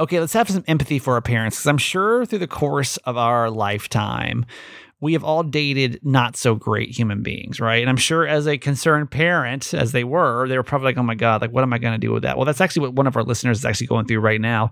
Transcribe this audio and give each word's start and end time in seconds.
okay, 0.00 0.18
let's 0.18 0.32
have 0.32 0.50
some 0.50 0.64
empathy 0.66 0.98
for 0.98 1.14
our 1.14 1.20
parents 1.20 1.58
because 1.58 1.66
I'm 1.66 1.78
sure 1.78 2.26
through 2.26 2.40
the 2.40 2.46
course 2.46 2.96
of 2.98 3.16
our 3.16 3.50
lifetime, 3.50 4.46
we 5.00 5.12
have 5.14 5.24
all 5.24 5.42
dated 5.42 6.00
not 6.02 6.36
so 6.36 6.54
great 6.54 6.90
human 6.90 7.22
beings, 7.22 7.60
right? 7.60 7.80
And 7.80 7.88
I'm 7.88 7.96
sure 7.96 8.26
as 8.26 8.46
a 8.46 8.58
concerned 8.58 9.10
parent, 9.10 9.72
as 9.72 9.92
they 9.92 10.04
were, 10.04 10.46
they 10.48 10.56
were 10.56 10.62
probably 10.62 10.86
like, 10.86 10.98
oh 10.98 11.02
my 11.02 11.14
God, 11.14 11.40
like, 11.40 11.52
what 11.52 11.62
am 11.62 11.72
I 11.72 11.78
going 11.78 11.98
to 11.98 12.06
do 12.06 12.12
with 12.12 12.22
that? 12.24 12.36
Well, 12.36 12.44
that's 12.44 12.60
actually 12.60 12.82
what 12.82 12.94
one 12.94 13.06
of 13.06 13.16
our 13.16 13.22
listeners 13.22 13.58
is 13.58 13.64
actually 13.64 13.86
going 13.86 14.06
through 14.06 14.20
right 14.20 14.40
now. 14.40 14.70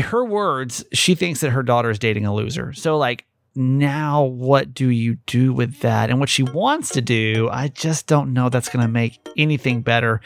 Her 0.00 0.24
words, 0.24 0.84
she 0.92 1.14
thinks 1.14 1.40
that 1.40 1.50
her 1.50 1.62
daughter 1.62 1.90
is 1.90 2.00
dating 2.00 2.26
a 2.26 2.34
loser. 2.34 2.72
So, 2.72 2.98
like, 2.98 3.26
now 3.54 4.22
what 4.22 4.74
do 4.74 4.88
you 4.88 5.16
do 5.26 5.52
with 5.52 5.80
that? 5.80 6.10
And 6.10 6.20
what 6.20 6.28
she 6.28 6.42
wants 6.42 6.90
to 6.90 7.00
do, 7.00 7.48
I 7.50 7.68
just 7.68 8.06
don't 8.06 8.32
know 8.32 8.48
that's 8.48 8.68
going 8.68 8.84
to 8.84 8.90
make 8.90 9.20
anything 9.36 9.82
better. 9.82 10.20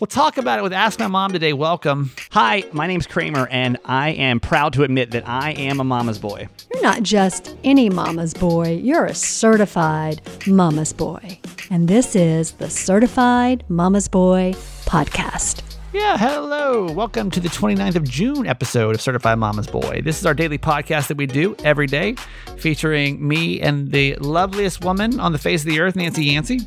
We'll 0.00 0.06
talk 0.06 0.36
about 0.36 0.58
it 0.58 0.62
with 0.62 0.72
Ask 0.72 0.98
My 0.98 1.06
Mom 1.06 1.32
today. 1.32 1.52
Welcome. 1.52 2.10
Hi, 2.32 2.64
my 2.72 2.86
name's 2.86 3.06
Kramer, 3.06 3.48
and 3.48 3.78
I 3.84 4.10
am 4.10 4.40
proud 4.40 4.72
to 4.74 4.82
admit 4.82 5.12
that 5.12 5.28
I 5.28 5.52
am 5.52 5.80
a 5.80 5.84
mama's 5.84 6.18
boy. 6.18 6.48
You're 6.72 6.82
not 6.82 7.02
just 7.02 7.56
any 7.64 7.90
mama's 7.90 8.34
boy, 8.34 8.80
you're 8.82 9.06
a 9.06 9.14
certified 9.14 10.20
mama's 10.46 10.92
boy. 10.92 11.38
And 11.70 11.88
this 11.88 12.14
is 12.14 12.52
the 12.52 12.68
Certified 12.68 13.64
Mama's 13.68 14.08
Boy 14.08 14.52
podcast. 14.84 15.73
Yeah, 15.94 16.18
hello. 16.18 16.90
Welcome 16.90 17.30
to 17.30 17.38
the 17.38 17.48
29th 17.48 17.94
of 17.94 18.02
June 18.02 18.48
episode 18.48 18.96
of 18.96 19.00
Certified 19.00 19.38
Mama's 19.38 19.68
Boy. 19.68 20.02
This 20.02 20.18
is 20.18 20.26
our 20.26 20.34
daily 20.34 20.58
podcast 20.58 21.06
that 21.06 21.16
we 21.16 21.24
do 21.24 21.54
every 21.62 21.86
day, 21.86 22.16
featuring 22.56 23.24
me 23.24 23.60
and 23.60 23.92
the 23.92 24.16
loveliest 24.16 24.84
woman 24.84 25.20
on 25.20 25.30
the 25.30 25.38
face 25.38 25.60
of 25.60 25.68
the 25.68 25.78
earth, 25.78 25.94
Nancy 25.94 26.24
Yancey. 26.24 26.58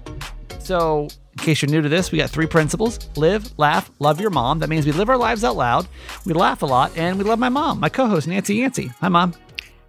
So, 0.59 1.09
in 1.34 1.44
case 1.44 1.62
you're 1.62 1.70
new 1.70 1.82
to 1.82 1.90
this, 1.90 2.09
we 2.09 2.20
got 2.20 2.30
three 2.30 2.48
principles 2.48 2.99
live, 3.18 3.52
laugh, 3.59 3.91
love 3.99 4.21
your 4.21 4.30
mom. 4.30 4.59
That 4.59 4.70
means 4.70 4.85
we 4.85 4.94
live 4.94 5.09
our 5.09 5.18
lives 5.18 5.44
out 5.44 5.57
loud, 5.57 5.90
we 6.26 6.32
laugh 6.32 6.62
a 6.62 6.66
lot, 6.66 6.98
and 6.98 7.18
we 7.18 7.26
love 7.26 7.38
my 7.38 7.49
mom, 7.49 7.82
my 7.82 7.90
co 7.90 8.07
host, 8.07 8.30
Nancy 8.30 8.55
Yancey. 8.55 8.88
Hi, 9.02 9.09
mom. 9.09 9.34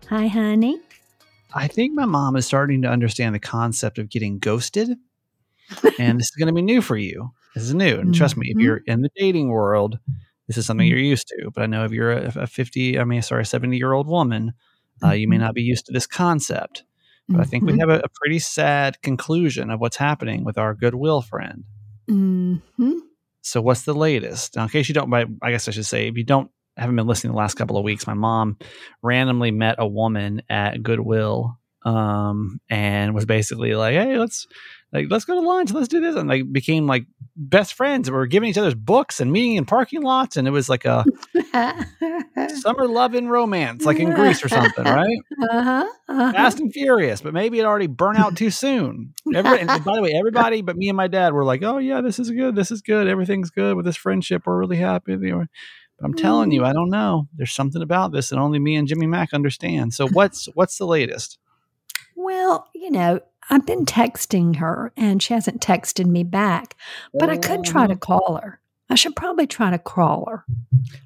Hi, 0.09 0.27
honey. 0.27 0.81
I 1.55 1.69
think 1.69 1.95
my 1.95 2.07
mom 2.07 2.35
is 2.35 2.45
starting 2.45 2.83
to 2.83 2.89
understand 2.89 3.37
the 3.37 3.39
concept 3.39 3.99
of 3.99 4.09
getting 4.09 4.41
ghosted. 4.41 4.99
and 6.01 6.19
this 6.19 6.27
is 6.27 6.37
going 6.37 6.49
to 6.49 6.53
be 6.53 6.61
new 6.63 6.83
for 6.83 6.97
you. 6.97 7.31
This 7.55 7.65
is 7.65 7.75
new. 7.75 7.99
And 7.99 8.15
trust 8.15 8.37
me, 8.37 8.49
if 8.51 8.57
Mhm. 8.57 8.63
you're 8.63 8.77
in 8.87 9.03
the 9.03 9.11
dating 9.17 9.49
world, 9.49 9.99
this 10.47 10.57
is 10.57 10.67
something 10.67 10.87
Mhm. 10.87 10.91
you're 10.91 10.99
used 10.99 11.29
to. 11.29 11.51
But 11.55 11.63
I 11.63 11.67
know 11.67 11.85
if 11.85 11.93
you're 11.93 12.13
a, 12.13 12.33
a 12.37 12.47
50, 12.47 12.99
I 12.99 13.05
mean, 13.05 13.23
sorry, 13.23 13.45
70 13.45 13.77
year 13.79 13.93
old 13.93 14.07
woman, 14.07 14.53
uh, 15.03 15.11
you 15.13 15.29
may 15.29 15.37
Mhm. 15.37 15.41
not 15.41 15.55
be 15.55 15.63
used 15.63 15.87
to 15.87 15.93
this 15.93 16.07
concept. 16.07 16.85
But 17.29 17.41
I 17.41 17.45
think 17.45 17.65
we 17.65 17.79
have 17.79 17.91
a, 17.91 17.99
a 17.99 18.09
pretty 18.23 18.39
sad 18.39 19.03
conclusion 19.03 19.71
of 19.71 19.81
what's 19.81 19.99
happening 19.99 20.45
with 20.45 20.57
our 20.57 20.73
goodwill 20.75 21.21
friend. 21.21 21.65
Mhm. 22.09 22.63
So, 23.43 23.61
what's 23.61 23.83
the 23.83 23.95
latest? 23.95 24.57
Now, 24.57 24.63
in 24.65 24.69
case 24.71 24.89
you 24.89 24.95
don't, 24.95 25.13
I 25.13 25.27
I 25.43 25.51
guess 25.51 25.69
I 25.69 25.71
should 25.73 25.87
say, 25.87 26.09
if 26.09 26.17
you 26.17 26.25
don't 26.25 26.51
haven't 26.77 26.97
been 26.97 27.07
listening 27.07 27.33
the 27.33 27.39
last 27.39 27.55
couple 27.55 27.77
of 27.77 27.85
weeks, 27.85 28.07
my 28.07 28.15
mom 28.15 28.57
randomly 29.03 29.51
met 29.51 29.77
a 29.79 29.87
woman 29.87 30.43
at 30.49 30.83
Goodwill, 30.83 31.59
um, 31.85 32.61
and 32.71 33.15
was 33.15 33.27
basically 33.27 33.75
like, 33.75 33.95
"Hey, 33.95 34.17
let's 34.19 34.47
like 34.93 35.07
let's 35.11 35.25
go 35.25 35.35
to 35.35 35.47
lunch, 35.47 35.73
let's 35.73 35.89
do 35.89 36.01
this," 36.01 36.17
and 36.17 36.29
like 36.29 36.51
became 36.51 36.87
like 36.87 37.07
best 37.37 37.75
friends. 37.75 38.11
We 38.11 38.17
were 38.17 38.27
giving 38.27 38.49
each 38.49 38.57
other's 38.57 38.75
books 38.75 39.21
and 39.21 39.31
meeting 39.31 39.57
in 39.57 39.67
parking 39.67 40.03
lots, 40.03 40.37
and 40.37 40.49
it 40.49 40.51
was 40.51 40.69
like 40.69 40.87
a 40.87 41.05
summer 42.57 42.89
love 42.89 43.15
and 43.15 43.31
romance, 43.31 43.85
like 43.85 43.99
in 43.99 44.15
Greece 44.15 44.43
or 44.43 44.49
something, 44.49 44.85
right? 44.87 45.19
Uh-huh. 45.51 45.87
uh-huh. 46.09 46.33
Fast 46.33 46.61
and 46.61 46.73
Furious, 46.73 47.21
but 47.21 47.35
maybe 47.35 47.59
it 47.59 47.65
already 47.65 47.87
burnt 47.87 48.19
out 48.19 48.37
too 48.37 48.51
soon. 48.51 49.13
Every, 49.35 49.61
and 49.61 49.85
by 49.85 49.97
the 49.97 50.03
way, 50.03 50.13
everybody 50.15 50.63
but 50.63 50.77
me 50.77 50.89
and 50.89 50.97
my 50.97 51.09
dad 51.09 51.35
were 51.35 51.45
like, 51.45 51.63
"Oh 51.63 51.79
yeah, 51.79 52.01
this 52.01 52.19
is 52.19 52.31
good. 52.31 52.57
This 52.57 52.71
is 52.71 52.81
good. 52.81 53.09
Everything's 53.09 53.51
good 53.51 53.77
with 53.77 53.85
this 53.85 53.97
friendship. 53.97 54.43
We're 54.47 54.59
really 54.59 54.79
happy." 54.79 55.17
But 55.17 55.49
I'm 56.03 56.15
telling 56.15 56.51
you, 56.53 56.65
I 56.65 56.73
don't 56.73 56.91
know. 56.91 57.29
There's 57.37 57.53
something 57.53 57.83
about 57.83 58.13
this 58.13 58.31
that 58.31 58.39
only 58.39 58.59
me 58.59 58.77
and 58.77 58.87
Jimmy 58.87 59.07
Mack 59.07 59.35
understand. 59.35 59.95
So 59.95 60.09
what's 60.09 60.47
what's 60.55 60.79
the 60.79 60.87
latest? 60.87 61.39
Well, 62.15 62.69
you 62.75 62.91
know, 62.91 63.21
I've 63.51 63.67
been 63.67 63.85
texting 63.85 64.57
her 64.57 64.93
and 64.97 65.23
she 65.23 65.35
hasn't 65.35 65.61
texted 65.61 66.07
me 66.07 66.23
back, 66.23 66.77
but 67.15 67.31
I 67.31 67.37
could 67.37 67.65
try 67.65 67.87
to 67.87 67.95
oh. 67.95 67.99
call 67.99 68.41
her. 68.43 68.61
I 68.91 68.95
should 68.95 69.17
probably 69.17 69.47
try 69.47 69.71
to 69.71 69.79
call 69.79 70.27
her. 70.31 70.45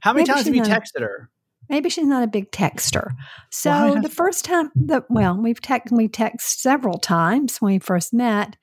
How 0.01 0.13
many 0.13 0.23
Maybe 0.23 0.35
times 0.35 0.47
have 0.47 0.55
you 0.55 0.63
texted 0.63 1.01
her? 1.01 1.31
Maybe 1.69 1.89
she's 1.89 2.07
not 2.07 2.23
a 2.23 2.29
big 2.29 2.51
texter. 2.51 3.13
So 3.51 3.99
the 4.03 4.09
first 4.09 4.45
time 4.45 4.71
that 4.75 5.05
well, 5.09 5.37
we've 5.37 5.61
text 5.61 5.93
we 5.93 6.09
text 6.09 6.61
several 6.61 6.99
times 6.99 7.59
when 7.59 7.75
we 7.75 7.79
first 7.79 8.13
met, 8.13 8.57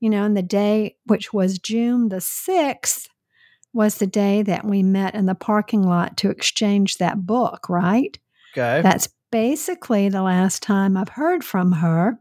you 0.00 0.08
know, 0.08 0.24
and 0.24 0.36
the 0.36 0.42
day 0.42 0.96
which 1.06 1.32
was 1.32 1.58
June 1.58 2.08
the 2.08 2.20
sixth 2.20 3.08
was 3.72 3.98
the 3.98 4.06
day 4.06 4.42
that 4.42 4.64
we 4.64 4.82
met 4.82 5.14
in 5.14 5.26
the 5.26 5.34
parking 5.34 5.82
lot 5.82 6.16
to 6.18 6.30
exchange 6.30 6.96
that 6.98 7.26
book, 7.26 7.68
right? 7.68 8.18
Okay. 8.56 8.80
That's 8.82 9.08
basically 9.30 10.08
the 10.08 10.22
last 10.22 10.62
time 10.62 10.96
I've 10.96 11.08
heard 11.08 11.44
from 11.44 11.72
her. 11.72 12.18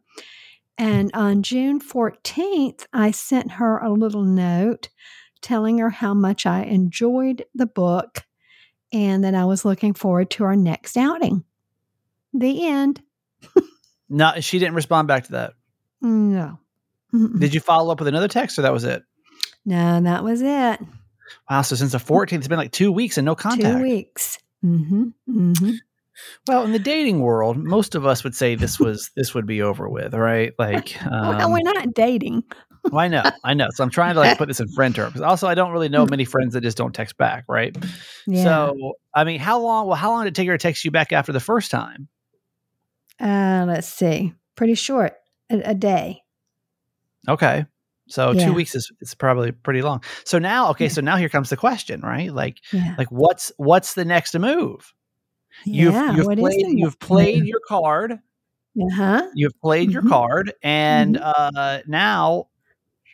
And 0.78 1.12
on 1.14 1.44
June 1.44 1.80
14th, 1.80 2.86
I 2.92 3.12
sent 3.12 3.52
her 3.54 3.78
a 3.78 3.92
little 3.92 4.24
note 4.24 4.90
telling 5.42 5.78
her 5.78 5.90
how 5.90 6.14
much 6.14 6.46
I 6.46 6.64
enjoyed 6.64 7.46
the 7.54 7.68
book 7.68 8.24
and 8.92 9.24
that 9.24 9.36
I 9.36 9.46
was 9.46 9.66
looking 9.66 9.94
forward 9.94 10.30
to 10.32 10.44
our 10.46 10.56
next 10.56 10.98
outing. 10.98 11.44
The 12.34 12.68
end. 12.68 13.02
no, 14.10 14.34
she 14.40 14.60
didn't 14.60 14.76
respond 14.76 15.08
back 15.08 15.26
to 15.26 15.32
that. 15.34 15.54
No. 16.02 16.60
Mm-mm. 17.14 17.40
Did 17.40 17.54
you 17.54 17.60
follow 17.60 17.92
up 17.92 18.00
with 18.00 18.08
another 18.08 18.28
text, 18.28 18.58
or 18.58 18.64
that 18.64 18.74
was 18.74 18.84
it? 18.84 19.04
No, 19.66 20.02
that 20.02 20.24
was 20.24 20.42
it. 20.42 20.80
Wow. 21.50 21.62
So 21.62 21.76
since 21.76 21.92
the 21.92 22.00
14th, 22.00 22.34
it's 22.34 22.48
been 22.48 22.58
like 22.58 22.72
two 22.72 22.92
weeks 22.92 23.18
and 23.18 23.26
no 23.26 23.36
contact. 23.36 23.78
Two 23.78 23.84
weeks. 23.84 24.40
Mm-hmm. 24.66 25.04
Mm-hmm. 25.30 25.72
Well, 26.48 26.64
in 26.64 26.72
the 26.72 26.80
dating 26.80 27.20
world, 27.22 27.58
most 27.58 27.96
of 27.96 28.06
us 28.06 28.24
would 28.24 28.36
say 28.36 28.56
this 28.56 28.80
was 28.80 29.12
this 29.16 29.34
would 29.34 29.46
be 29.46 29.62
over 29.62 29.88
with, 29.90 30.14
right? 30.14 30.54
Like, 30.60 31.02
um, 31.06 31.12
well, 31.38 31.52
we're 31.52 31.62
not 31.74 31.94
dating. 31.94 32.44
well, 32.92 33.00
I 33.00 33.08
know, 33.08 33.32
I 33.44 33.54
know. 33.54 33.68
So 33.76 33.84
I'm 33.84 33.90
trying 33.90 34.14
to 34.16 34.20
like 34.20 34.38
put 34.38 34.48
this 34.48 34.60
in 34.60 34.68
friend 34.70 34.94
terms. 34.94 35.22
Also, 35.22 35.48
I 35.48 35.56
don't 35.56 35.72
really 35.72 35.90
know 35.90 36.06
many 36.06 36.26
friends 36.26 36.54
that 36.54 36.62
just 36.62 36.78
don't 36.78 36.94
text 36.94 37.18
back, 37.18 37.46
right? 37.48 37.76
Yeah. 38.26 38.44
So, 38.44 38.94
I 39.14 39.26
mean, 39.26 39.40
how 39.42 39.60
long? 39.60 39.88
Well, 39.88 39.98
how 39.98 40.10
long 40.12 40.24
did 40.24 40.30
it 40.30 40.36
take 40.36 40.48
her 40.48 40.58
to 40.58 40.62
text 40.62 40.86
you 40.86 40.92
back 40.92 41.12
after 41.12 41.32
the 41.34 41.40
first 41.42 41.70
time? 41.72 42.08
uh, 43.20 43.66
let's 43.68 43.88
see. 43.88 44.34
Pretty 44.56 44.76
short. 44.76 45.14
A, 45.50 45.60
a 45.72 45.74
day. 45.76 46.22
Okay, 47.28 47.66
so 48.10 48.32
Yeah. 48.32 48.46
two 48.46 48.54
weeks 48.54 48.76
is 48.76 48.92
is 49.02 49.16
probably 49.16 49.52
pretty 49.52 49.82
long. 49.82 50.04
So 50.26 50.40
now, 50.40 50.70
okay, 50.72 50.86
Yeah. 50.86 50.92
so 50.92 51.02
now 51.02 51.16
here 51.18 51.30
comes 51.30 51.50
the 51.50 51.58
question, 51.58 52.02
right? 52.02 52.34
Like, 52.34 52.58
Yeah. 52.72 52.96
like 52.98 53.08
what's 53.12 53.52
what's 53.58 53.94
the 53.94 54.06
next 54.06 54.38
move? 54.38 54.94
You've 55.66 55.94
you've 56.16 56.26
what 56.26 56.40
is 56.40 56.44
played 56.44 56.80
you've 56.80 57.00
played 57.00 57.46
your 57.46 57.62
card. 57.68 58.20
Uh-huh. 58.82 59.28
You've 59.36 59.60
played 59.62 59.92
your 59.92 60.02
Mhm. 60.02 60.10
card, 60.10 60.54
and 60.64 61.18
uh, 61.18 61.82
now 61.88 62.48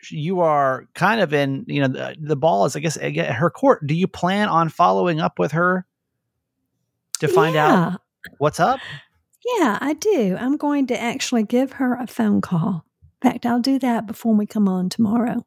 you 0.10 0.40
are 0.40 0.88
kind 0.96 1.20
of 1.20 1.34
in. 1.34 1.66
You 1.68 1.82
know, 1.82 1.88
the, 1.90 2.16
the 2.20 2.36
ball 2.38 2.66
is, 2.66 2.76
I 2.76 2.80
guess, 2.80 2.96
at 2.98 3.14
her 3.16 3.50
court. 3.50 3.86
Do 3.86 3.94
you 3.94 4.08
plan 4.08 4.48
on 4.48 4.70
following 4.70 5.20
up 5.20 5.38
with 5.38 5.52
her 5.52 5.86
to 7.20 7.28
find 7.28 7.56
out 7.58 8.00
what's 8.38 8.60
up? 8.60 8.80
Yeah, 9.58 9.78
I 9.82 9.94
do. 9.94 10.38
I'm 10.40 10.56
going 10.58 10.88
to 10.88 11.00
actually 11.02 11.44
give 11.44 11.74
her 11.74 11.96
a 11.96 12.08
phone 12.08 12.40
call. 12.40 12.86
In 13.22 13.32
fact, 13.32 13.46
I'll 13.46 13.60
do 13.60 13.80
that 13.80 14.08
before 14.08 14.34
we 14.36 14.46
come 14.46 14.68
on 14.70 14.88
tomorrow 14.90 15.46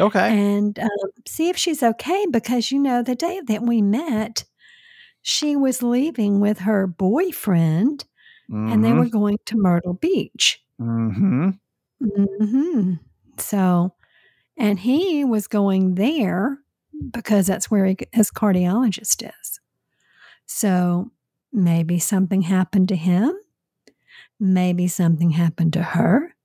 Okay. 0.00 0.30
and 0.30 0.78
um, 0.78 0.88
see 1.26 1.48
if 1.50 1.56
she's 1.58 1.82
okay 1.82 2.24
because, 2.30 2.70
you 2.70 2.78
know, 2.78 3.02
the 3.02 3.14
day 3.14 3.40
that 3.48 3.62
we 3.62 3.82
met, 3.82 4.44
she 5.28 5.56
was 5.56 5.82
leaving 5.82 6.38
with 6.38 6.60
her 6.60 6.86
boyfriend 6.86 8.04
and 8.48 8.84
they 8.84 8.92
were 8.92 9.08
going 9.08 9.38
to 9.46 9.56
Myrtle 9.56 9.94
Beach. 9.94 10.62
Mm-hmm. 10.80 11.48
hmm 12.00 12.92
So, 13.36 13.92
and 14.56 14.78
he 14.78 15.24
was 15.24 15.48
going 15.48 15.96
there 15.96 16.58
because 17.12 17.48
that's 17.48 17.68
where 17.68 17.86
he, 17.86 17.96
his 18.12 18.30
cardiologist 18.30 19.28
is. 19.28 19.60
So 20.46 21.10
maybe 21.52 21.98
something 21.98 22.42
happened 22.42 22.86
to 22.90 22.96
him. 22.96 23.34
Maybe 24.38 24.86
something 24.86 25.30
happened 25.30 25.72
to 25.72 25.82
her. 25.82 26.36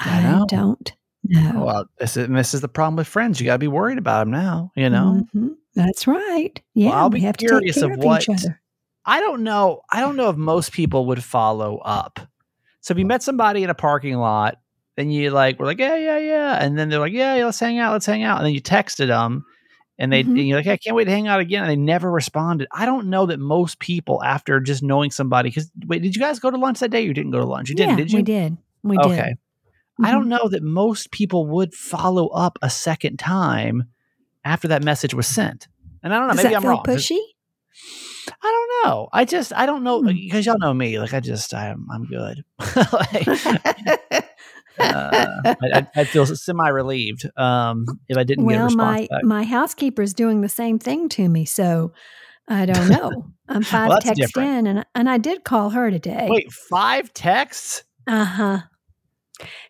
I 0.00 0.18
I, 0.18 0.22
know. 0.24 0.46
don't 0.48 0.92
know. 1.22 1.64
Well, 1.64 1.84
this 2.00 2.16
is 2.16 2.26
this 2.28 2.52
is 2.52 2.62
the 2.62 2.68
problem 2.68 2.96
with 2.96 3.06
friends. 3.06 3.38
You 3.38 3.46
got 3.46 3.54
to 3.54 3.58
be 3.60 3.68
worried 3.68 3.98
about 3.98 4.22
them 4.22 4.32
now. 4.32 4.72
You 4.74 4.90
know. 4.90 5.24
Mhm. 5.32 5.54
That's 5.74 6.06
right. 6.06 6.60
Yeah, 6.74 6.90
I'll 6.90 7.10
we 7.10 7.20
be 7.20 7.24
have 7.26 7.36
to 7.38 7.46
curious 7.46 7.76
of 7.80 7.92
of, 7.92 7.98
what- 7.98 8.22
each 8.22 8.28
other. 8.28 8.60
I 9.04 9.18
don't 9.20 9.42
know. 9.42 9.80
I 9.90 10.00
don't 10.00 10.14
know 10.16 10.28
if 10.28 10.36
most 10.36 10.70
people 10.72 11.06
would 11.06 11.24
follow 11.24 11.78
up. 11.78 12.20
So 12.82 12.92
if 12.92 12.98
you 12.98 13.06
met 13.06 13.22
somebody 13.22 13.64
in 13.64 13.70
a 13.70 13.74
parking 13.74 14.14
lot, 14.16 14.60
then 14.96 15.10
you 15.10 15.30
like 15.30 15.58
were 15.58 15.66
like, 15.66 15.78
yeah, 15.78 15.96
yeah, 15.96 16.18
yeah, 16.18 16.62
and 16.62 16.78
then 16.78 16.88
they're 16.88 17.00
like, 17.00 17.12
yeah, 17.12 17.34
yeah, 17.34 17.44
let's 17.46 17.58
hang 17.58 17.78
out, 17.78 17.92
let's 17.92 18.06
hang 18.06 18.22
out, 18.22 18.36
and 18.38 18.46
then 18.46 18.52
you 18.54 18.60
texted 18.60 19.08
them, 19.08 19.44
and 19.98 20.12
they 20.12 20.22
Mhm. 20.22 20.28
and 20.38 20.46
you're 20.48 20.58
like, 20.58 20.66
I 20.68 20.76
can't 20.76 20.94
wait 20.94 21.04
to 21.06 21.10
hang 21.10 21.26
out 21.26 21.40
again, 21.40 21.62
and 21.62 21.70
they 21.70 21.76
never 21.76 22.10
responded. 22.12 22.68
I 22.70 22.86
don't 22.86 23.06
know 23.08 23.26
that 23.26 23.40
most 23.40 23.78
people 23.80 24.22
after 24.22 24.60
just 24.60 24.82
knowing 24.84 25.10
somebody, 25.10 25.48
because 25.50 25.70
wait, 25.86 26.02
did 26.02 26.14
you 26.14 26.20
guys 26.22 26.38
go 26.38 26.50
to 26.50 26.56
lunch 26.58 26.78
that 26.80 26.90
day? 26.90 27.02
Or 27.02 27.06
you 27.06 27.14
didn't 27.14 27.32
go 27.32 27.38
to 27.40 27.46
lunch. 27.46 27.70
You 27.70 27.74
didn't, 27.74 27.90
yeah, 27.90 27.96
did 27.96 28.12
you? 28.12 28.18
we 28.18 28.22
did. 28.22 28.56
We 28.84 28.96
did. 28.98 29.06
okay. 29.06 29.28
did. 29.28 29.38
I 30.06 30.10
don't 30.12 30.26
Mhm. 30.26 30.28
know 30.40 30.48
that 30.48 30.62
most 30.62 31.10
people 31.10 31.46
would 31.46 31.74
follow 31.74 32.28
up 32.28 32.58
a 32.62 32.70
second 32.70 33.18
time 33.18 33.84
after 34.44 34.68
that 34.68 34.82
message 34.82 35.14
was 35.14 35.26
sent. 35.26 35.68
And 36.02 36.12
I 36.12 36.18
don't 36.18 36.28
know, 36.28 36.34
Does 36.34 36.44
maybe 36.44 36.56
I'm 36.56 36.64
wrong. 36.64 36.84
Pushy? 36.84 37.18
I 38.42 38.68
don't 38.84 38.90
know. 38.90 39.08
I 39.12 39.24
just 39.24 39.52
I 39.52 39.66
don't 39.66 39.82
know 39.82 40.00
Hmm. 40.00 40.08
because 40.08 40.46
y'all 40.46 40.58
know 40.58 40.74
me. 40.74 40.98
Like 40.98 41.14
I 41.14 41.20
just 41.20 41.54
I'm 41.54 41.86
I'm 41.90 42.04
good. 42.06 42.44
like, 42.92 43.28
uh, 44.78 45.54
I, 45.94 46.04
feel 46.04 46.26
semi 46.26 46.68
relieved 46.68 47.28
um, 47.36 47.84
if 48.08 48.16
I 48.16 48.24
didn't 48.24 48.46
get 48.46 48.54
a 48.54 48.58
well, 48.58 48.64
response 48.66 49.00
my 49.00 49.08
back. 49.10 49.24
my 49.24 49.44
housekeeper's 49.44 50.14
doing 50.14 50.40
the 50.40 50.48
same 50.48 50.78
thing 50.78 51.08
to 51.10 51.28
me, 51.28 51.44
so 51.44 51.92
I 52.48 52.66
don't 52.66 52.88
know. 52.88 53.32
I'm 53.48 53.62
five 53.64 53.90
that's 53.90 54.04
texts 54.04 54.36
in, 54.36 54.66
and 54.66 54.84
and 54.94 55.10
I 55.10 55.18
did 55.18 55.44
call 55.44 55.70
her 55.70 55.90
today. 55.90 56.26
Wait, 56.30 56.52
five 56.52 57.12
texts? 57.12 57.84
Uh 58.06 58.24
huh. 58.24 58.58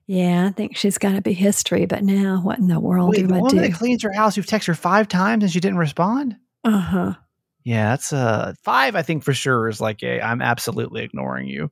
Yeah, 0.06 0.46
I 0.48 0.52
think 0.52 0.76
she's 0.76 0.98
got 0.98 1.12
to 1.12 1.22
be 1.22 1.32
history, 1.32 1.86
but 1.86 2.02
now 2.02 2.40
what 2.42 2.58
in 2.58 2.69
the 2.69 2.80
world 2.80 3.10
Wait, 3.10 3.19
do 3.22 3.26
the 3.28 3.34
I 3.34 3.38
woman 3.38 3.56
do? 3.56 3.60
that 3.62 3.74
cleans 3.74 4.02
her 4.02 4.12
house, 4.12 4.36
you've 4.36 4.46
texted 4.46 4.66
her 4.66 4.74
five 4.74 5.08
times 5.08 5.42
and 5.44 5.52
she 5.52 5.60
didn't 5.60 5.78
respond. 5.78 6.36
Uh 6.64 6.78
huh. 6.78 7.14
Yeah, 7.64 7.90
that's 7.90 8.12
uh 8.12 8.54
five. 8.64 8.96
I 8.96 9.02
think 9.02 9.22
for 9.24 9.32
sure 9.32 9.69
is 9.69 9.80
like 9.80 10.02
a 10.02 10.20
I'm 10.20 10.42
absolutely 10.42 11.02
ignoring 11.04 11.46
you. 11.48 11.70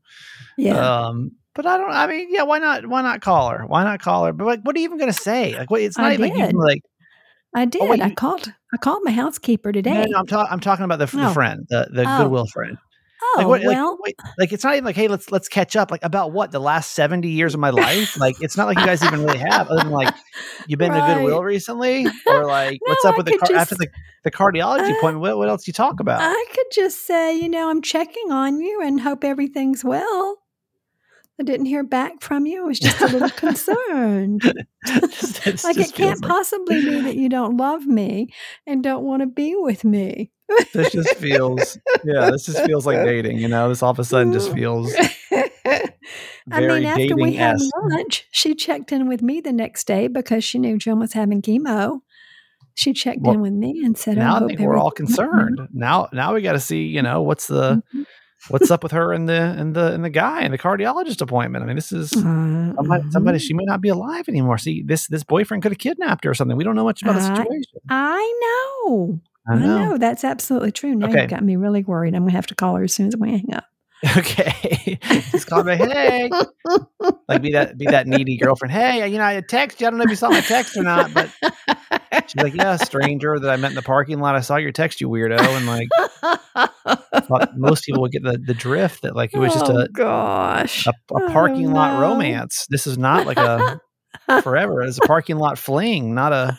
Yeah. 0.56 0.76
Um, 1.06 1.32
but 1.54 1.66
I 1.66 1.76
don't. 1.76 1.90
I 1.90 2.06
mean, 2.06 2.28
yeah, 2.30 2.42
why 2.44 2.58
not? 2.60 2.86
Why 2.86 3.02
not 3.02 3.20
call 3.22 3.50
her? 3.50 3.66
Why 3.66 3.82
not 3.82 4.00
call 4.00 4.24
her? 4.26 4.32
But 4.32 4.44
like, 4.46 4.60
what 4.62 4.76
are 4.76 4.78
you 4.78 4.84
even 4.84 4.98
gonna 4.98 5.12
say? 5.12 5.56
Like, 5.58 5.68
what? 5.70 5.80
It's 5.80 5.98
not 5.98 6.12
I 6.12 6.14
even 6.14 6.30
like 6.30 6.46
did. 6.50 6.54
like. 6.54 6.82
I 7.56 7.64
did. 7.64 7.88
wait, 7.88 8.00
I 8.00 8.06
you- 8.06 8.14
called. 8.14 8.52
I 8.72 8.76
called 8.76 9.00
my 9.02 9.10
housekeeper 9.10 9.72
today. 9.72 9.92
No, 9.94 10.04
no, 10.04 10.18
I'm 10.18 10.26
talking. 10.26 10.52
I'm 10.52 10.60
talking 10.60 10.84
about 10.84 11.00
the, 11.00 11.06
the 11.06 11.26
Oh. 11.28 11.32
friend, 11.32 11.66
the 11.68 11.88
the 11.92 12.04
Oh. 12.06 12.22
goodwill 12.22 12.46
friend. 12.46 12.78
Oh 13.22 13.34
Like 13.38 13.46
what? 13.46 13.62
well, 13.64 13.90
like, 13.92 14.00
wait, 14.04 14.16
like 14.38 14.52
it's 14.52 14.64
not 14.64 14.74
even 14.74 14.84
like, 14.84 14.96
hey, 14.96 15.08
let's 15.08 15.30
let's 15.30 15.48
catch 15.48 15.76
up. 15.76 15.90
Like 15.90 16.02
about 16.04 16.32
what? 16.32 16.50
The 16.52 16.58
last 16.60 16.92
seventy 16.92 17.28
years 17.30 17.54
of 17.54 17.60
my 17.60 17.70
life? 17.70 18.18
Like 18.18 18.36
it's 18.40 18.56
not 18.56 18.66
like 18.66 18.78
you 18.78 18.86
guys 18.86 19.02
even 19.04 19.24
really 19.24 19.38
have. 19.38 19.68
Other 19.68 19.82
than 19.84 19.90
like 19.92 20.14
you've 20.66 20.78
been 20.78 20.92
to 20.92 21.00
Goodwill 21.00 21.40
Right. 21.42 21.46
recently, 21.46 22.06
or 22.26 22.44
like 22.46 22.78
what's 22.86 23.04
up 23.04 23.14
I 23.14 23.16
with 23.18 23.26
the 23.26 23.38
car- 23.38 23.56
after 23.56 23.74
the 23.74 23.88
the 24.24 24.30
cardiology 24.30 24.90
Uh, 24.92 24.96
appointment? 24.98 25.20
What, 25.20 25.36
what 25.38 25.48
else 25.48 25.66
you 25.66 25.72
talk 25.72 26.00
about? 26.00 26.20
I 26.22 26.44
could 26.54 26.66
just 26.72 27.06
say, 27.06 27.36
you 27.38 27.48
know, 27.48 27.70
I'm 27.70 27.82
checking 27.82 28.30
on 28.30 28.60
you 28.60 28.80
and 28.82 29.00
hope 29.00 29.24
everything's 29.24 29.84
well. 29.84 30.38
I 31.38 31.42
didn't 31.42 31.66
hear 31.66 31.82
back 31.82 32.20
from 32.20 32.44
you. 32.44 32.64
I 32.64 32.66
was 32.66 32.78
just 32.78 33.00
a 33.00 33.06
little 33.06 33.30
concerned. 33.84 34.42
Just- 34.86 35.64
like 35.64 35.78
it 35.78 35.94
can't 35.94 36.20
like- 36.20 36.30
possibly 36.30 36.82
be 36.84 37.00
that 37.00 37.16
you 37.16 37.30
don't 37.30 37.56
love 37.56 37.86
me 37.86 38.28
and 38.66 38.82
don't 38.82 39.04
want 39.04 39.20
to 39.22 39.26
be 39.26 39.54
with 39.56 39.82
me. 39.82 40.32
This 40.72 40.92
just 40.92 41.14
feels 41.16 41.78
yeah 42.04 42.30
this 42.30 42.46
just 42.46 42.64
feels 42.64 42.86
like 42.86 43.04
dating 43.04 43.38
you 43.38 43.48
know 43.48 43.68
this 43.68 43.82
all 43.82 43.90
of 43.90 43.98
a 43.98 44.04
sudden 44.04 44.32
just 44.32 44.52
feels 44.52 44.92
I 46.52 46.60
mean, 46.62 46.84
after 46.84 47.14
we 47.16 47.34
had 47.34 47.58
lunch, 47.90 48.26
she 48.32 48.54
checked 48.54 48.90
in 48.90 49.08
with 49.08 49.22
me 49.22 49.40
the 49.40 49.52
next 49.52 49.86
day 49.86 50.08
because 50.08 50.42
she 50.42 50.58
knew 50.58 50.78
Jim 50.78 50.98
was 50.98 51.12
having 51.12 51.42
chemo. 51.42 52.00
She 52.74 52.92
checked 52.92 53.20
Well, 53.20 53.34
in 53.34 53.40
with 53.40 53.52
me 53.52 53.82
and 53.84 53.96
said, 53.96 54.16
now 54.16 54.34
I 54.34 54.36
i 54.36 54.38
hope 54.40 54.48
think 54.48 54.60
we're 54.60 54.76
all 54.76 54.92
everything's 54.96 55.18
well." 55.18 55.28
concerned 55.30 55.60
now 55.72 56.08
now 56.12 56.34
we 56.34 56.40
got 56.42 56.52
to 56.54 56.60
see 56.60 56.84
you 56.86 57.02
know 57.02 57.22
what's 57.22 57.46
the 57.46 57.82
Mhm. 57.94 58.04
what's 58.48 58.70
up 58.70 58.82
with 58.82 58.92
her 58.92 59.12
and 59.12 59.28
the 59.28 59.34
and 59.58 59.74
the 59.76 59.92
and 59.92 60.02
the 60.04 60.10
guy 60.10 60.40
and 60.40 60.52
the 60.54 60.58
cardiologist 60.58 61.20
appointment 61.20 61.62
i 61.62 61.66
mean 61.66 61.76
this 61.76 61.92
is 61.92 62.10
Uh, 62.14 62.72
somebody, 62.76 63.02
somebody 63.10 63.38
mhm. 63.38 63.42
she 63.42 63.54
may 63.54 63.64
not 63.64 63.80
be 63.82 63.90
alive 63.90 64.28
anymore 64.28 64.56
see 64.56 64.82
this 64.82 65.06
this 65.08 65.22
boyfriend 65.24 65.62
could 65.62 65.72
have 65.72 65.78
kidnapped 65.78 66.24
her 66.24 66.30
or 66.30 66.34
something 66.34 66.56
we 66.56 66.64
don't 66.64 66.74
know 66.74 66.84
much 66.84 67.02
about 67.02 67.14
the 67.16 67.20
situation 67.20 67.80
I 67.90 68.22
know. 68.86 69.20
I 69.50 69.54
I 69.54 69.58
know, 69.58 69.90
know. 69.90 69.98
That's 69.98 70.24
absolutely 70.24 70.72
true. 70.72 70.94
Now 70.94 71.08
Okay. 71.08 71.22
you've 71.22 71.30
got 71.30 71.42
me 71.44 71.56
really 71.56 71.82
worried. 71.82 72.14
I'm 72.14 72.22
going 72.22 72.30
to 72.30 72.36
have 72.36 72.46
to 72.48 72.54
call 72.54 72.76
her 72.76 72.84
as 72.84 72.94
soon 72.94 73.08
as 73.08 73.16
we 73.16 73.30
hang 73.30 73.52
up. 73.54 73.64
okay 74.16 74.98
just 75.30 75.46
call 75.46 75.62
me 75.62 75.76
hey 75.76 76.30
like 77.28 77.42
be 77.42 77.52
that 77.52 77.76
be 77.76 77.84
that 77.84 78.06
needy 78.06 78.38
girlfriend 78.38 78.72
hey 78.72 79.06
you 79.06 79.18
know 79.18 79.24
i 79.26 79.38
text 79.42 79.78
you 79.78 79.86
i 79.86 79.90
don't 79.90 79.98
know 79.98 80.04
if 80.04 80.08
you 80.08 80.16
saw 80.16 80.30
my 80.30 80.40
text 80.40 80.74
or 80.74 80.82
not 80.82 81.12
but 81.12 81.30
she's 82.26 82.42
like 82.42 82.54
yeah 82.54 82.76
stranger 82.76 83.38
that 83.38 83.50
i 83.50 83.56
met 83.58 83.68
in 83.68 83.74
the 83.74 83.82
parking 83.82 84.18
lot 84.18 84.34
i 84.34 84.40
saw 84.40 84.56
your 84.56 84.72
text 84.72 85.02
you 85.02 85.08
weirdo 85.10 85.38
and 85.38 85.66
like 85.66 85.88
most 87.56 87.84
people 87.84 88.00
would 88.00 88.10
get 88.12 88.22
the, 88.22 88.38
the 88.42 88.54
drift 88.54 89.02
that 89.02 89.14
like 89.14 89.34
it 89.34 89.38
was 89.38 89.52
just 89.52 89.66
oh, 89.70 89.80
a, 89.80 89.88
gosh. 89.90 90.86
a, 90.86 90.92
a 91.14 91.30
parking 91.30 91.68
Oh, 91.68 91.74
lot 91.74 91.94
no. 91.94 92.00
romance. 92.00 92.66
This 92.70 92.86
is 92.86 92.96
not 92.96 93.26
like 93.26 93.36
a 93.36 93.80
forever. 94.42 94.80
It's 94.82 94.96
a 94.98 95.06
parking 95.06 95.36
lot 95.36 95.58
fling, 95.58 96.14
not 96.14 96.32
a 96.32 96.56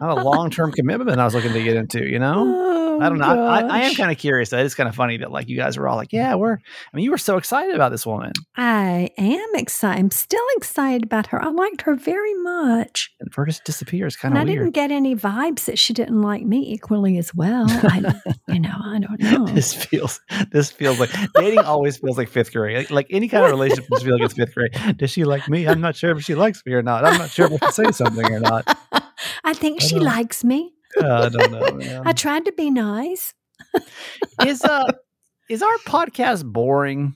not 0.00 0.18
a 0.18 0.22
long 0.22 0.50
term 0.50 0.72
commitment. 0.72 1.18
I 1.20 1.24
was 1.24 1.34
looking 1.34 1.52
to 1.52 1.62
get 1.62 1.76
into. 1.76 2.04
You 2.08 2.18
know, 2.18 2.70
Oh, 3.00 3.00
I 3.00 3.08
don't 3.08 3.18
know. 3.18 3.46
I, 3.46 3.60
I 3.60 3.78
am 3.80 3.92
oh, 3.92 3.94
kind 3.94 4.10
of 4.12 4.18
curious. 4.18 4.50
That 4.50 4.64
it's 4.66 4.74
kind 4.74 4.88
of 4.88 4.94
funny 4.94 5.18
that 5.18 5.30
like 5.30 5.48
you 5.48 5.56
guys 5.56 5.78
were 5.78 5.88
all 5.88 5.96
like, 5.96 6.12
yeah, 6.12 6.34
we're. 6.34 6.54
I 6.54 6.96
mean, 6.96 7.04
you 7.04 7.10
were 7.10 7.18
so 7.18 7.36
excited 7.36 7.74
about 7.74 7.90
this 7.92 8.04
woman, 8.04 8.32
I 8.56 9.10
am 9.16 9.48
excited. 9.54 9.98
I'm 9.98 10.10
still 10.10 10.44
excited 10.56 11.04
about 11.04 11.28
her. 11.28 11.42
I 11.42 11.48
liked 11.48 11.82
her 11.82 11.94
very 11.94 12.34
much. 12.34 13.10
and 13.20 13.30
her 13.34 13.46
just 13.46 13.64
disappears. 13.64 14.16
Kind 14.16 14.34
And 14.36 14.42
of 14.42 14.48
I 14.52 14.54
didn't 14.54 14.72
get 14.72 14.90
any 14.90 15.14
vibes 15.16 15.64
that 15.66 15.78
she 15.78 15.92
didn't 15.92 16.20
like 16.20 16.42
me 16.44 16.72
equally 16.72 17.16
as 17.18 17.34
well. 17.34 17.66
I, 17.68 18.14
you 18.48 18.60
know, 18.60 18.74
I 18.84 18.98
don't 18.98 19.20
know. 19.20 19.46
This 19.46 19.72
feels. 19.72 20.20
This 20.52 20.70
feels 20.70 21.00
like 21.00 21.10
dating. 21.34 21.60
Always 21.60 21.96
feels 21.98 22.18
like 22.18 22.28
fifth 22.28 22.52
grade. 22.52 22.76
Like, 22.76 22.90
like 22.90 23.06
any 23.10 23.28
kind 23.28 23.44
of 23.44 23.50
relationship 23.50 23.86
just 23.90 24.04
feels 24.04 24.20
like 24.20 24.26
it's 24.30 24.34
fifth 24.34 24.54
grade. 24.54 24.96
Does 24.98 25.10
she 25.10 25.24
like 25.24 25.48
me? 25.48 25.66
I'm 25.66 25.80
not 25.80 25.96
sure 25.96 26.10
if 26.16 26.22
she 26.24 26.34
likes 26.34 26.62
me 26.66 26.72
or 26.72 26.82
not. 26.82 27.04
I'm 27.04 27.18
not 27.18 27.30
sure 27.30 27.50
if 27.52 27.62
I 27.62 27.70
say 27.70 27.90
something 27.92 28.30
or 28.30 28.40
not. 28.40 28.66
I 29.44 29.54
think 29.54 29.82
I 29.82 29.86
she 29.86 29.98
likes 29.98 30.44
me. 30.44 30.72
Uh, 31.00 31.26
I 31.26 31.28
don't 31.28 31.50
know. 31.52 31.72
Man. 31.72 32.02
I 32.04 32.12
tried 32.12 32.44
to 32.46 32.52
be 32.52 32.68
nice. 32.70 33.32
is 34.40 34.64
uh 34.64 34.92
is 35.48 35.62
our 35.62 35.78
podcast 35.86 36.44
boring? 36.44 37.14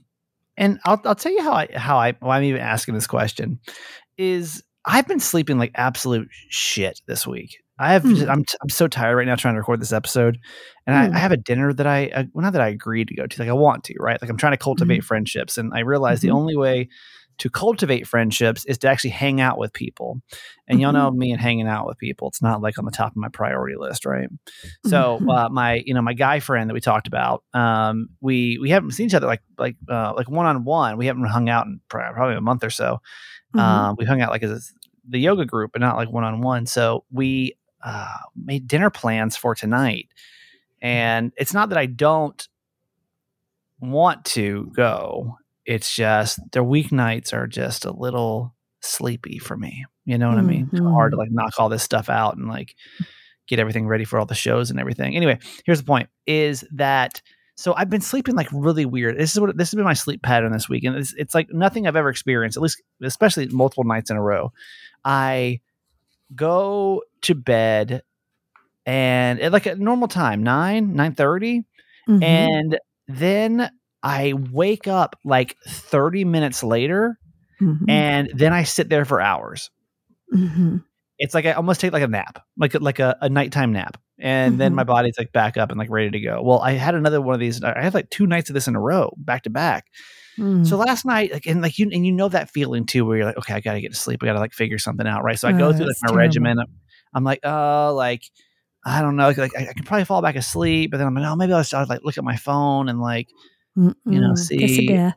And 0.56 0.78
I'll 0.84 1.00
I'll 1.04 1.16
tell 1.16 1.32
you 1.32 1.42
how 1.42 1.52
I 1.52 1.68
how 1.74 1.98
I 1.98 2.12
why 2.20 2.36
I'm 2.38 2.44
even 2.44 2.60
asking 2.60 2.94
this 2.94 3.08
question 3.08 3.58
is 4.16 4.62
I've 4.86 5.08
been 5.08 5.18
sleeping 5.20 5.58
like 5.58 5.72
absolute 5.74 6.28
shit 6.50 7.00
this 7.06 7.26
week. 7.26 7.56
I 7.78 7.92
have 7.94 8.02
Hmm. 8.02 8.14
just, 8.14 8.28
I'm 8.28 8.44
I'm 8.62 8.68
so 8.68 8.86
tired 8.86 9.16
right 9.16 9.26
now 9.26 9.34
trying 9.34 9.54
to 9.54 9.58
record 9.58 9.80
this 9.80 9.92
episode, 9.92 10.38
and 10.86 10.94
Hmm. 11.08 11.14
I, 11.14 11.16
I 11.16 11.20
have 11.20 11.32
a 11.32 11.36
dinner 11.36 11.72
that 11.72 11.86
I 11.88 12.06
uh, 12.08 12.24
well, 12.32 12.42
not 12.44 12.52
that 12.52 12.62
I 12.62 12.68
agreed 12.68 13.08
to 13.08 13.16
go 13.16 13.26
to 13.26 13.42
like 13.42 13.48
I 13.48 13.52
want 13.54 13.82
to 13.84 13.94
right 13.98 14.22
like 14.22 14.30
I'm 14.30 14.36
trying 14.36 14.52
to 14.52 14.56
cultivate 14.58 15.02
friendships, 15.02 15.58
and 15.58 15.72
I 15.74 15.80
realize 15.80 16.20
the 16.20 16.28
Mhm. 16.28 16.34
only 16.34 16.56
way 16.56 16.88
to 17.38 17.50
cultivate 17.50 18.06
friendships 18.06 18.64
is 18.66 18.78
to 18.78 18.88
actually 18.88 19.10
hang 19.10 19.40
out 19.40 19.58
with 19.58 19.72
people, 19.72 20.20
and 20.68 20.80
y'all 20.80 20.92
know 20.92 21.10
me 21.10 21.32
and 21.32 21.40
hanging 21.40 21.66
out 21.68 21.86
with 21.86 21.98
people. 21.98 22.28
It's 22.28 22.42
not 22.42 22.60
like 22.62 22.78
on 22.78 22.84
the 22.84 22.90
top 22.90 23.12
of 23.12 23.16
my 23.16 23.28
priority 23.28 23.76
list, 23.76 24.04
right? 24.06 24.28
So 24.84 25.18
Mhm. 25.20 25.36
uh, 25.36 25.48
my 25.50 25.82
you 25.86 25.94
know 25.94 26.02
my 26.02 26.14
guy 26.14 26.40
friend 26.40 26.68
that 26.70 26.74
we 26.74 26.80
talked 26.80 27.06
about, 27.06 27.44
um, 27.54 28.08
we 28.20 28.58
we 28.58 28.70
haven't 28.70 28.92
seen 28.92 29.06
each 29.06 29.14
other 29.14 29.26
like 29.26 29.42
like 29.58 29.76
uh, 29.88 30.12
like 30.16 30.28
one 30.30 30.46
on 30.46 30.64
one. 30.64 30.96
We 30.96 31.06
haven't 31.06 31.24
hung 31.24 31.48
out 31.48 31.66
in 31.66 31.80
probably 31.88 32.34
a 32.36 32.40
month 32.40 32.64
or 32.64 32.70
so. 32.70 33.00
Mhm. 33.54 33.60
Um, 33.60 33.96
we 33.98 34.04
hung 34.04 34.20
out 34.20 34.30
like 34.30 34.42
as 34.42 34.72
the 35.08 35.18
yoga 35.18 35.44
group, 35.44 35.72
but 35.72 35.80
not 35.80 35.96
like 35.96 36.10
one 36.10 36.24
on 36.24 36.40
one. 36.40 36.66
So 36.66 37.04
we 37.12 37.56
uh, 37.82 38.16
made 38.34 38.66
dinner 38.66 38.90
plans 38.90 39.36
for 39.36 39.54
tonight, 39.54 40.08
and 40.80 41.32
it's 41.36 41.52
not 41.54 41.68
that 41.68 41.78
I 41.78 41.86
don't 41.86 42.48
want 43.80 44.24
to 44.24 44.70
go. 44.74 45.36
It's 45.66 45.94
just 45.94 46.38
their 46.52 46.64
weeknights 46.64 47.32
are 47.32 47.46
just 47.46 47.84
a 47.84 47.92
little 47.92 48.54
sleepy 48.80 49.38
for 49.38 49.56
me. 49.56 49.84
You 50.04 50.18
know 50.18 50.28
what 50.28 50.38
I 50.38 50.42
mean? 50.42 50.68
It's 50.72 50.80
hard 50.80 51.12
to 51.12 51.16
Mhm. 51.16 51.20
like 51.20 51.30
knock 51.30 51.54
all 51.58 51.68
this 51.70 51.82
stuff 51.82 52.10
out 52.10 52.36
and 52.36 52.46
like 52.48 52.74
get 53.46 53.58
everything 53.58 53.86
ready 53.86 54.04
for 54.04 54.18
all 54.18 54.26
the 54.26 54.34
shows 54.34 54.70
and 54.70 54.78
everything. 54.78 55.16
Anyway, 55.16 55.38
here's 55.64 55.78
the 55.78 55.86
point: 55.86 56.08
is 56.26 56.64
that 56.72 57.22
so 57.56 57.72
I've 57.76 57.88
been 57.88 58.00
sleeping 58.00 58.34
like 58.34 58.48
really 58.52 58.84
weird. 58.84 59.16
This 59.16 59.32
is 59.32 59.40
what 59.40 59.56
this 59.56 59.70
has 59.70 59.76
been 59.76 59.84
my 59.84 59.94
sleep 59.94 60.22
pattern 60.22 60.52
this 60.52 60.68
week, 60.68 60.84
and 60.84 60.96
it's, 60.96 61.14
it's 61.14 61.34
like 61.34 61.48
nothing 61.50 61.86
I've 61.86 61.96
ever 61.96 62.08
experienced. 62.10 62.56
At 62.58 62.62
least, 62.62 62.82
especially 63.02 63.46
multiple 63.48 63.84
nights 63.84 64.10
in 64.10 64.16
a 64.16 64.22
row. 64.22 64.52
I 65.04 65.60
go 66.34 67.02
to 67.22 67.34
bed 67.34 68.02
and 68.86 69.40
at 69.40 69.52
like 69.52 69.66
a 69.66 69.76
normal 69.76 70.08
time, 70.08 70.42
nine 70.42 70.94
nine 70.94 71.14
thirty, 71.14 71.64
Mhm. 72.08 72.22
and 72.22 72.78
then 73.08 73.70
I 74.04 74.34
wake 74.52 74.86
up 74.86 75.16
like 75.24 75.56
thirty 75.66 76.24
minutes 76.24 76.62
later, 76.62 77.18
Mhm. 77.60 77.84
and 77.88 78.30
then 78.34 78.52
I 78.52 78.62
sit 78.64 78.88
there 78.90 79.04
for 79.04 79.20
hours. 79.20 79.70
Mhm. 80.32 80.84
it's 81.18 81.32
like 81.32 81.46
I 81.46 81.52
almost 81.52 81.80
take 81.80 81.92
like 81.92 82.02
a 82.02 82.08
nap, 82.08 82.42
like 82.58 82.74
a, 82.74 82.78
like 82.80 82.98
a, 82.98 83.16
a 83.20 83.28
nighttime 83.28 83.72
nap, 83.72 83.96
and 84.18 84.58
then 84.58 84.72
Mhm. 84.72 84.76
my 84.76 84.84
body's 84.84 85.14
like 85.16 85.32
back 85.32 85.56
up 85.56 85.70
and 85.70 85.78
like 85.78 85.88
ready 85.88 86.10
to 86.10 86.18
go. 86.20 86.42
Well, 86.42 86.58
I 86.60 86.72
had 86.72 86.96
another 86.96 87.20
one 87.20 87.34
of 87.34 87.40
these. 87.40 87.62
I 87.62 87.80
had 87.82 87.94
like 87.94 88.10
two 88.10 88.26
nights 88.26 88.50
of 88.50 88.54
this 88.54 88.66
in 88.66 88.74
a 88.74 88.80
row, 88.80 89.14
back 89.16 89.44
to 89.44 89.50
back. 89.50 89.86
Mm. 90.38 90.66
So 90.66 90.76
last 90.76 91.04
night, 91.04 91.32
like 91.32 91.46
and 91.46 91.62
like 91.62 91.78
you 91.78 91.88
and 91.92 92.04
you 92.04 92.10
know 92.10 92.28
that 92.30 92.50
feeling 92.50 92.84
too, 92.84 93.04
where 93.04 93.16
you're 93.16 93.26
like, 93.26 93.38
okay, 93.38 93.54
I 93.54 93.60
gotta 93.60 93.80
get 93.80 93.92
to 93.92 93.98
sleep. 93.98 94.22
I 94.22 94.26
gotta 94.26 94.40
like 94.40 94.52
figure 94.52 94.78
something 94.78 95.06
out, 95.06 95.22
right? 95.22 95.38
So 95.38 95.46
I 95.48 95.52
go 95.52 95.68
Oh, 95.68 95.72
through 95.72 95.86
like 95.86 95.96
my 96.02 96.08
terrible. 96.08 96.18
regimen. 96.18 96.58
I'm, 96.58 96.66
I'm 97.14 97.24
like, 97.24 97.40
oh, 97.44 97.94
like 97.94 98.24
I 98.84 99.00
don't 99.00 99.14
know, 99.16 99.28
like, 99.28 99.38
like 99.38 99.56
I, 99.56 99.68
I 99.68 99.72
can 99.72 99.84
probably 99.84 100.04
fall 100.04 100.20
back 100.20 100.34
asleep, 100.36 100.90
but 100.90 100.98
then 100.98 101.06
I'm 101.06 101.14
like, 101.14 101.24
oh, 101.26 101.36
maybe 101.36 101.52
I'll 101.52 101.62
start 101.64 101.88
like 101.88 102.00
look 102.02 102.18
at 102.18 102.24
my 102.24 102.36
phone 102.36 102.88
and 102.88 103.00
like, 103.00 103.28
you 103.76 103.94
know, 104.06 104.32
Mm-mm. 104.32 104.58
Kiss 104.58 104.70
of 104.72 104.76
see- 104.76 105.10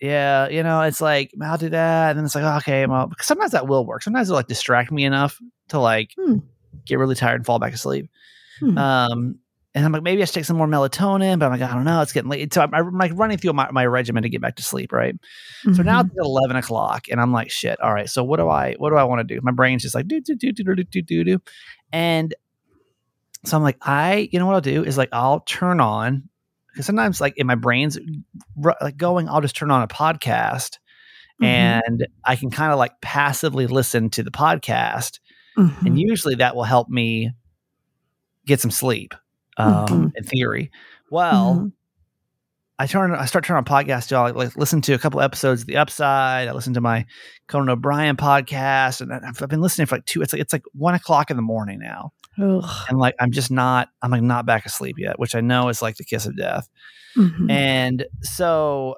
yeah, 0.00 0.48
you 0.48 0.62
know, 0.64 0.80
it's 0.82 1.00
like 1.00 1.30
I'll 1.42 1.56
do 1.58 1.68
that, 1.70 2.10
and 2.10 2.18
then 2.18 2.24
it's 2.24 2.34
like, 2.34 2.44
oh, 2.44 2.56
okay, 2.56 2.86
well, 2.86 3.06
because 3.06 3.26
sometimes 3.26 3.52
that 3.52 3.68
will 3.68 3.86
work. 3.86 4.02
Sometimes 4.02 4.28
it'll 4.28 4.36
like 4.36 4.48
distract 4.48 4.90
me 4.90 5.04
enough 5.04 5.38
to 5.68 5.78
like 5.78 6.10
Hmm. 6.18 6.38
get 6.86 6.98
really 6.98 7.14
tired 7.14 7.36
and 7.36 7.46
fall 7.46 7.58
back 7.60 7.72
asleep. 7.72 8.10
Hmm. 8.60 8.76
Um, 8.76 9.38
and 9.74 9.84
I'm 9.86 9.92
like, 9.92 10.02
maybe 10.02 10.20
I 10.20 10.26
should 10.26 10.34
take 10.34 10.44
some 10.44 10.58
more 10.58 10.66
melatonin, 10.66 11.38
but 11.38 11.46
I'm 11.46 11.52
like, 11.58 11.62
I 11.62 11.72
don't 11.72 11.84
know, 11.84 12.02
it's 12.02 12.12
getting 12.12 12.28
late. 12.30 12.52
So 12.52 12.60
I'm, 12.60 12.74
I'm 12.74 12.98
like 12.98 13.12
running 13.14 13.38
through 13.38 13.54
my, 13.54 13.70
my 13.70 13.86
regimen 13.86 14.22
to 14.24 14.28
get 14.28 14.42
back 14.42 14.56
to 14.56 14.62
sleep, 14.62 14.92
right? 14.92 15.14
So 15.72 15.82
now 15.82 16.02
Mhm. 16.02 16.06
it's 16.08 16.16
11 16.18 16.56
o'clock, 16.56 17.04
and 17.10 17.20
I'm 17.20 17.32
like, 17.32 17.50
shit. 17.50 17.80
All 17.80 17.94
right, 17.94 18.10
so 18.10 18.22
what 18.24 18.38
do 18.38 18.48
I 18.48 18.74
what 18.78 18.90
do 18.90 18.96
I 18.96 19.04
want 19.04 19.26
to 19.26 19.34
do? 19.34 19.40
My 19.42 19.52
brain's 19.52 19.82
just 19.82 19.94
like 19.94 20.08
do 20.08 20.20
do 20.20 20.34
do 20.34 20.52
do 20.52 20.64
do 20.74 20.84
do 20.84 21.02
do 21.02 21.24
do, 21.24 21.38
and 21.92 22.34
so 23.44 23.56
I'm 23.56 23.62
like, 23.62 23.78
I 23.82 24.28
you 24.32 24.38
know 24.40 24.46
what 24.46 24.54
I'll 24.56 24.60
do 24.60 24.84
is 24.84 24.98
like 24.98 25.08
I'll 25.12 25.40
turn 25.40 25.80
on 25.80 26.28
because 26.72 26.86
sometimes 26.86 27.20
like 27.20 27.36
in 27.36 27.46
my 27.46 27.54
brain's 27.54 27.98
r- 28.64 28.76
like 28.80 28.96
going, 28.96 29.28
I'll 29.28 29.40
just 29.40 29.56
turn 29.56 29.70
on 29.70 29.82
a 29.82 29.88
podcast 29.88 30.78
Mhm. 31.40 31.46
and 31.46 32.06
I 32.24 32.36
can 32.36 32.50
kind 32.50 32.72
of 32.72 32.78
like 32.78 33.00
passively 33.00 33.66
listen 33.66 34.10
to 34.10 34.22
the 34.22 34.30
podcast, 34.30 35.18
Mhm. 35.56 35.86
and 35.86 36.00
usually 36.00 36.36
that 36.36 36.54
will 36.56 36.64
help 36.64 36.88
me 36.88 37.32
get 38.46 38.60
some 38.60 38.70
sleep. 38.70 39.14
Um, 39.58 39.86
Mhm. 39.86 40.12
in 40.16 40.24
theory, 40.24 40.70
well, 41.10 41.54
Mhm. 41.54 41.72
I 42.82 42.86
turn 42.86 43.14
I 43.14 43.26
start 43.26 43.44
turning 43.44 43.58
on 43.58 43.64
podcasts. 43.64 44.10
Y'all 44.10 44.24
like, 44.24 44.34
like 44.34 44.56
listen 44.56 44.80
to 44.80 44.92
a 44.92 44.98
couple 44.98 45.20
episodes 45.20 45.60
of 45.60 45.68
The 45.68 45.76
Upside. 45.76 46.48
I 46.48 46.52
listen 46.52 46.74
to 46.74 46.80
my 46.80 47.06
Conan 47.46 47.68
O'Brien 47.68 48.16
podcast, 48.16 49.00
and 49.00 49.12
I've, 49.12 49.40
I've 49.40 49.48
been 49.48 49.60
listening 49.60 49.86
for 49.86 49.94
like 49.94 50.04
two. 50.04 50.20
It's 50.20 50.32
like 50.32 50.42
it's 50.42 50.52
like 50.52 50.64
one 50.72 50.94
o'clock 50.94 51.30
in 51.30 51.36
the 51.36 51.44
morning 51.44 51.78
now, 51.78 52.12
Ugh. 52.42 52.68
and 52.88 52.98
like 52.98 53.14
I'm 53.20 53.30
just 53.30 53.52
not 53.52 53.88
I'm 54.02 54.10
like 54.10 54.22
not 54.22 54.46
back 54.46 54.66
asleep 54.66 54.96
yet, 54.98 55.20
which 55.20 55.36
I 55.36 55.40
know 55.40 55.68
is 55.68 55.80
like 55.80 55.96
the 55.96 56.02
kiss 56.04 56.26
of 56.26 56.36
death. 56.36 56.68
Mhm. 57.16 57.48
And 57.48 58.04
so 58.22 58.96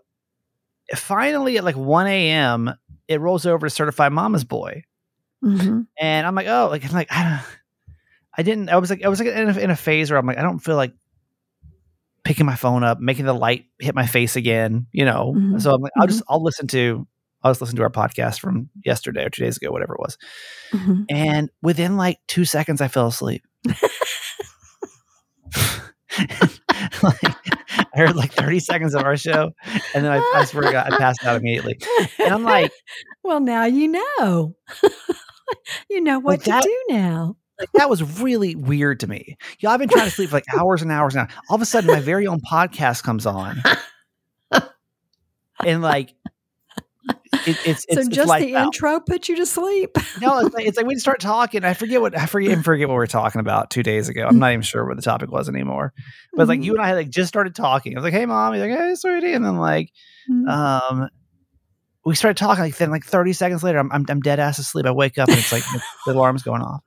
finally 0.94 1.58
at 1.58 1.64
like 1.64 1.76
1 1.76 2.06
a.m., 2.06 2.72
it 3.06 3.20
rolls 3.20 3.44
over 3.44 3.66
to 3.66 3.70
certified 3.70 4.12
mama's 4.14 4.44
boy. 4.44 4.84
Mhm. 5.44 5.88
And 6.00 6.26
I'm 6.26 6.34
like, 6.34 6.46
oh, 6.46 6.68
like, 6.70 6.86
I'm 6.86 6.92
like, 6.92 7.12
I 7.12 7.22
don't, 7.22 7.58
I 8.38 8.42
didn't, 8.42 8.70
I 8.70 8.78
was 8.78 8.88
like, 8.88 9.04
I 9.04 9.08
was 9.08 9.20
like 9.20 9.28
in 9.28 9.50
a, 9.50 9.58
in 9.58 9.70
a 9.70 9.76
phase 9.76 10.10
where 10.10 10.18
I'm 10.18 10.24
like, 10.26 10.38
I 10.38 10.42
don't 10.42 10.58
feel 10.58 10.76
like 10.76 10.94
picking 12.24 12.46
my 12.46 12.56
phone 12.56 12.82
up, 12.84 13.00
making 13.00 13.26
the 13.26 13.34
light 13.34 13.66
hit 13.78 13.94
my 13.94 14.06
face 14.06 14.36
again, 14.36 14.86
you 14.92 15.04
know? 15.04 15.34
Mhm. 15.36 15.60
So 15.60 15.74
I'm 15.74 15.80
like, 15.82 15.92
I'll 15.98 16.06
just, 16.06 16.22
I'll 16.28 16.42
listen 16.42 16.66
to, 16.68 17.06
I'll 17.42 17.50
just 17.52 17.60
listen 17.60 17.76
to 17.76 17.82
our 17.82 17.90
podcast 17.90 18.40
from 18.40 18.70
yesterday 18.84 19.24
or 19.24 19.30
two 19.30 19.44
days 19.44 19.56
ago, 19.58 19.70
whatever 19.70 19.94
it 19.94 20.00
was. 20.00 20.16
Mhm. 20.72 21.04
And 21.10 21.50
within 21.62 21.96
like 21.96 22.18
two 22.26 22.44
seconds, 22.44 22.80
I 22.80 22.88
fell 22.88 23.06
asleep. 23.08 23.42
like, 27.02 27.18
I 27.78 27.86
heard 27.94 28.16
like 28.16 28.32
30 28.32 28.60
seconds 28.60 28.94
of 28.94 29.02
our 29.02 29.16
show, 29.16 29.50
and 29.94 30.04
then 30.04 30.12
I, 30.12 30.18
I 30.34 30.44
swear 30.44 30.64
to 30.64 30.72
God, 30.72 30.92
I 30.92 30.96
passed 30.98 31.24
out 31.24 31.36
immediately. 31.36 31.78
And 32.18 32.32
I'm 32.32 32.44
like, 32.44 32.72
well, 33.22 33.40
now 33.40 33.64
you 33.64 33.88
know. 33.88 34.54
you 35.90 36.00
know 36.00 36.18
what 36.18 36.44
that- 36.44 36.62
to 36.62 36.68
do 36.68 36.94
now. 36.94 37.36
Like, 37.58 37.70
that 37.74 37.88
was 37.90 38.20
really 38.20 38.54
weird 38.54 39.00
to 39.00 39.06
me. 39.06 39.36
Y'all, 39.60 39.72
I've 39.72 39.80
been 39.80 39.88
trying 39.88 40.06
to 40.06 40.10
sleep 40.10 40.30
for 40.30 40.36
like 40.36 40.44
hours 40.54 40.82
and 40.82 40.90
hours 40.90 41.14
now. 41.14 41.28
All 41.48 41.56
of 41.56 41.62
a 41.62 41.66
sudden, 41.66 41.90
my 41.90 42.00
very 42.00 42.26
own 42.26 42.40
podcast 42.40 43.02
comes 43.02 43.26
on, 43.26 43.62
and 45.64 45.82
like, 45.82 46.14
it, 47.46 47.56
it's 47.66 47.84
it's 47.88 48.04
so 48.04 48.10
just 48.10 48.38
the 48.38 48.54
intro 48.54 49.00
put 49.00 49.28
you 49.28 49.36
to 49.36 49.46
sleep. 49.46 49.90
No, 50.20 50.38
it's 50.38 50.54
like, 50.54 50.66
it's 50.66 50.76
like 50.76 50.86
we 50.86 50.96
start 50.96 51.20
talking. 51.20 51.64
I 51.64 51.74
forget 51.74 52.00
what 52.00 52.16
I 52.18 52.26
forget 52.26 52.62
forget 52.64 52.88
what 52.88 52.94
we 52.94 52.98
were 52.98 53.06
talking 53.06 53.40
about 53.40 53.70
two 53.70 53.82
days 53.82 54.08
ago. 54.08 54.26
I'm 54.26 54.38
not 54.38 54.50
even 54.52 54.62
sure 54.62 54.86
what 54.86 54.96
the 54.96 55.02
topic 55.02 55.30
was 55.30 55.48
anymore. 55.48 55.92
But 56.34 56.48
like 56.48 56.60
Mhm. 56.60 56.64
you 56.64 56.72
and 56.74 56.82
I 56.82 56.94
like 56.94 57.10
just 57.10 57.28
started 57.28 57.54
talking. 57.54 57.94
I 57.94 57.98
was 57.98 58.04
like, 58.04 58.12
"Hey, 58.14 58.24
mom." 58.26 58.54
He's 58.54 58.62
like, 58.62 58.70
"Hey, 58.70 58.94
sweetie," 58.94 59.32
and 59.32 59.44
then 59.44 59.58
like, 59.58 59.90
Mhm. 60.30 60.48
um, 60.48 61.08
we 62.04 62.14
started 62.14 62.36
talking. 62.36 62.64
Like 62.64 62.76
then, 62.78 62.90
like 62.90 63.04
30 63.04 63.32
seconds 63.32 63.62
later, 63.62 63.78
I'm 63.78 63.90
I'm, 63.92 64.06
I'm 64.08 64.20
dead 64.20 64.40
ass 64.40 64.58
asleep. 64.58 64.86
I 64.86 64.92
wake 64.92 65.18
up 65.18 65.28
and 65.28 65.38
it's 65.38 65.52
like 65.52 65.64
the 66.06 66.12
alarm's 66.12 66.42
going 66.42 66.62
off. 66.62 66.82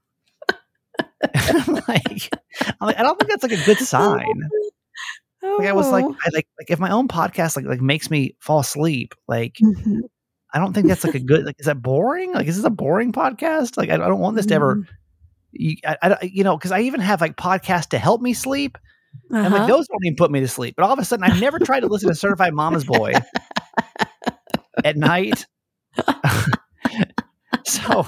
I'm 1.35 1.73
like, 1.87 2.29
I'm 2.61 2.75
like, 2.87 2.97
I 2.99 3.03
don't 3.03 3.19
think 3.19 3.29
that's 3.29 3.43
like 3.43 3.51
a 3.59 3.65
good 3.65 3.77
sign. 3.85 4.49
Like 5.41 5.67
I 5.67 5.73
was 5.73 5.89
like, 5.89 6.05
Oh. 6.05 6.15
I 6.25 6.29
like 6.33 6.47
like 6.59 6.69
if 6.69 6.79
my 6.79 6.89
own 6.91 7.07
podcast 7.07 7.55
like 7.55 7.65
like 7.65 7.81
makes 7.81 8.09
me 8.09 8.35
fall 8.39 8.59
asleep, 8.59 9.13
like 9.27 9.55
Mhm. 9.61 10.01
I 10.53 10.59
don't 10.59 10.73
think 10.73 10.87
that's 10.87 11.03
like 11.03 11.15
a 11.15 11.19
good 11.19 11.45
like 11.45 11.55
is 11.59 11.65
that 11.67 11.81
boring? 11.81 12.33
Like 12.33 12.47
is 12.47 12.55
this 12.57 12.65
a 12.65 12.69
boring 12.69 13.11
podcast? 13.11 13.77
Like 13.77 13.89
I, 13.89 13.95
I 13.95 13.97
don't 13.97 14.19
want 14.19 14.35
this 14.35 14.45
to 14.47 14.55
ever 14.55 14.75
Mhm. 14.77 14.87
you, 15.53 15.75
I, 15.85 15.97
I, 16.01 16.17
you 16.25 16.43
know, 16.43 16.57
because 16.57 16.71
I 16.71 16.81
even 16.81 16.99
have 17.01 17.21
like 17.21 17.35
podcasts 17.35 17.89
to 17.89 17.97
help 17.99 18.21
me 18.21 18.33
sleep, 18.33 18.77
and 19.29 19.43
like 19.53 19.61
Uh-huh. 19.61 19.67
those 19.67 19.87
don't 19.87 20.05
even 20.05 20.15
put 20.15 20.31
me 20.31 20.39
to 20.41 20.47
sleep. 20.47 20.75
But 20.77 20.85
all 20.85 20.93
of 20.93 20.99
a 20.99 21.05
sudden, 21.05 21.23
I've 21.23 21.39
never 21.39 21.59
tried 21.59 21.81
to 21.81 21.87
listen 21.87 22.09
to 22.09 22.15
Certified 22.15 22.53
Mama's 22.53 22.85
Boy 22.85 23.13
at 24.83 24.97
night. 24.97 25.45
so 27.65 28.05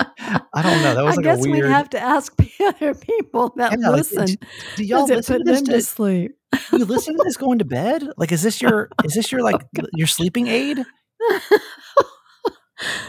I 0.52 0.62
don't 0.62 0.82
know. 0.82 0.94
That 0.94 1.04
was 1.04 1.12
I 1.14 1.16
like 1.16 1.24
guess 1.24 1.38
a 1.44 1.48
weird. 1.50 1.64
we'd 1.64 1.70
have 1.70 1.90
to 1.90 2.00
ask 2.00 2.34
other 2.60 2.94
people 2.94 3.52
that 3.56 3.72
Yeah, 3.78 3.88
like, 3.88 3.96
listen. 3.98 4.36
do 4.76 4.84
y'all 4.84 5.06
listen 5.06 5.38
put 5.38 5.44
to 5.46 5.50
this? 5.52 5.60
them 5.62 5.66
to 5.74 5.82
sleep? 5.82 6.32
you 6.72 6.84
listen 6.84 7.16
to 7.16 7.22
this 7.24 7.36
going 7.36 7.58
to 7.60 7.64
bed? 7.64 8.04
Like, 8.16 8.32
is 8.32 8.42
this 8.42 8.60
your 8.62 8.88
is 9.04 9.14
this 9.14 9.30
your 9.32 9.42
like 9.42 9.60
your 9.94 10.06
sleeping 10.06 10.46
aid? 10.48 10.84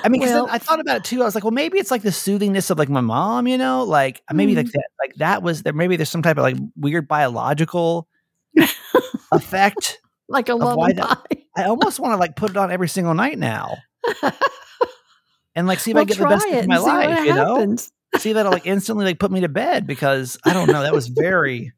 I 0.04 0.10
mean, 0.10 0.22
Well- 0.22 0.48
I 0.52 0.58
thought 0.58 0.82
about 0.82 0.98
it 0.98 1.04
too. 1.06 1.22
I 1.22 1.26
was 1.26 1.34
like, 1.34 1.46
well, 1.46 1.52
maybe 1.52 1.78
it's 1.80 1.92
like 1.92 2.02
the 2.02 2.12
soothingness 2.12 2.70
of 2.72 2.78
like 2.78 2.90
my 2.90 3.00
mom, 3.02 3.48
you 3.48 3.58
know, 3.58 3.84
like 3.84 4.22
maybe 4.34 4.54
like 4.56 4.66
Mm. 4.66 4.72
that, 4.74 4.88
like 5.00 5.16
that 5.16 5.44
was 5.44 5.64
there. 5.64 5.72
Maybe 5.74 5.96
there's 5.96 6.10
some 6.10 6.22
type 6.22 6.38
of 6.38 6.44
like 6.44 6.58
weird 6.76 7.08
biological 7.08 8.08
effect. 9.32 10.00
like 10.28 10.50
a 10.50 10.56
lullaby. 10.56 10.94
that- 10.94 11.22
I 11.58 11.64
almost 11.66 12.00
want 12.00 12.14
to 12.14 12.18
like 12.18 12.36
put 12.36 12.52
it 12.52 12.58
on 12.58 12.70
every 12.72 12.88
single 12.90 13.14
night 13.14 13.38
now, 13.40 13.76
and 15.56 15.68
like 15.68 15.80
see 15.80 15.92
if 15.92 15.98
I 15.98 16.04
get 16.04 16.18
the 16.18 16.26
best 16.26 16.48
of 16.48 16.68
my 16.68 16.78
life. 16.78 17.26
You 17.26 17.34
know, 17.34 17.76
see 18.18 18.34
that'll 18.34 18.52
like 18.52 18.66
instantly 18.66 19.06
like 19.06 19.20
put 19.20 19.32
me 19.32 19.42
to 19.42 19.50
bed 19.50 19.88
because 19.88 20.38
I 20.46 20.54
don't 20.54 20.68
know. 20.68 20.82
That 20.82 20.94
was 20.94 21.08
very, 21.08 21.72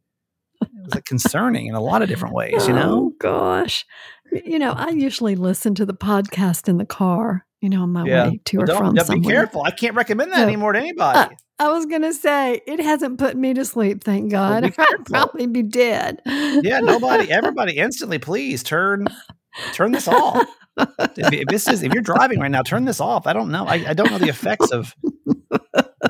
it 0.61 0.67
was 0.85 0.95
like 0.95 1.05
concerning 1.05 1.67
in 1.67 1.75
a 1.75 1.81
lot 1.81 2.01
of 2.01 2.09
different 2.09 2.33
ways. 2.35 2.67
You 2.67 2.73
know, 2.73 2.93
Oh 3.07 3.13
gosh. 3.19 3.85
You 4.31 4.57
know, 4.57 4.71
I 4.71 4.89
usually 4.89 5.35
listen 5.35 5.75
to 5.75 5.85
the 5.85 5.93
podcast 5.93 6.67
in 6.67 6.77
the 6.77 6.85
car, 6.87 7.45
you 7.61 7.69
know, 7.69 7.83
on 7.83 7.91
my 7.91 8.03
Yeah. 8.05 8.29
way 8.29 8.41
to 8.45 8.57
Well, 8.57 8.71
or 8.71 8.77
from 8.77 8.95
don't 8.95 9.21
be 9.21 9.27
careful. 9.27 9.61
I 9.63 9.69
can't 9.71 9.95
recommend 9.95 10.31
that 10.31 10.39
anymore 10.39 10.73
to 10.73 10.79
uh, 10.79 10.81
anybody. 10.81 11.35
I 11.59 11.69
was 11.69 11.85
going 11.85 12.01
to 12.01 12.13
say, 12.15 12.61
it 12.65 12.79
hasn't 12.79 13.19
put 13.19 13.37
me 13.37 13.53
to 13.53 13.63
sleep, 13.63 14.03
thank 14.03 14.31
God. 14.31 14.63
be 14.63 14.73
I'd 14.77 15.05
probably 15.05 15.45
be 15.45 15.61
dead. 15.61 16.19
yeah, 16.25 16.79
nobody, 16.79 17.31
everybody, 17.31 17.73
instantly, 17.77 18.17
please 18.17 18.63
turn 18.63 19.05
turn 19.71 19.91
this 19.91 20.07
off. 20.07 20.43
If, 20.77 21.47
this 21.47 21.67
is 21.67 21.83
if 21.83 21.93
you're 21.93 22.01
driving 22.03 22.39
right 22.39 22.51
now, 22.51 22.61
turn 22.61 22.85
this 22.85 22.99
off. 22.99 23.27
I 23.27 23.33
don't 23.33 23.51
know. 23.51 23.65
I, 23.65 23.89
I 23.89 23.93
don't 23.93 24.11
know 24.11 24.17
the 24.17 24.29
effects 24.29 24.71
of 24.71 24.95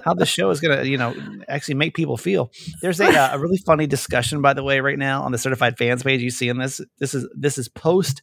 how 0.03 0.13
the 0.13 0.25
show 0.25 0.49
is 0.49 0.59
going 0.59 0.77
to, 0.77 0.87
you 0.87 0.97
know, 0.97 1.13
actually 1.47 1.75
make 1.75 1.93
people 1.95 2.17
feel. 2.17 2.51
There's 2.81 2.99
a, 2.99 3.07
uh, 3.07 3.29
a 3.33 3.39
really 3.39 3.57
funny 3.65 3.87
discussion, 3.87 4.41
by 4.41 4.53
the 4.53 4.63
way, 4.63 4.79
right 4.79 4.97
now 4.97 5.23
on 5.23 5.31
the 5.31 5.37
certified 5.37 5.77
fans 5.77 6.03
page. 6.03 6.21
You 6.21 6.29
see 6.31 6.49
in 6.49 6.57
this, 6.57 6.81
this 6.99 7.13
is 7.13 7.27
this 7.35 7.57
is 7.57 7.67
post 7.67 8.21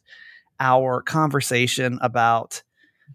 our 0.59 1.01
conversation 1.01 1.97
about 2.01 2.61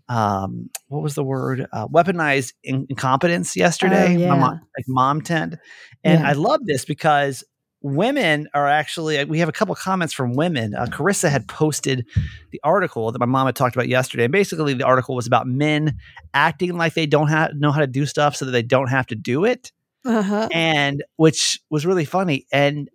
um 0.09 0.68
what 0.88 1.02
was 1.02 1.14
the 1.14 1.25
word 1.25 1.66
uh, 1.73 1.88
weaponized 1.88 2.52
in- 2.62 2.87
incompetence 2.90 3.56
yesterday 3.56 4.14
Oh, 4.14 4.18
yeah. 4.18 4.28
mom, 4.35 4.40
like 4.40 4.85
mom 4.87 5.23
tent 5.23 5.54
and 6.04 6.21
Yeah. 6.21 6.28
i 6.28 6.33
love 6.33 6.61
this 6.66 6.85
because 6.85 7.42
women 7.95 8.49
are 8.52 8.66
actually 8.69 9.25
we 9.26 9.38
have 9.38 9.49
a 9.49 9.52
couple 9.52 9.75
comments 9.75 10.12
from 10.12 10.33
women 10.33 10.75
uh, 10.75 10.87
carissa 10.87 11.28
had 11.31 11.47
posted 11.47 12.05
the 12.50 12.61
article 12.64 13.12
that 13.12 13.19
my 13.21 13.26
mom 13.26 13.47
had 13.47 13.55
talked 13.55 13.76
about 13.76 13.87
yesterday 13.88 14.25
and 14.25 14.33
basically 14.33 14.75
the 14.75 14.85
article 14.85 15.14
was 15.14 15.26
about 15.26 15.47
men 15.47 15.97
acting 16.35 16.76
like 16.76 16.95
they 16.95 17.07
don't 17.07 17.28
have 17.28 17.50
know 17.55 17.71
how 17.71 17.81
to 17.81 17.87
do 17.87 18.05
stuff 18.05 18.35
so 18.35 18.45
that 18.45 18.50
they 18.50 18.62
don't 18.62 18.88
have 18.88 19.07
to 19.07 19.14
do 19.14 19.45
it 19.45 19.71
Uh-huh. 20.05 20.49
and 20.52 21.05
which 21.16 21.61
was 21.71 21.87
really 21.87 22.05
funny 22.05 22.47
and 22.52 22.88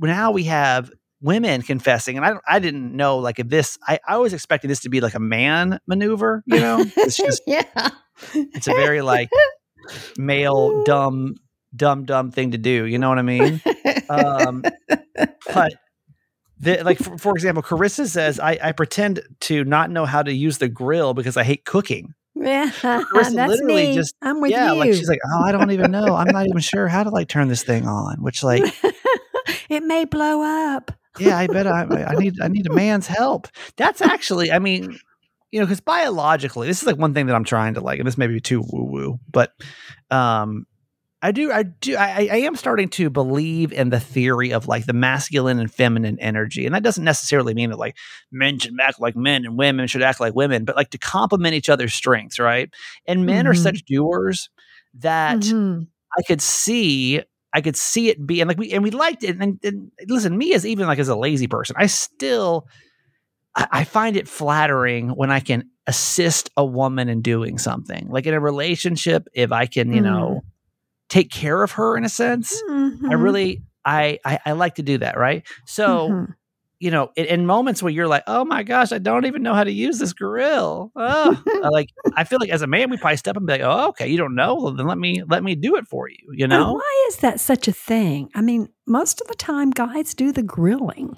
now 0.00 0.30
we 0.30 0.44
have 0.44 0.90
women 1.20 1.60
confessing 1.62 2.16
and 2.16 2.24
i, 2.24 2.34
I 2.48 2.58
didn't 2.58 2.94
know 2.96 3.18
like 3.18 3.38
if 3.38 3.48
this 3.48 3.76
I, 3.86 3.98
I 4.08 4.16
was 4.18 4.32
expecting 4.32 4.68
this 4.68 4.80
to 4.80 4.88
be 4.88 5.00
like 5.00 5.14
a 5.14 5.20
man 5.20 5.78
maneuver 5.86 6.42
you 6.46 6.60
know 6.60 6.84
it's 6.96 7.16
just 7.26 7.42
yeah. 7.46 7.64
it's 8.32 8.66
a 8.68 8.72
very 8.72 9.02
like 9.02 9.28
male 10.16 10.84
dumb 10.84 11.34
dumb 11.76 12.04
dumb 12.04 12.30
thing 12.30 12.52
to 12.52 12.58
do 12.58 12.86
you 12.86 12.98
know 12.98 13.08
what 13.10 13.18
i 13.18 13.22
mean 13.22 13.60
um, 14.10 14.62
but 15.52 15.74
the, 16.60 16.82
like 16.82 16.98
for, 16.98 17.16
for 17.18 17.32
example 17.34 17.62
carissa 17.62 18.06
says 18.06 18.40
I, 18.40 18.58
I 18.62 18.72
pretend 18.72 19.20
to 19.40 19.64
not 19.64 19.90
know 19.90 20.06
how 20.06 20.22
to 20.22 20.32
use 20.32 20.58
the 20.58 20.68
grill 20.68 21.14
because 21.14 21.36
i 21.36 21.44
hate 21.44 21.64
cooking 21.64 22.14
yeah. 22.34 22.70
Carissa 22.70 23.10
That's 23.34 23.34
literally 23.34 23.88
me. 23.88 23.94
just- 23.94 24.14
I'm 24.22 24.40
with 24.40 24.50
yeah 24.52 24.72
you. 24.72 24.78
like 24.78 24.92
she's 24.94 25.08
like 25.08 25.20
oh 25.32 25.42
i 25.44 25.52
don't 25.52 25.70
even 25.72 25.90
know 25.90 26.14
i'm 26.14 26.28
not 26.28 26.46
even 26.46 26.60
sure 26.60 26.86
how 26.86 27.02
to 27.02 27.10
like 27.10 27.28
turn 27.28 27.48
this 27.48 27.64
thing 27.64 27.86
on 27.86 28.22
which 28.22 28.42
like 28.44 28.62
it 29.68 29.82
may 29.82 30.04
blow 30.04 30.42
up. 30.42 30.92
yeah, 31.18 31.36
I 31.38 31.46
bet 31.46 31.66
I, 31.66 31.82
I 31.82 32.14
need 32.14 32.40
I 32.40 32.48
need 32.48 32.66
a 32.66 32.72
man's 32.72 33.06
help. 33.06 33.48
That's 33.76 34.00
actually, 34.00 34.52
I 34.52 34.58
mean, 34.58 34.98
you 35.50 35.60
know, 35.60 35.66
because 35.66 35.80
biologically, 35.80 36.68
this 36.68 36.80
is 36.80 36.86
like 36.86 36.96
one 36.96 37.14
thing 37.14 37.26
that 37.26 37.34
I'm 37.34 37.44
trying 37.44 37.74
to 37.74 37.80
like, 37.80 37.98
and 37.98 38.06
this 38.06 38.18
may 38.18 38.26
be 38.26 38.40
too 38.40 38.60
woo 38.60 38.84
woo, 38.84 39.20
but 39.30 39.52
um, 40.10 40.66
I 41.20 41.32
do, 41.32 41.50
I 41.50 41.64
do, 41.64 41.96
I, 41.96 42.28
I 42.30 42.36
am 42.38 42.54
starting 42.54 42.88
to 42.90 43.10
believe 43.10 43.72
in 43.72 43.90
the 43.90 43.98
theory 43.98 44.52
of 44.52 44.68
like 44.68 44.86
the 44.86 44.92
masculine 44.92 45.58
and 45.58 45.72
feminine 45.72 46.18
energy, 46.20 46.64
and 46.64 46.74
that 46.74 46.84
doesn't 46.84 47.02
necessarily 47.02 47.54
mean 47.54 47.70
that 47.70 47.78
like 47.78 47.96
men 48.30 48.58
should 48.60 48.74
act 48.80 49.00
like 49.00 49.16
men 49.16 49.44
and 49.44 49.58
women 49.58 49.88
should 49.88 50.02
act 50.02 50.20
like 50.20 50.34
women, 50.36 50.64
but 50.64 50.76
like 50.76 50.90
to 50.90 50.98
complement 50.98 51.54
each 51.54 51.68
other's 51.68 51.92
strengths, 51.92 52.38
right? 52.38 52.70
And 53.06 53.26
men 53.26 53.48
are 53.48 53.52
Mhm. 53.52 53.62
such 53.62 53.84
doers 53.84 54.48
that 54.94 55.40
Mhm. 55.40 55.88
I 56.16 56.22
could 56.22 56.40
see 56.40 57.22
I 57.52 57.62
could 57.62 57.76
see 57.76 58.10
it 58.10 58.24
be 58.26 58.40
and 58.40 58.46
like 58.48 58.58
we 58.58 58.70
and 58.72 58.84
we 58.84 58.90
liked 58.90 59.24
it. 59.24 59.36
And, 59.40 59.58
and 59.64 59.90
listen, 60.06 60.38
me 60.38 60.52
as 60.54 60.64
even 60.64 60.86
like 60.86 60.98
as 61.00 61.08
a 61.08 61.16
lazy 61.16 61.48
person, 61.48 61.74
I 61.78 61.86
still 61.86 62.68
I, 63.56 63.66
I 63.72 63.84
find 63.84 64.16
it 64.16 64.28
flattering 64.28 65.10
when 65.10 65.30
I 65.32 65.40
can 65.40 65.68
assist 65.88 66.50
a 66.56 66.64
woman 66.64 67.08
in 67.08 67.22
doing 67.22 67.58
something. 67.58 68.06
Like 68.08 68.26
in 68.26 68.34
a 68.34 68.40
relationship, 68.40 69.26
if 69.34 69.50
I 69.50 69.66
can, 69.66 69.92
you 69.92 70.02
know, 70.02 70.42
take 71.08 71.30
care 71.30 71.62
of 71.62 71.72
her 71.72 71.96
in 71.96 72.04
a 72.04 72.08
sense. 72.08 72.52
I 72.68 72.70
Mhm. 72.70 73.22
really 73.22 73.62
I, 73.84 74.18
I 74.24 74.38
I 74.46 74.52
like 74.52 74.74
to 74.76 74.82
do 74.82 74.98
that, 74.98 75.16
right? 75.18 75.46
So 75.66 76.08
Mhm. 76.10 76.34
you 76.80 76.90
know, 76.92 77.10
in, 77.16 77.24
in 77.26 77.46
moments 77.46 77.82
where 77.82 77.90
you're 77.92 78.06
like, 78.06 78.22
oh 78.28 78.44
my 78.44 78.62
gosh, 78.62 78.92
I 78.92 78.98
don't 78.98 79.26
even 79.26 79.42
know 79.42 79.52
how 79.54 79.64
to 79.64 79.72
use 79.72 79.98
this 79.98 80.12
grill. 80.12 80.92
Oh, 80.94 81.42
like 81.72 81.88
I 82.14 82.24
feel 82.24 82.38
like 82.40 82.50
as 82.50 82.62
a 82.62 82.66
man, 82.66 82.90
we 82.90 82.96
probably 82.98 83.16
step 83.16 83.32
up 83.32 83.38
and 83.38 83.46
be 83.46 83.54
like, 83.54 83.62
oh, 83.62 83.88
okay, 83.88 84.06
you 84.08 84.16
don't 84.18 84.34
know, 84.34 84.54
well, 84.56 84.72
then 84.72 84.86
let 84.86 84.98
me 84.98 85.22
let 85.28 85.42
me 85.42 85.54
do 85.54 85.76
it 85.76 85.86
for 85.88 86.08
you. 86.08 86.18
You 86.32 86.44
And 86.44 86.50
know, 86.50 86.74
why 86.74 87.04
is 87.08 87.16
that 87.16 87.40
such 87.40 87.66
a 87.68 87.72
thing? 87.72 88.30
I 88.34 88.42
mean, 88.42 88.68
most 88.86 89.20
of 89.20 89.26
the 89.26 89.34
time, 89.34 89.70
guys 89.70 90.14
do 90.14 90.30
the 90.32 90.42
grilling. 90.42 91.16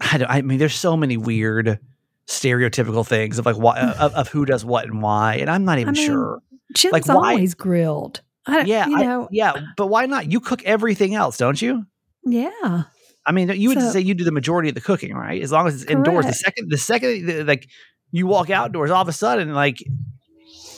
I, 0.00 0.18
don't, 0.18 0.30
I 0.30 0.42
mean, 0.42 0.58
there's 0.58 0.74
so 0.74 0.96
many 0.96 1.16
weird 1.16 1.78
stereotypical 2.26 3.06
things 3.06 3.38
of 3.38 3.46
like 3.46 3.56
why 3.56 3.78
of, 3.98 4.14
of 4.14 4.28
who 4.28 4.44
does 4.44 4.64
what 4.64 4.84
and 4.84 5.02
why, 5.02 5.36
and 5.36 5.50
I'm 5.50 5.64
not 5.64 5.78
even 5.78 5.94
mean, 5.94 6.06
sure. 6.06 6.40
Jim's 6.74 6.92
Like, 6.92 7.06
why- 7.06 7.30
always 7.32 7.54
grilled. 7.54 8.22
I, 8.46 8.62
Yeah, 8.62 8.86
you 8.86 8.96
I- 8.98 9.02
know, 9.02 9.28
yeah, 9.30 9.52
but 9.76 9.86
why 9.86 10.06
not? 10.06 10.30
You 10.30 10.40
cook 10.40 10.62
everything 10.64 11.14
else, 11.14 11.36
don't 11.38 11.60
you? 11.60 11.86
yeah. 12.24 12.84
I 13.26 13.32
mean, 13.32 13.48
you 13.48 13.70
would 13.70 13.80
So- 13.80 13.90
say 13.92 14.00
you 14.00 14.12
do 14.12 14.22
the 14.24 14.32
majority 14.32 14.68
of 14.68 14.74
the 14.74 14.82
cooking, 14.82 15.14
right? 15.14 15.40
As 15.42 15.50
long 15.50 15.66
as 15.66 15.80
it's 15.80 15.90
indoors. 15.90 16.26
The 16.26 16.34
second, 16.34 16.70
the 16.70 16.76
second, 16.76 17.26
the- 17.26 17.44
like 17.44 17.66
you 18.12 18.26
walk 18.26 18.50
outdoors, 18.50 18.90
all 18.90 19.00
of 19.00 19.08
a 19.08 19.12
sudden, 19.12 19.54
like 19.54 19.78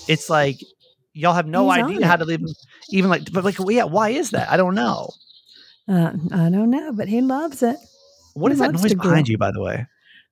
it's 0.09 0.31
like 0.31 0.61
y'all 1.13 1.35
have 1.35 1.47
no 1.49 1.69
He's 1.71 1.83
idea 1.85 2.07
how 2.07 2.15
to 2.17 2.25
live. 2.25 2.41
Even 2.91 3.11
like, 3.11 3.33
but 3.33 3.43
like, 3.45 3.57
yeah, 3.69 3.83
why 3.85 4.11
is 4.11 4.31
that? 4.31 4.49
I 4.51 4.57
don't 4.57 4.77
know. 4.77 5.11
Uh, 5.89 6.13
I 6.33 6.51
don't 6.51 6.71
know, 6.71 6.93
but 6.93 7.09
he 7.09 7.21
loves 7.21 7.63
it. 7.65 7.77
What 8.35 8.51
He 8.51 8.55
is 8.55 8.59
that 8.61 8.73
noise 8.73 8.83
to 8.91 8.95
grill. 8.95 9.11
behind 9.11 9.29
you, 9.29 9.39
by 9.39 9.51
the 9.51 9.61
way? 9.63 9.87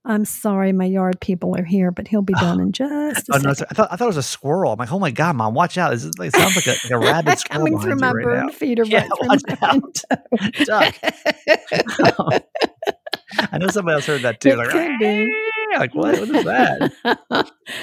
I'm 0.07 0.25
sorry, 0.27 0.73
my 0.73 0.85
yard 0.85 1.19
people 1.21 1.57
are 1.57 1.65
here, 1.65 1.91
but 1.91 2.07
he'll 2.09 2.21
be 2.23 2.35
done 2.41 2.61
in 2.61 2.73
just 2.73 3.29
a 3.29 3.35
Oh 3.35 3.39
no. 3.39 3.51
I 3.51 3.55
thought 3.55 3.89
I 3.91 3.97
thought 3.97 4.05
it 4.05 4.07
was 4.07 4.17
a 4.17 4.23
squirrel. 4.23 4.73
I'm 4.73 4.79
like, 4.79 4.93
oh 4.93 4.99
my 4.99 5.11
god, 5.11 5.37
mom, 5.37 5.55
watch 5.55 5.79
out! 5.79 5.91
This 5.93 6.05
is, 6.05 6.19
like, 6.19 6.29
it 6.29 6.37
sounds 6.37 6.57
like 6.57 6.67
a, 6.67 6.71
like 6.71 6.91
a 6.91 6.99
rabid 7.13 7.39
squirrel 7.39 7.65
Coming 7.67 7.81
through 7.81 7.97
my 7.97 8.13
right 8.13 8.25
bird 8.25 8.47
now. 8.47 8.53
feeder 8.53 8.85
Yeah, 8.87 9.09
right 9.09 9.11
watch 9.23 9.43
out. 9.63 10.03
Duck. 10.67 10.95
I 13.53 13.59
know 13.59 13.67
somebody 13.69 13.95
else 13.97 14.07
heard 14.07 14.23
that 14.23 14.41
too. 14.41 14.51
It 14.51 14.59
Like, 14.59 14.69
could 14.71 14.99
be. 14.99 15.33
Like 15.77 15.95
what? 15.95 16.21
What 16.21 16.29
is 16.31 16.45
that? 16.45 16.93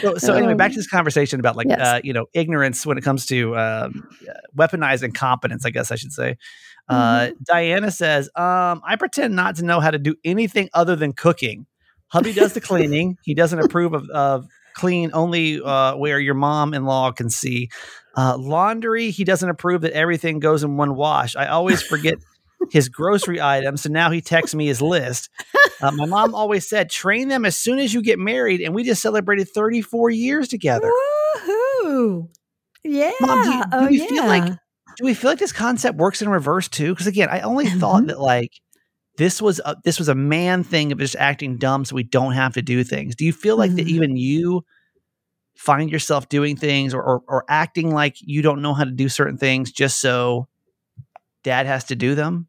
So, 0.01 0.15
so 0.15 0.33
anyway, 0.33 0.53
back 0.53 0.71
to 0.71 0.77
this 0.77 0.87
conversation 0.87 1.39
about 1.41 1.57
like 1.57 1.67
Yes. 1.67 1.79
uh, 1.81 1.99
you 2.03 2.13
know 2.13 2.27
ignorance 2.33 2.85
when 2.85 2.97
it 2.97 3.03
comes 3.03 3.25
to 3.27 3.57
um, 3.57 4.07
uh, 4.29 4.33
weaponized 4.57 5.03
incompetence. 5.03 5.65
I 5.65 5.71
guess 5.71 5.91
I 5.91 5.95
should 5.95 6.13
say. 6.13 6.37
Uh, 6.87 7.27
Mm-hmm. 7.27 7.33
Diana 7.43 7.91
says, 7.91 8.27
um, 8.35 8.81
"I 8.85 8.95
pretend 8.97 9.35
not 9.35 9.55
to 9.57 9.65
know 9.65 9.79
how 9.79 9.91
to 9.91 9.99
do 9.99 10.15
anything 10.23 10.69
other 10.73 10.95
than 10.95 11.13
cooking. 11.13 11.65
Hubby 12.11 12.33
does 12.33 12.53
the 12.53 12.61
cleaning. 12.69 13.17
He 13.23 13.33
doesn't 13.33 13.59
approve 13.59 13.93
of, 13.93 14.09
of 14.09 14.45
clean 14.75 15.11
only 15.13 15.61
uh, 15.61 15.95
where 15.95 16.19
your 16.19 16.33
mom-in-law 16.35 17.11
can 17.13 17.29
see. 17.29 17.69
Uh, 18.15 18.37
laundry. 18.37 19.11
He 19.11 19.23
doesn't 19.23 19.49
approve 19.49 19.81
that 19.81 19.93
everything 19.93 20.39
goes 20.39 20.63
in 20.63 20.77
one 20.77 20.95
wash. 20.95 21.35
I 21.35 21.47
always 21.47 21.81
forget." 21.81 22.15
His 22.71 22.89
grocery 22.89 23.41
items, 23.41 23.81
so 23.81 23.89
now 23.89 24.11
he 24.11 24.21
texts 24.21 24.53
me 24.53 24.67
his 24.67 24.83
list. 24.83 25.31
Uh, 25.81 25.89
my 25.93 26.05
mom 26.05 26.35
always 26.41 26.69
said, 26.69 26.91
train 26.91 27.27
them 27.27 27.43
as 27.43 27.57
soon 27.57 27.79
as 27.79 27.91
you 27.91 28.03
get 28.03 28.19
married. 28.19 28.61
And 28.61 28.75
we 28.75 28.83
just 28.83 29.01
celebrated 29.01 29.47
34 29.49 30.11
years 30.11 30.47
together. 30.47 30.91
Woohoo! 31.47 32.27
Yeah. 32.83 33.11
Mom, 33.19 33.43
do 33.43 33.49
you- 33.49 33.63
do 33.63 33.69
oh, 33.73 33.87
we 33.87 33.99
yeah. 33.99 34.05
feel 34.07 34.25
like- 34.27 34.53
Do 34.97 35.05
we 35.05 35.15
feel 35.15 35.31
like 35.31 35.39
this 35.39 35.51
concept 35.51 35.97
works 35.97 36.21
in 36.21 36.29
reverse 36.29 36.67
too? 36.67 36.93
Because 36.93 37.07
again, 37.07 37.29
I 37.29 37.39
only 37.41 37.65
thought 37.65 38.03
Mhm. 38.03 38.07
that 38.09 38.19
like 38.19 38.51
this 39.21 39.41
was 39.41 39.61
a, 39.63 39.75
this 39.83 39.99
was 39.99 40.09
a 40.09 40.15
man 40.15 40.63
thing 40.63 40.91
of 40.91 40.97
just 40.97 41.15
acting 41.15 41.57
dumb 41.57 41.85
so 41.85 41.95
we 41.95 42.03
don't 42.03 42.33
have 42.33 42.53
to 42.55 42.61
do 42.63 42.83
things. 42.83 43.15
Do 43.15 43.23
you 43.23 43.31
feel 43.33 43.55
like 43.55 43.75
that 43.75 43.85
Mhm. 43.85 43.89
even 43.89 44.15
you 44.17 44.65
find 45.55 45.91
yourself 45.91 46.27
doing 46.27 46.55
things 46.55 46.93
or, 46.93 47.03
or 47.03 47.21
or 47.27 47.45
acting 47.47 47.91
like 47.91 48.15
you 48.19 48.41
don't 48.41 48.61
know 48.63 48.73
how 48.73 48.83
to 48.83 48.91
do 48.91 49.07
certain 49.09 49.37
things 49.37 49.71
just 49.71 49.99
so 50.01 50.47
dad 51.43 51.67
has 51.67 51.83
to 51.85 51.95
do 51.95 52.15
them? 52.15 52.47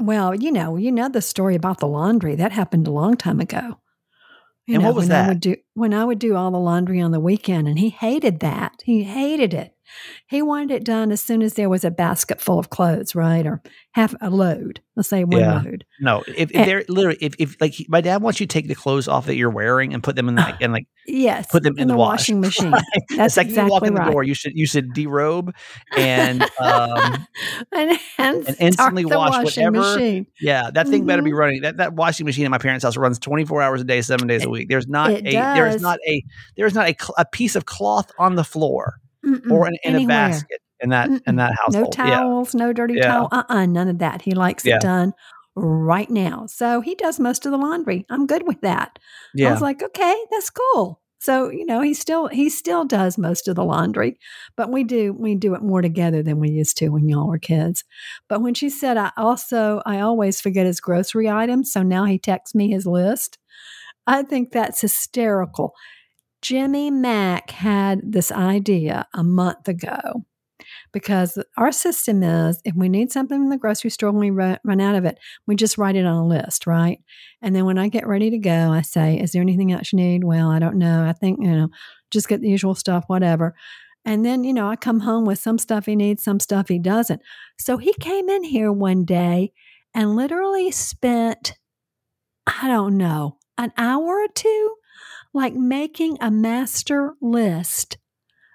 Well, 0.00 0.34
you 0.34 0.50
know, 0.50 0.76
you 0.76 0.90
know 0.92 1.08
the 1.08 1.20
story 1.20 1.54
about 1.56 1.78
the 1.78 1.88
laundry 1.88 2.36
that 2.36 2.52
happened 2.52 2.86
a 2.86 2.90
long 2.92 3.16
time 3.16 3.40
ago. 3.40 3.78
You 4.66 4.74
And 4.74 4.82
know, 4.82 4.88
what 4.88 4.96
was 4.96 5.08
when 5.08 5.18
I 5.18 5.22
that? 5.22 5.28
would 5.28 5.40
do 5.40 5.56
when 5.74 5.94
I 5.94 6.04
would 6.04 6.18
do 6.18 6.36
all 6.36 6.50
the 6.50 6.58
laundry 6.58 7.00
on 7.00 7.10
the 7.10 7.20
weekend, 7.20 7.68
and 7.68 7.78
he 7.78 7.90
hated 7.90 8.40
that. 8.40 8.82
He 8.84 9.04
hated 9.04 9.52
it. 9.54 9.74
He 10.28 10.42
wanted 10.42 10.70
it 10.70 10.84
done 10.84 11.10
as 11.12 11.20
soon 11.20 11.42
as 11.42 11.54
there 11.54 11.68
was 11.68 11.84
a 11.84 11.90
basket 11.90 12.40
full 12.40 12.58
of 12.58 12.70
clothes, 12.70 13.14
right, 13.14 13.46
or 13.46 13.62
half 13.92 14.14
a 14.20 14.30
load. 14.30 14.80
Let's 14.96 15.08
say 15.08 15.24
one 15.24 15.40
Yeah. 15.40 15.60
load. 15.62 15.84
No, 16.00 16.22
if, 16.26 16.50
if 16.50 16.56
And- 16.56 16.68
they're 16.68 16.84
literally 16.88 17.18
if, 17.20 17.34
if 17.38 17.56
like 17.60 17.74
my 17.88 18.00
dad 18.00 18.20
wants 18.22 18.40
you 18.40 18.46
to 18.46 18.52
take 18.52 18.66
the 18.68 18.74
clothes 18.74 19.06
off 19.08 19.26
that 19.26 19.36
you're 19.36 19.48
wearing 19.50 19.94
and 19.94 20.02
put 20.02 20.16
them 20.16 20.28
in 20.28 20.34
like 20.36 20.60
and 20.60 20.72
like 20.72 20.86
Yes, 21.06 21.46
put 21.50 21.62
them 21.62 21.78
in, 21.78 21.88
the 21.88 21.96
wash. 21.96 22.20
washing 22.20 22.40
machine. 22.42 22.70
the 22.72 22.82
That's 23.16 23.34
second 23.34 23.54
you 23.54 23.66
walk 23.68 23.84
in 23.86 23.94
the 23.94 24.00
right. 24.00 24.10
door, 24.12 24.22
you 24.24 24.34
should 24.34 24.52
you 24.54 24.66
should 24.66 24.90
derobe 24.90 25.52
and 25.96 26.42
um, 26.60 27.26
and, 27.72 27.90
and, 27.92 27.98
and 28.48 28.56
instantly 28.58 29.04
the 29.04 29.16
wash 29.16 29.42
whatever- 29.44 29.70
machine. 29.70 30.26
yeah, 30.40 30.70
that 30.72 30.88
thing 30.88 31.06
better 31.06 31.22
be 31.22 31.30
Mhm. 31.30 31.38
running. 31.38 31.62
That 31.62 31.76
that 31.78 31.94
washing 31.94 32.26
machine 32.26 32.44
at 32.44 32.50
my 32.50 32.58
parents' 32.58 32.84
house 32.84 32.96
runs 32.96 33.18
24 33.18 33.62
hours 33.62 33.80
a 33.80 33.84
day, 33.84 34.02
seven 34.02 34.26
days 34.26 34.44
a 34.44 34.50
week. 34.50 34.68
There's 34.68 34.88
not 34.88 35.10
it 35.12 35.26
a 35.26 35.32
there's 35.32 35.80
not 35.80 35.98
a 36.06 36.22
there's 36.56 36.74
not 36.74 36.88
a, 36.88 36.96
a 37.16 37.24
piece 37.24 37.54
of 37.56 37.66
cloth 37.66 38.10
on 38.18 38.34
the 38.34 38.44
floor 38.44 39.00
Mm-mm, 39.28 39.50
or 39.50 39.68
in, 39.68 39.76
in 39.84 39.96
a 39.96 40.06
basket 40.06 40.60
in 40.80 40.90
that 40.90 41.08
in 41.26 41.34
Mm-mm. 41.34 41.36
that 41.36 41.52
No 41.52 41.56
household. 41.64 41.96
yeah, 42.02 42.16
towels, 42.16 42.54
no 42.54 42.72
dirty 42.72 42.94
Yeah. 42.96 43.12
towel. 43.12 43.28
Uh 43.32 43.44
uh 43.48 43.66
none 43.66 43.88
of 43.88 43.98
that. 43.98 44.22
He 44.22 44.32
likes 44.34 44.64
Yeah. 44.64 44.76
it 44.76 44.80
done 44.80 45.12
right 45.54 46.08
now. 46.10 46.46
So 46.46 46.80
he 46.80 46.94
does 46.94 47.18
most 47.20 47.44
of 47.46 47.52
the 47.52 47.58
laundry. 47.58 48.06
I'm 48.10 48.26
good 48.26 48.46
with 48.46 48.60
that. 48.62 48.98
I 49.44 49.50
was 49.50 49.60
like, 49.60 49.82
okay, 49.82 50.16
that's 50.30 50.50
cool. 50.50 51.00
So, 51.20 51.50
you 51.50 51.66
know, 51.66 51.80
he 51.80 51.94
still 51.94 52.28
he 52.28 52.48
still 52.48 52.84
does 52.84 53.18
most 53.18 53.48
of 53.48 53.56
the 53.56 53.64
laundry, 53.64 54.18
but 54.56 54.70
we 54.70 54.84
do 54.84 55.12
we 55.12 55.34
do 55.34 55.54
it 55.54 55.62
more 55.62 55.82
together 55.82 56.22
than 56.22 56.38
we 56.38 56.48
used 56.50 56.76
to 56.78 56.90
when 56.90 57.08
y'all 57.08 57.26
were 57.28 57.38
kids. 57.40 57.84
But 58.28 58.40
when 58.40 58.54
she 58.54 58.70
said 58.70 58.96
I 58.96 59.10
also 59.16 59.82
I 59.84 60.00
always 60.00 60.40
forget 60.40 60.64
his 60.66 60.80
grocery 60.80 61.28
items, 61.28 61.72
so 61.72 61.82
now 61.82 62.04
he 62.04 62.18
texts 62.18 62.54
me 62.54 62.70
his 62.70 62.86
list. 62.86 63.38
I 64.06 64.22
think 64.22 64.52
that's 64.52 64.80
hysterical. 64.80 65.74
Jimmy 66.42 66.90
Mack 66.90 67.50
had 67.50 68.00
this 68.12 68.30
idea 68.30 69.06
a 69.12 69.24
month 69.24 69.68
ago 69.68 70.24
because 70.92 71.38
our 71.56 71.72
system 71.72 72.22
is 72.22 72.60
if 72.64 72.74
we 72.74 72.88
need 72.88 73.12
something 73.12 73.42
in 73.42 73.48
the 73.48 73.56
grocery 73.56 73.90
store 73.90 74.10
and 74.10 74.18
we 74.18 74.30
run, 74.30 74.80
out 74.80 74.94
of 74.94 75.04
it, 75.04 75.18
we 75.46 75.56
just 75.56 75.78
write 75.78 75.96
it 75.96 76.06
on 76.06 76.16
a 76.16 76.26
list, 76.26 76.66
right? 76.66 77.00
And 77.42 77.54
then 77.54 77.64
when 77.64 77.78
I 77.78 77.88
get 77.88 78.06
ready 78.06 78.30
to 78.30 78.38
go, 78.38 78.72
I 78.72 78.82
say, 78.82 79.18
Is 79.18 79.32
there 79.32 79.42
anything 79.42 79.72
else 79.72 79.92
you 79.92 79.96
need? 79.96 80.24
Well, 80.24 80.50
I 80.50 80.58
don't 80.58 80.78
know. 80.78 81.04
I 81.04 81.12
think, 81.12 81.40
you 81.42 81.50
know, 81.50 81.68
just 82.10 82.28
get 82.28 82.40
the 82.40 82.48
usual 82.48 82.74
stuff, 82.74 83.04
whatever. 83.06 83.54
And 84.04 84.24
then, 84.24 84.44
you 84.44 84.52
know, 84.52 84.68
I 84.68 84.76
come 84.76 85.00
home 85.00 85.24
with 85.24 85.38
some 85.38 85.58
stuff 85.58 85.86
he 85.86 85.96
needs, 85.96 86.22
some 86.22 86.40
stuff 86.40 86.68
he 86.68 86.78
doesn't. 86.78 87.20
So 87.58 87.76
he 87.76 87.92
came 87.94 88.28
in 88.28 88.44
here 88.44 88.72
one 88.72 89.04
day 89.04 89.52
and 89.94 90.16
literally 90.16 90.70
spent, 90.70 91.54
I 92.46 92.68
don't 92.68 92.96
know, 92.96 93.36
an 93.58 93.72
hour 93.76 94.06
or 94.06 94.28
two, 94.34 94.74
like 95.34 95.54
making 95.54 96.18
a 96.20 96.30
master 96.30 97.14
list 97.20 97.98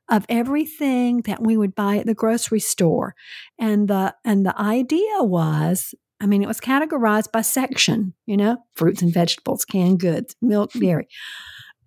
of 0.10 0.26
everything 0.30 1.22
that 1.22 1.42
we 1.42 1.58
would 1.58 1.76
buy 1.76 1.98
at 1.98 2.06
the 2.06 2.14
grocery 2.14 2.60
store. 2.60 3.16
And 3.58 3.88
the 3.88 4.16
and 4.26 4.46
the 4.46 4.60
idea 4.60 5.24
was, 5.24 5.96
I 6.20 6.26
mean, 6.26 6.44
it 6.44 6.48
was 6.48 6.60
categorized 6.60 7.32
by 7.32 7.42
section, 7.42 8.14
you 8.26 8.38
know, 8.38 8.58
fruits 8.76 9.02
and 9.02 9.14
vegetables, 9.14 9.66
canned 9.66 10.00
goods, 10.00 10.36
milk, 10.42 10.74
hmm. 10.74 10.80
dairy. 10.80 11.08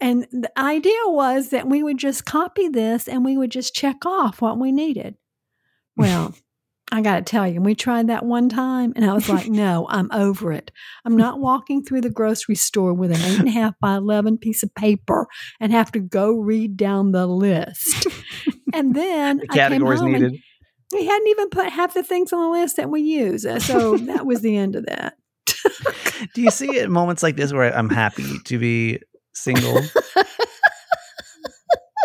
And 0.01 0.27
the 0.31 0.51
idea 0.59 1.01
was 1.07 1.51
that 1.51 1.68
we 1.68 1.83
would 1.83 1.99
just 1.99 2.27
copy 2.27 2.68
this 2.68 3.09
and 3.09 3.25
we 3.25 3.37
would 3.37 3.51
just 3.51 3.75
check 3.75 4.05
off 4.05 4.42
what 4.42 4.59
we 4.59 4.70
needed. 4.70 5.14
Well, 5.96 6.35
I 6.92 7.01
got 7.03 7.16
to 7.16 7.22
tell 7.22 7.49
you, 7.49 7.61
we 7.61 7.75
tried 7.75 8.07
that 8.09 8.25
one 8.25 8.49
time 8.49 8.92
and 8.94 9.05
I 9.05 9.12
was 9.12 9.29
like, 9.29 9.49
no, 9.49 9.87
I'm 9.90 10.09
over 10.12 10.53
it. 10.53 10.70
I'm 11.05 11.16
not 11.16 11.40
walking 11.40 11.83
through 11.83 12.03
the 12.03 12.11
grocery 12.11 12.55
store 12.55 12.94
with 12.94 13.11
an 13.11 13.20
eight 13.22 13.40
and 13.40 13.49
a 13.49 13.51
half 13.51 13.75
by 13.81 13.96
11 13.96 14.38
piece 14.38 14.62
of 14.62 14.72
paper 14.75 15.27
and 15.59 15.72
have 15.72 15.90
to 15.92 15.99
go 15.99 16.33
read 16.33 16.77
down 16.77 17.11
the 17.11 17.27
list. 17.27 18.07
and 18.72 18.94
then 18.94 19.38
The 19.38 19.46
I 19.51 19.55
came 19.55 19.57
categories 19.70 20.01
home 20.01 20.14
and 20.14 20.22
needed. 20.25 20.40
we 20.92 21.07
hadn't 21.07 21.27
even 21.29 21.49
put 21.51 21.70
half 21.70 21.92
the 21.92 22.05
things 22.05 22.33
on 22.33 22.40
the 22.40 22.51
list 22.61 22.77
that 22.77 22.88
we 22.88 23.01
use. 23.01 23.44
Uh, 23.44 23.59
So 23.59 23.96
that 23.96 24.25
was 24.25 24.42
the 24.42 24.57
end 24.57 24.77
of 24.77 24.87
that. 24.87 25.14
Do 26.35 26.42
you 26.42 26.51
see 26.53 26.77
it 26.77 26.88
moments 26.88 27.22
like 27.25 27.35
this 27.35 27.53
where 27.53 27.77
I'm 27.77 27.90
happy 27.90 28.38
to 28.44 28.59
be 28.61 29.01
single? 29.35 29.81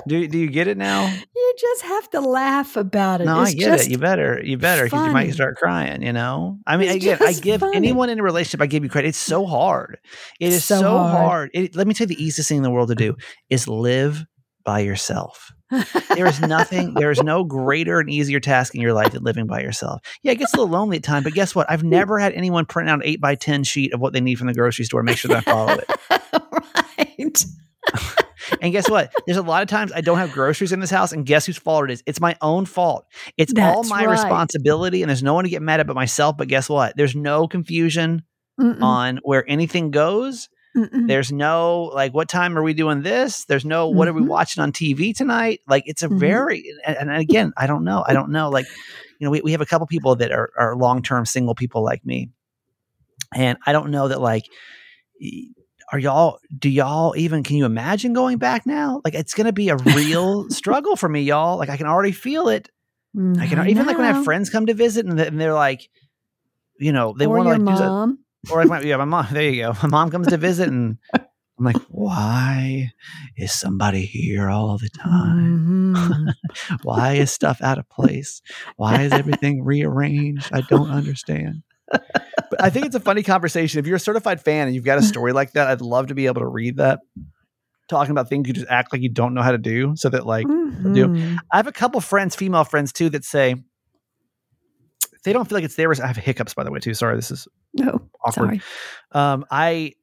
do 0.08 0.28
do 0.28 0.38
you 0.38 0.48
get 0.50 0.68
it 0.68 0.78
now? 0.78 1.08
You 1.36 1.54
just 1.60 1.82
have 1.84 2.10
to 2.12 2.22
laugh 2.22 2.76
about 2.78 3.22
it. 3.22 3.26
No, 3.26 3.42
it's 3.42 3.52
I 3.52 3.54
get 3.56 3.80
it. 3.82 3.90
You 3.90 3.98
better, 3.98 4.42
you 4.44 4.58
better, 4.58 4.86
because 4.86 5.06
you 5.08 5.12
might 5.14 5.34
start 5.34 5.58
crying. 5.58 6.02
You 6.02 6.14
know, 6.14 6.60
I 6.66 6.78
mean, 6.78 6.90
It's 6.90 6.98
again, 7.04 7.18
I 7.22 7.34
give 7.34 7.60
funny. 7.62 7.76
anyone 7.78 8.10
in 8.10 8.20
a 8.20 8.24
relationship, 8.24 8.62
I 8.62 8.68
give 8.68 8.84
you 8.84 8.90
credit. 8.90 9.10
It's 9.10 9.18
so 9.18 9.46
hard. 9.46 10.00
It 10.40 10.48
It's 10.48 10.56
is 10.58 10.66
so 10.66 10.80
so, 10.80 10.98
hard. 10.98 11.18
hard. 11.18 11.50
It, 11.54 11.76
let 11.76 11.88
me 11.88 11.94
tell 11.94 12.06
you, 12.08 12.16
the 12.16 12.24
easiest 12.24 12.48
thing 12.50 12.58
in 12.58 12.64
the 12.64 12.72
world 12.72 12.90
to 12.90 12.96
do 12.96 13.16
is 13.50 13.68
live 13.68 14.24
by 14.64 14.80
yourself. 14.80 15.52
There 16.16 16.28
is 16.28 16.42
nothing, 16.42 16.94
there 16.96 17.12
is 17.12 17.24
no 17.24 17.46
greater 17.46 18.00
and 18.02 18.10
easier 18.10 18.42
task 18.42 18.76
in 18.76 18.82
your 18.82 18.92
life 18.94 19.14
than 19.14 19.24
living 19.24 19.48
by 19.48 19.62
yourself. 19.62 20.02
Yeah, 20.22 20.34
it 20.34 20.38
gets 20.38 20.54
a 20.54 20.58
little 20.58 20.70
lonely 20.72 20.98
at 20.98 21.04
times, 21.04 21.24
but 21.24 21.34
guess 21.34 21.56
what? 21.56 21.70
I've 21.72 21.84
never 21.84 22.20
had 22.20 22.34
anyone 22.34 22.66
print 22.66 22.90
out 22.90 22.96
an 23.00 23.06
eight 23.06 23.22
by 23.22 23.36
ten 23.36 23.64
sheet 23.64 23.94
of 23.94 24.02
what 24.02 24.12
they 24.14 24.20
need 24.22 24.36
from 24.38 24.48
the 24.48 24.54
grocery 24.54 24.84
store. 24.86 25.00
and 25.00 25.06
Make 25.06 25.18
sure 25.18 25.30
that 25.30 25.48
I 25.48 25.52
follow 25.52 25.78
it. 25.80 25.90
right. 26.98 27.46
And 28.62 28.72
guess 28.72 28.88
what? 28.88 29.12
There's 29.26 29.38
a 29.38 29.42
lot 29.42 29.64
of 29.64 29.68
times 29.68 29.92
I 29.92 30.02
don't 30.02 30.20
have 30.20 30.32
groceries 30.32 30.72
in 30.72 30.80
this 30.80 30.92
house, 30.92 31.12
and 31.12 31.26
guess 31.26 31.48
whose 31.48 31.58
fault 31.58 31.90
it 31.90 31.94
is? 31.94 32.04
It's 32.06 32.22
my 32.22 32.36
own 32.42 32.66
fault. 32.66 33.06
It's 33.36 33.54
all 33.58 33.84
my 33.84 34.04
right. 34.04 34.12
responsibility, 34.12 35.02
and 35.02 35.10
there's 35.10 35.24
no 35.24 35.34
one 35.34 35.44
to 35.44 35.50
get 35.50 35.62
mad 35.64 35.80
at 35.80 35.88
but 35.88 35.96
myself. 35.96 36.38
But 36.38 36.48
guess 36.48 36.70
what? 36.70 36.96
There's 36.96 37.16
no 37.16 37.48
confusion 37.48 38.22
Mm-mm, 38.60 38.82
on 38.84 39.20
where 39.24 39.44
anything 39.50 39.90
goes. 39.90 40.48
mm-mm. 40.78 41.08
There's 41.08 41.32
no 41.32 41.86
like, 41.94 42.14
what 42.14 42.30
time 42.30 42.56
are 42.58 42.62
we 42.64 42.74
doing 42.76 43.02
this? 43.02 43.46
There's 43.46 43.66
no, 43.66 43.90
what 43.90 44.08
are 44.08 44.14
we 44.14 44.22
Mhm. 44.22 44.28
watching 44.28 44.62
on 44.62 44.72
TV 44.72 45.14
tonight? 45.16 45.62
Like, 45.68 45.84
it's 45.88 46.04
a 46.04 46.08
Mhm. 46.08 46.20
very, 46.20 46.64
and, 46.86 46.96
and 46.98 47.12
again, 47.12 47.54
I 47.58 47.66
don't 47.66 47.84
know. 47.84 48.04
I 48.08 48.14
don't 48.14 48.30
know. 48.30 48.50
Like, 48.50 48.66
you 49.20 49.26
know, 49.26 49.32
we, 49.32 49.42
we 49.42 49.52
have 49.54 49.62
a 49.62 49.66
couple 49.66 49.88
people 49.88 50.16
that 50.18 50.32
are, 50.32 50.52
are 50.58 50.76
long 50.76 51.02
term 51.02 51.26
single 51.26 51.56
people 51.56 51.84
like 51.84 52.06
me. 52.06 52.30
And 53.34 53.58
I 53.66 53.72
don't 53.72 53.90
know 53.90 54.08
that, 54.10 54.22
like, 54.22 54.44
are 55.92 56.00
y'all, 56.00 56.40
do 56.58 56.70
y'all 56.70 57.14
even, 57.18 57.44
can 57.44 57.58
you 57.58 57.66
imagine 57.66 58.14
going 58.14 58.38
back 58.38 58.66
now? 58.66 59.02
Like, 59.04 59.14
it's 59.14 59.34
going 59.34 59.46
to 59.48 59.54
be 59.54 59.70
a 59.70 59.76
real 59.78 60.50
struggle 60.50 60.96
for 60.96 61.10
me, 61.10 61.22
y'all. 61.22 61.58
Like, 61.58 61.70
I 61.70 61.78
can 61.78 61.88
already 61.88 62.12
feel 62.14 62.48
it. 62.48 62.70
I 63.40 63.46
can, 63.48 63.68
even 63.68 63.86
like 63.86 63.98
when 63.98 64.06
I 64.06 64.14
have 64.14 64.24
friends 64.24 64.50
come 64.50 64.68
to 64.68 64.74
visit 64.74 65.06
and, 65.06 65.20
they- 65.20 65.28
and 65.28 65.40
they're 65.40 65.54
like, 65.54 65.90
you 66.80 66.94
know, 66.94 67.14
they 67.18 67.28
want 67.28 67.46
to 67.46 67.50
like 67.50 67.60
do 67.60 67.84
mom. 67.90 68.20
or 68.50 68.58
like 68.60 68.70
my, 68.70 68.82
yeah, 68.82 68.98
my 68.98 69.06
mom. 69.06 69.28
There 69.32 69.50
you 69.50 69.64
go. 69.64 69.74
My 69.84 69.90
mom 69.90 70.10
comes 70.12 70.28
to 70.30 70.38
visit, 70.38 70.70
and 70.70 70.98
I'm 71.60 71.66
like, 71.66 71.78
why 71.90 72.92
is 73.38 73.52
somebody 73.52 74.06
here 74.06 74.50
all 74.50 74.78
the 74.78 74.90
time? 74.90 75.94
Mhm. 75.94 76.34
Why 76.84 77.14
is 77.16 77.32
stuff 77.32 77.62
out 77.62 77.78
of 77.78 77.88
place? 77.90 78.42
Why 78.78 79.02
is 79.04 79.12
everything 79.14 79.64
rearranged? 79.64 80.50
I 80.54 80.62
don't 80.62 80.90
understand. 80.90 81.64
I 82.62 82.70
think 82.70 82.86
it's 82.86 82.96
a 82.96 83.00
funny 83.00 83.24
conversation. 83.24 83.80
If 83.80 83.88
you're 83.88 83.96
a 83.98 84.00
certified 84.00 84.42
fan 84.42 84.68
and 84.68 84.76
you've 84.76 84.86
got 84.86 84.98
a 84.98 85.02
story 85.02 85.34
like 85.34 85.54
that, 85.54 85.68
I'd 85.68 85.82
love 85.82 86.08
to 86.08 86.16
be 86.16 86.28
able 86.28 86.42
to 86.42 86.48
read 86.48 86.78
that. 86.78 87.00
Talking 87.90 88.12
about 88.12 88.30
things 88.30 88.48
you 88.48 88.54
just 88.54 88.68
act 88.70 88.94
like 88.94 89.02
you 89.02 89.10
don't 89.10 89.34
know 89.34 89.42
how 89.42 89.52
to 89.52 89.58
do, 89.58 89.94
so 89.98 90.08
that 90.10 90.26
like 90.26 90.48
Mhm. 90.48 91.12
I 91.52 91.58
have 91.58 91.68
a 91.68 91.72
couple 91.72 92.00
friends, 92.00 92.36
female 92.36 92.64
friends 92.64 92.94
too, 92.94 93.10
that 93.10 93.26
say 93.26 93.56
they 95.24 95.34
don't 95.34 95.48
feel 95.48 95.58
like 95.58 95.66
it's 95.66 95.76
theirs. 95.76 96.00
I 96.00 96.08
have 96.08 96.16
hiccups, 96.18 96.54
by 96.54 96.64
the 96.64 96.72
way, 96.72 96.80
too. 96.80 96.94
Sorry, 96.94 97.16
this 97.16 97.32
is 97.32 97.48
No, 97.74 98.02
awkward. 98.26 98.34
sorry. 98.48 98.62
um 99.12 99.46
i 99.52 99.94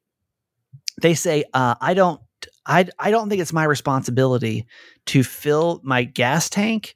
they 1.01 1.13
say 1.13 1.43
uh 1.53 1.75
i 1.81 1.93
don't 1.93 2.21
i 2.65 2.87
i 2.99 3.09
don't 3.11 3.29
think 3.29 3.41
it's 3.41 3.53
my 3.53 3.63
responsibility 3.63 4.65
to 5.07 5.23
fill 5.23 5.81
my 5.83 6.03
gas 6.03 6.49
tank 6.49 6.95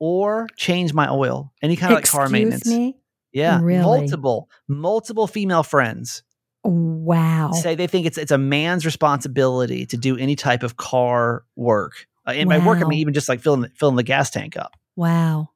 or 0.00 0.46
change 0.56 0.92
my 0.92 1.08
oil 1.10 1.52
any 1.62 1.76
kind 1.76 1.92
of 1.92 1.96
like 1.98 2.06
car 2.06 2.28
maintenance 2.28 2.66
me. 2.66 2.96
Yeah 3.34 3.60
Really? 3.60 3.82
multiple 3.82 4.48
multiple 4.68 5.26
female 5.26 5.62
friends 5.62 6.22
Wow. 6.64 7.50
say 7.52 7.74
they 7.74 7.86
think 7.86 8.06
it's 8.06 8.16
it's 8.16 8.32
a 8.32 8.38
man's 8.38 8.86
responsibility 8.86 9.84
to 9.86 9.98
do 9.98 10.16
any 10.16 10.34
type 10.34 10.62
of 10.62 10.78
car 10.78 11.44
work 11.56 12.06
uh, 12.26 12.30
and 12.30 12.48
by 12.48 12.58
work 12.58 12.80
i 12.80 12.88
mean 12.88 13.00
even 13.00 13.12
just 13.12 13.28
like 13.28 13.40
filling 13.40 13.60
the, 13.62 13.68
filling 13.76 13.96
the 13.96 14.02
gas 14.02 14.30
tank 14.30 14.56
up 14.56 14.72
Wow. 14.96 15.50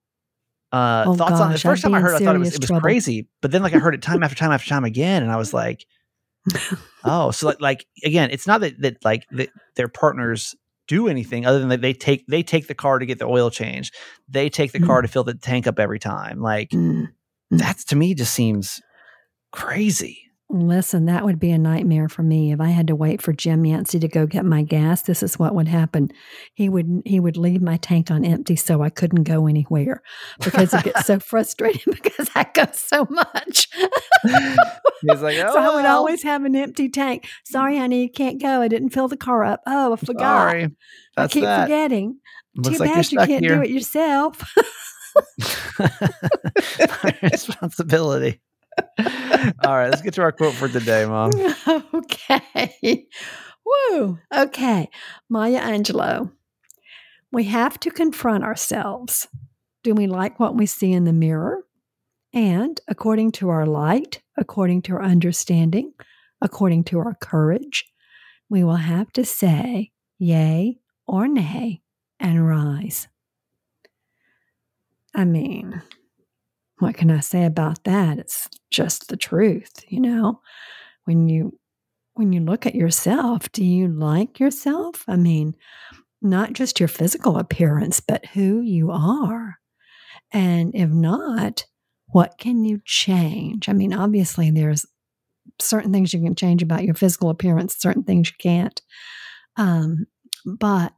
uh 0.72 1.04
Oh, 1.06 1.14
thoughts 1.14 1.40
on 1.40 1.50
the 1.52 1.58
first 1.58 1.82
I'd 1.84 1.88
time 1.88 1.94
i 1.94 2.00
heard 2.00 2.14
it, 2.14 2.22
i 2.22 2.24
thought 2.26 2.36
it 2.36 2.40
was 2.40 2.54
it 2.54 2.60
was 2.60 2.68
trouble. 2.68 2.82
crazy 2.82 3.26
but 3.40 3.52
then 3.52 3.62
like 3.62 3.72
i 3.72 3.78
heard 3.78 3.94
it 3.94 4.02
time 4.02 4.22
after 4.22 4.36
time 4.36 4.50
after 4.52 4.68
time 4.68 4.84
again 4.84 5.22
and 5.22 5.32
i 5.32 5.36
was 5.36 5.54
like 5.54 5.86
oh 7.04 7.30
so 7.30 7.46
like, 7.48 7.60
like 7.60 7.86
again 8.04 8.30
it's 8.30 8.46
not 8.46 8.60
that 8.60 8.78
that 8.82 9.02
like 9.04 9.24
that 9.30 9.48
their 9.76 9.88
partners 9.88 10.54
do 10.88 11.08
anything 11.08 11.46
other 11.46 11.58
than 11.58 11.68
that 11.68 11.80
they 11.80 11.92
take 11.92 12.26
they 12.26 12.42
take 12.42 12.66
the 12.66 12.74
car 12.74 12.98
to 12.98 13.06
get 13.06 13.18
the 13.18 13.26
oil 13.26 13.50
changed 13.50 13.94
they 14.28 14.48
take 14.50 14.72
the 14.72 14.80
car 14.80 15.00
to 15.02 15.08
fill 15.08 15.24
the 15.24 15.34
tank 15.34 15.66
up 15.66 15.78
every 15.78 15.98
time 15.98 16.40
like 16.40 16.70
Mm. 16.70 17.08
Mm. 17.52 17.58
that's 17.58 17.84
to 17.84 17.96
me 17.96 18.14
just 18.14 18.34
seems 18.34 18.80
crazy 19.52 20.28
Listen, 20.50 21.04
that 21.04 21.26
would 21.26 21.38
be 21.38 21.50
a 21.50 21.58
nightmare 21.58 22.08
for 22.08 22.22
me 22.22 22.52
if 22.52 22.60
I 22.60 22.68
had 22.68 22.86
to 22.86 22.96
wait 22.96 23.20
for 23.20 23.34
Jim 23.34 23.66
Yancey 23.66 23.98
to 23.98 24.08
go 24.08 24.24
get 24.24 24.46
my 24.46 24.62
gas. 24.62 25.02
This 25.02 25.22
is 25.22 25.38
what 25.38 25.54
would 25.54 25.68
happen. 25.68 26.10
He 26.54 26.70
would 26.70 27.02
he 27.04 27.20
would 27.20 27.36
leave 27.36 27.60
my 27.60 27.76
tank 27.76 28.10
on 28.10 28.24
empty 28.24 28.56
so 28.56 28.80
I 28.80 28.88
couldn't 28.88 29.24
go 29.24 29.46
anywhere 29.46 30.02
because 30.42 30.72
it 30.72 30.84
gets 30.84 31.04
so 31.04 31.18
frustrating 31.18 31.82
because 32.02 32.30
I 32.34 32.46
go 32.54 32.64
so 32.72 33.06
much. 33.10 33.68
he's 35.02 35.20
like 35.20 35.36
oh 35.36 35.52
so 35.52 35.58
I 35.58 35.74
would 35.74 35.84
oh, 35.84 35.96
always 35.96 36.22
have 36.22 36.46
an 36.46 36.56
empty 36.56 36.88
tank. 36.88 37.28
Sorry, 37.44 37.76
honey, 37.76 38.04
you 38.04 38.10
can't 38.10 38.40
go. 38.40 38.62
I 38.62 38.68
didn't 38.68 38.90
fill 38.90 39.08
the 39.08 39.18
car 39.18 39.44
up. 39.44 39.60
Oh, 39.66 39.92
I 39.92 39.96
forgot. 39.96 40.20
sorry 40.20 40.70
I 41.18 41.28
keep 41.28 41.42
that 41.42 41.64
forgetting. 41.64 42.20
looks 42.56 42.78
Too 42.78 42.84
like 42.84 42.94
bad 42.94 43.12
you 43.12 43.18
can't 43.18 43.44
here 43.44 43.56
do 43.56 43.62
it 43.62 43.68
yourself. 43.70 44.42
My 47.02 47.18
responsibility 47.22 48.40
all 49.64 49.76
right 49.76 49.90
let's 49.90 50.02
get 50.02 50.14
to 50.14 50.22
our 50.22 50.32
quote 50.32 50.54
for 50.54 50.68
today 50.68 51.04
mom 51.04 51.30
okay. 51.94 53.06
Woo. 53.68 54.18
Okay. 54.34 54.88
Maya 55.28 55.60
Angelou. 55.60 56.32
We 57.30 57.44
have 57.44 57.78
to 57.80 57.90
confront 57.90 58.44
ourselves. 58.44 59.28
Do 59.82 59.94
we 59.94 60.06
like 60.06 60.40
what 60.40 60.56
we 60.56 60.66
see 60.66 60.92
in 60.92 61.04
the 61.04 61.12
mirror? 61.12 61.64
And 62.32 62.80
according 62.88 63.32
to 63.32 63.50
our 63.50 63.66
light, 63.66 64.22
according 64.36 64.82
to 64.82 64.94
our 64.94 65.02
understanding, 65.02 65.92
according 66.40 66.84
to 66.84 66.98
our 66.98 67.14
courage, 67.14 67.84
we 68.48 68.64
will 68.64 68.76
have 68.76 69.12
to 69.12 69.24
say 69.24 69.92
yay 70.18 70.78
or 71.06 71.28
nay 71.28 71.82
and 72.18 72.46
rise. 72.46 73.08
I 75.14 75.24
mean, 75.24 75.82
what 76.78 76.96
can 76.96 77.10
I 77.10 77.20
say 77.20 77.44
about 77.44 77.84
that? 77.84 78.18
It's 78.18 78.48
just 78.70 79.08
the 79.08 79.16
truth, 79.16 79.84
you 79.88 80.00
know. 80.00 80.40
When 81.04 81.28
you 81.28 81.58
when 82.14 82.32
you 82.32 82.40
look 82.40 82.66
at 82.66 82.74
yourself, 82.74 83.50
do 83.52 83.64
you 83.64 83.88
like 83.88 84.40
yourself? 84.40 85.04
I 85.06 85.16
mean, 85.16 85.54
not 86.20 86.52
just 86.52 86.80
your 86.80 86.88
physical 86.88 87.38
appearance, 87.38 88.00
but 88.00 88.26
who 88.26 88.60
you 88.60 88.90
are. 88.90 89.58
And 90.32 90.74
if 90.74 90.90
not, 90.90 91.64
what 92.08 92.36
can 92.38 92.64
you 92.64 92.80
change? 92.84 93.68
I 93.68 93.72
mean, 93.72 93.92
obviously 93.92 94.50
there's 94.50 94.84
certain 95.60 95.92
things 95.92 96.12
you 96.12 96.20
can 96.20 96.34
change 96.34 96.62
about 96.62 96.84
your 96.84 96.94
physical 96.94 97.30
appearance, 97.30 97.76
certain 97.78 98.02
things 98.02 98.30
you 98.30 98.36
can't. 98.40 98.80
Um, 99.56 100.06
but 100.44 100.92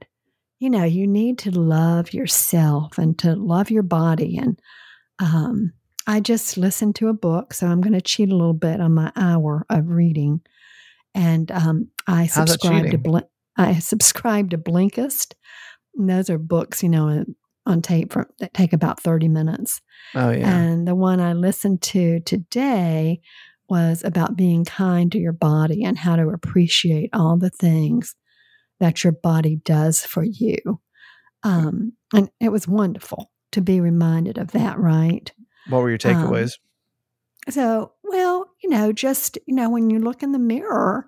you 0.58 0.68
know, 0.68 0.84
you 0.84 1.06
need 1.06 1.38
to 1.38 1.50
love 1.50 2.12
yourself 2.12 2.98
and 2.98 3.18
to 3.18 3.34
love 3.34 3.70
your 3.70 3.82
body 3.82 4.36
and 4.36 4.58
um, 5.20 5.72
I 6.06 6.20
just 6.20 6.56
listened 6.56 6.96
to 6.96 7.08
a 7.08 7.12
book, 7.14 7.54
so 7.54 7.66
I'm 7.66 7.80
going 7.80 7.92
to 7.92 8.00
cheat 8.00 8.30
a 8.30 8.36
little 8.36 8.54
bit 8.54 8.80
on 8.80 8.94
my 8.94 9.12
hour 9.14 9.64
of 9.68 9.88
reading. 9.88 10.40
And 11.14 11.50
um, 11.52 11.88
I 12.06 12.26
subscribe 12.26 12.90
to? 12.90 12.98
Bl- 12.98 13.18
I 13.56 13.78
subscribe 13.78 14.50
to 14.50 14.58
Blinkist. 14.58 15.34
And 15.96 16.08
those 16.08 16.30
are 16.30 16.38
books, 16.38 16.82
you 16.82 16.88
know, 16.88 17.24
on 17.66 17.82
tape 17.82 18.12
for, 18.12 18.28
that 18.38 18.54
take 18.54 18.72
about 18.72 19.00
30 19.00 19.28
minutes. 19.28 19.80
oh 20.14 20.30
yeah 20.30 20.50
And 20.50 20.88
the 20.88 20.94
one 20.94 21.20
I 21.20 21.34
listened 21.34 21.82
to 21.82 22.20
today 22.20 23.20
was 23.68 24.02
about 24.02 24.36
being 24.36 24.64
kind 24.64 25.12
to 25.12 25.18
your 25.18 25.32
body 25.32 25.84
and 25.84 25.96
how 25.98 26.16
to 26.16 26.28
appreciate 26.30 27.10
all 27.12 27.36
the 27.36 27.50
things 27.50 28.16
that 28.80 29.04
your 29.04 29.12
body 29.12 29.56
does 29.56 30.04
for 30.04 30.24
you. 30.24 30.80
Um, 31.42 31.92
and 32.14 32.30
it 32.40 32.50
was 32.50 32.66
wonderful 32.66 33.30
to 33.52 33.60
be 33.60 33.80
reminded 33.80 34.38
of 34.38 34.52
that, 34.52 34.78
right? 34.78 35.30
what 35.68 35.82
were 35.82 35.90
your 35.90 35.98
um, 36.04 36.16
takeaways 36.16 36.52
So, 37.48 37.92
well, 38.04 38.46
you 38.62 38.70
know, 38.70 38.92
just, 38.92 39.38
you 39.46 39.54
know, 39.54 39.70
when 39.70 39.90
you 39.90 39.98
look 39.98 40.22
in 40.22 40.32
the 40.32 40.38
mirror, 40.38 41.06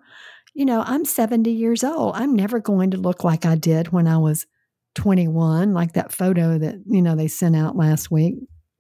you 0.55 0.65
know, 0.65 0.83
I'm 0.87 1.05
70 1.05 1.51
years 1.51 1.85
old. 1.85 2.15
I'm 2.17 2.35
never 2.35 2.59
going 2.61 2.91
to 2.93 2.97
look 2.97 3.25
like 3.25 3.45
I 3.47 3.55
did 3.55 3.93
when 3.93 4.07
I 4.07 4.19
was 4.19 4.47
21, 4.95 5.73
like 5.73 5.93
that 5.95 6.13
photo 6.13 6.59
that, 6.59 6.77
you 6.87 7.01
know, 7.01 7.17
they 7.17 7.29
sent 7.29 7.57
out 7.57 7.77
last 7.77 8.11
week, 8.11 8.35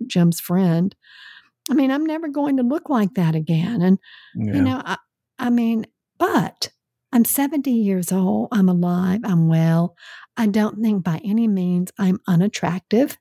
Jim's 0.07 0.41
friend. 0.41 0.95
I 1.71 1.75
mean, 1.75 1.91
I'm 1.91 2.05
never 2.05 2.29
going 2.29 2.57
to 2.59 2.63
look 2.63 2.91
like 2.91 3.15
that 3.15 3.35
again. 3.35 3.81
And, 3.83 3.99
Yeah. 4.35 4.55
you 4.55 4.63
know, 4.63 4.83
I, 4.85 4.97
I 5.39 5.51
mean, 5.51 5.87
but 6.19 6.71
I'm 7.13 7.25
70 7.25 7.71
years 7.71 8.13
old. 8.13 8.49
I'm 8.53 8.69
alive. 8.69 9.21
I'm 9.25 9.49
well. 9.49 9.95
I 10.37 10.47
don't 10.47 10.83
think 10.83 11.05
by 11.05 11.21
any 11.25 11.47
means 11.49 11.93
I'm 11.99 12.19
unattractive. 12.27 13.17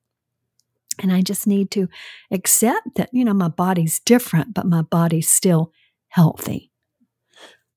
And 1.01 1.11
I 1.11 1.21
just 1.21 1.47
need 1.47 1.71
to 1.71 1.87
accept 2.31 2.95
that, 2.95 3.09
you 3.11 3.25
know, 3.25 3.33
my 3.33 3.47
body's 3.49 3.99
different, 3.99 4.53
but 4.53 4.65
my 4.65 4.81
body's 4.83 5.27
still 5.29 5.71
healthy. 6.09 6.71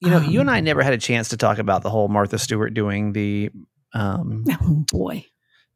You 0.00 0.10
know, 0.10 0.20
you 0.20 0.40
and 0.40 0.50
Um, 0.50 0.54
I 0.56 0.60
never 0.60 0.82
had 0.82 0.92
a 0.92 0.98
chance 0.98 1.28
to 1.30 1.36
talk 1.36 1.58
about 1.58 1.82
the 1.82 1.90
whole 1.90 2.08
Martha 2.08 2.38
Stewart 2.38 2.74
doing 2.74 3.12
the 3.12 3.50
um, 3.94 4.44
Oh, 4.62 4.84
boy. 4.92 5.24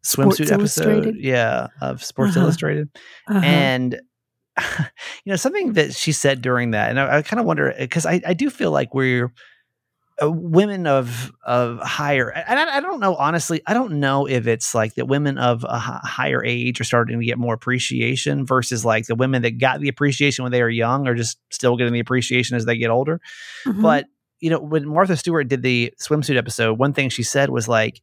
swimsuit 0.04 0.52
episode, 0.52 1.16
yeah, 1.18 1.68
of 1.80 2.04
Sports 2.04 2.36
Uh-huh. 2.36 2.44
Illustrated, 2.44 2.88
Uh-huh. 3.28 3.40
and 3.44 4.00
you 5.24 5.30
know 5.30 5.36
something 5.36 5.72
that 5.74 5.94
she 5.94 6.12
said 6.12 6.42
during 6.42 6.72
that, 6.72 6.90
and 6.90 6.98
I, 7.00 7.18
I 7.18 7.22
kind 7.22 7.40
of 7.40 7.46
wonder 7.46 7.72
because 7.78 8.04
I, 8.04 8.20
I 8.26 8.34
do 8.34 8.50
feel 8.50 8.70
like 8.70 8.92
we're 8.92 9.32
uh, 10.22 10.30
women 10.30 10.86
of 10.86 11.32
of 11.44 11.78
higher, 11.80 12.30
and 12.30 12.58
I, 12.58 12.78
I 12.78 12.80
don't 12.80 13.00
know 13.00 13.14
honestly, 13.14 13.62
I 13.66 13.74
don't 13.74 14.00
know 14.00 14.26
if 14.26 14.46
it's 14.46 14.74
like 14.74 14.94
that 14.94 15.06
women 15.06 15.38
of 15.38 15.64
a 15.68 15.78
higher 15.78 16.44
age 16.44 16.80
are 16.80 16.84
starting 16.84 17.18
to 17.20 17.24
get 17.24 17.38
more 17.38 17.54
appreciation 17.54 18.44
versus 18.46 18.84
like 18.84 19.06
the 19.06 19.14
women 19.14 19.42
that 19.42 19.58
got 19.58 19.80
the 19.80 19.88
appreciation 19.88 20.42
when 20.42 20.52
they 20.52 20.62
were 20.62 20.68
young 20.70 21.06
are 21.06 21.14
just 21.14 21.38
still 21.50 21.76
getting 21.76 21.92
the 21.92 22.00
appreciation 22.00 22.56
as 22.56 22.64
they 22.64 22.76
get 22.76 22.90
older 22.90 23.20
Mhm. 23.66 23.82
but 23.82 24.06
you 24.40 24.50
know, 24.50 24.60
when 24.60 24.86
Martha 24.88 25.16
Stewart 25.16 25.48
did 25.48 25.62
the 25.62 25.92
swimsuit 26.00 26.36
episode, 26.36 26.78
one 26.78 26.92
thing 26.92 27.08
she 27.10 27.24
said 27.24 27.50
was 27.50 27.66
like, 27.66 28.00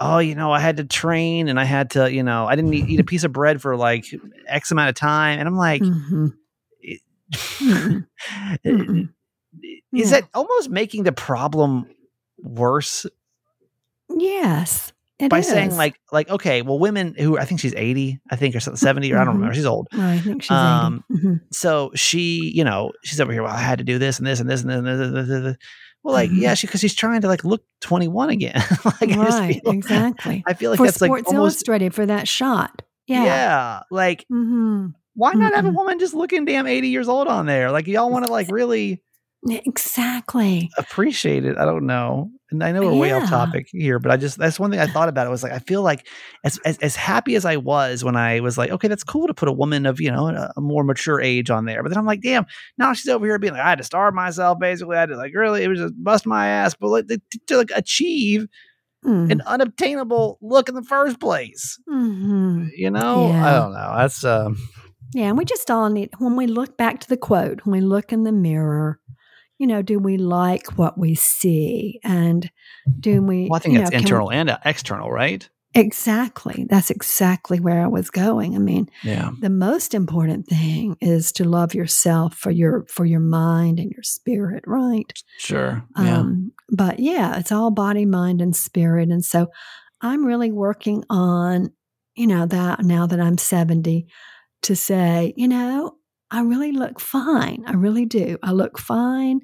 "Oh, 0.00 0.18
you 0.18 0.34
know, 0.34 0.50
I 0.52 0.58
had 0.58 0.78
to 0.78 0.84
train 0.84 1.46
and 1.48 1.60
I 1.60 1.64
had 1.64 1.90
to, 1.90 2.12
you 2.12 2.24
know, 2.24 2.46
I 2.46 2.56
didn't 2.56 2.74
eat, 2.74 2.88
eat 2.88 2.98
a 3.00 3.04
piece 3.04 3.22
of 3.22 3.32
bread 3.32 3.62
for 3.62 3.76
like 3.76 4.04
X 4.48 4.72
amount 4.72 4.88
of 4.88 4.94
time," 4.96 5.38
and 5.38 5.46
I'm 5.48 5.56
like. 5.56 5.82
Mhm. 5.82 6.34
Is 9.60 10.10
Yeah. 10.10 10.20
that 10.20 10.28
almost 10.34 10.70
making 10.70 11.02
the 11.04 11.12
problem 11.12 11.86
worse 12.38 13.06
Yes. 14.08 14.92
it 15.18 15.30
by 15.30 15.40
saying 15.40 15.76
like 15.76 15.98
like 16.10 16.28
okay, 16.30 16.62
well 16.62 16.78
women 16.78 17.14
who 17.18 17.38
I 17.38 17.44
think 17.44 17.60
she's 17.60 17.74
80, 17.74 18.20
I 18.30 18.36
think 18.36 18.54
or 18.56 18.60
something 18.60 18.76
70 18.78 19.12
or 19.12 19.18
I 19.18 19.24
don't 19.24 19.34
Mhm. 19.34 19.36
remember. 19.36 19.54
She's 19.54 19.66
old. 19.66 19.88
I 19.92 20.18
think 20.18 20.42
she's 20.42 20.50
um, 20.50 21.04
80. 21.12 21.26
Mhm. 21.26 21.40
So 21.52 21.92
she, 21.94 22.50
you 22.54 22.64
know, 22.64 22.92
she's 23.04 23.20
over 23.20 23.32
here, 23.32 23.42
well 23.42 23.52
I 23.54 23.58
had 23.60 23.78
to 23.78 23.84
do 23.84 23.98
this 23.98 24.18
and 24.18 24.26
this 24.26 24.40
and 24.40 24.48
this 24.50 24.62
and 24.62 24.70
this. 24.70 24.76
And 24.78 24.86
this, 24.86 25.00
and 25.00 25.16
this, 25.16 25.28
and 25.30 25.46
this. 25.46 25.56
Well 26.02 26.14
like 26.14 26.30
Mhm. 26.30 26.40
yeah, 26.40 26.54
she 26.54 26.66
cuz 26.66 26.80
she's 26.80 26.94
trying 26.94 27.20
to 27.20 27.28
like 27.28 27.44
look 27.44 27.62
21 27.80 28.30
again. 28.30 28.54
like 28.84 29.10
I 29.12 29.16
right, 29.16 29.60
feel, 29.62 29.72
exactly. 29.72 30.42
I 30.46 30.54
feel 30.54 30.70
like 30.70 30.78
for 30.78 30.86
that's 30.86 31.00
like 31.00 31.10
almost 31.10 31.32
Illustrated 31.34 31.94
for 31.94 32.06
that 32.06 32.26
shot. 32.26 32.82
yeah. 33.06 33.24
Yeah. 33.24 33.80
like 33.90 34.24
hmm 34.28 34.88
why 35.14 35.34
not 35.34 35.52
have 35.54 35.66
a 35.66 35.70
woman 35.70 35.98
just 35.98 36.14
looking 36.14 36.46
damn 36.46 36.66
80 36.66 36.88
years 36.88 37.06
old 37.06 37.28
on 37.28 37.44
there? 37.46 37.70
Like 37.70 37.86
y'all 37.86 38.10
want 38.10 38.24
to 38.26 38.32
like 38.32 38.50
really 38.50 39.02
Exactly. 39.48 40.70
appreciate 40.78 41.44
it. 41.44 41.56
I 41.58 41.64
don't 41.64 41.86
know. 41.86 42.30
And 42.50 42.62
I 42.62 42.70
know 42.72 42.82
we're 42.82 42.94
way 43.00 43.12
off 43.12 43.28
topic 43.28 43.66
here, 43.70 43.98
but 43.98 44.12
I 44.12 44.16
just 44.16 44.38
that's 44.38 44.60
one 44.60 44.70
thing 44.70 44.78
I 44.78 44.86
thought 44.86 45.08
about. 45.08 45.26
It 45.26 45.30
was 45.30 45.42
like 45.42 45.52
I 45.52 45.58
feel 45.58 45.82
like 45.82 46.06
as, 46.44 46.58
as 46.64 46.76
as 46.78 46.94
happy 46.96 47.34
as 47.34 47.44
I 47.44 47.56
was 47.56 48.04
when 48.04 48.14
I 48.14 48.40
was 48.40 48.56
like, 48.58 48.70
okay, 48.70 48.88
that's 48.88 49.02
cool 49.04 49.26
to 49.26 49.34
put 49.34 49.48
a 49.48 49.52
woman 49.52 49.86
of 49.86 50.00
you 50.00 50.10
know 50.10 50.28
a, 50.28 50.52
a 50.56 50.60
more 50.60 50.84
mature 50.84 51.20
age 51.20 51.50
on 51.50 51.64
there. 51.64 51.82
But 51.82 51.88
then 51.88 51.98
I'm 51.98 52.06
like, 52.06 52.20
damn, 52.20 52.44
now 52.78 52.92
she's 52.92 53.08
over 53.08 53.24
here 53.26 53.38
being 53.38 53.54
like, 53.54 53.62
I 53.62 53.70
had 53.70 53.78
to 53.78 53.84
starve 53.84 54.14
myself. 54.14 54.58
Basically, 54.60 54.96
I 54.96 55.00
had 55.00 55.08
to 55.08 55.16
like 55.16 55.32
really, 55.34 55.64
it 55.64 55.68
was 55.68 55.78
just 55.80 55.94
bust 56.04 56.26
my 56.26 56.46
ass. 56.48 56.74
But 56.74 56.88
like 56.88 57.06
to, 57.08 57.20
to 57.48 57.56
like 57.56 57.70
achieve 57.74 58.46
Mm. 59.04 59.32
an 59.32 59.40
unobtainable 59.46 60.38
look 60.40 60.68
in 60.68 60.76
the 60.76 60.82
first 60.84 61.18
place, 61.18 61.76
hmm 61.88 62.66
you 62.76 62.88
know, 62.88 63.32
I 63.32 63.52
don't 63.52 63.72
know. 63.72 63.94
That's 63.96 64.22
um, 64.24 64.56
Yeah, 65.12 65.24
and 65.24 65.36
we 65.36 65.44
just 65.44 65.68
all 65.72 65.90
need 65.90 66.10
when 66.18 66.36
we 66.36 66.46
look 66.46 66.76
back 66.76 67.00
to 67.00 67.08
the 67.08 67.16
quote, 67.16 67.66
when 67.66 67.72
we 67.72 67.80
look 67.80 68.12
in 68.12 68.22
the 68.22 68.30
mirror, 68.30 69.00
you 69.62 69.68
know, 69.68 69.80
do 69.80 70.00
we 70.00 70.16
like 70.16 70.76
what 70.76 70.98
we 70.98 71.14
see, 71.14 72.00
and 72.02 72.50
do 72.98 73.22
we? 73.22 73.46
well, 73.48 73.56
I 73.56 73.58
think 73.60 73.76
that's 73.76 73.84
know, 73.84 73.90
can 73.90 73.98
we- 73.98 74.02
internal 74.02 74.32
and 74.32 74.58
external, 74.64 75.08
right? 75.12 75.48
exactly. 75.74 76.66
That's 76.68 76.90
exactly 76.90 77.60
where 77.60 77.80
I 77.80 77.86
was 77.86 78.10
going. 78.10 78.56
I 78.56 78.58
mean, 78.58 78.88
Yeah, 79.04 79.30
the 79.40 79.48
most 79.50 79.94
important 79.94 80.46
thing 80.48 80.96
is 81.00 81.30
to 81.32 81.44
love 81.44 81.74
yourself 81.74 82.34
for 82.34 82.50
your 82.50 82.84
for 82.88 83.04
your 83.04 83.20
mind 83.20 83.78
and 83.78 83.90
your 83.90 84.02
spirit, 84.02 84.64
right? 84.66 85.12
sure. 85.38 85.84
Yeah, 85.96 86.18
Um, 86.18 86.52
but 86.70 86.98
yeah, 86.98 87.38
it's 87.38 87.52
all 87.52 87.70
body, 87.70 88.04
mind, 88.04 88.42
and 88.42 88.56
spirit. 88.56 89.10
And 89.10 89.24
so 89.24 89.46
I'm 90.00 90.26
really 90.26 90.50
working 90.50 91.04
on, 91.08 91.70
you 92.16 92.26
know, 92.26 92.46
that 92.46 92.82
now 92.82 93.06
that 93.06 93.20
I'm 93.20 93.38
70 93.38 94.08
to 94.62 94.74
say, 94.76 95.32
you 95.36 95.46
know, 95.48 95.96
I 96.32 96.40
really 96.40 96.72
look 96.72 96.98
fine. 96.98 97.62
I 97.66 97.74
really 97.74 98.06
do. 98.06 98.38
I 98.42 98.52
look 98.52 98.78
fine. 98.78 99.40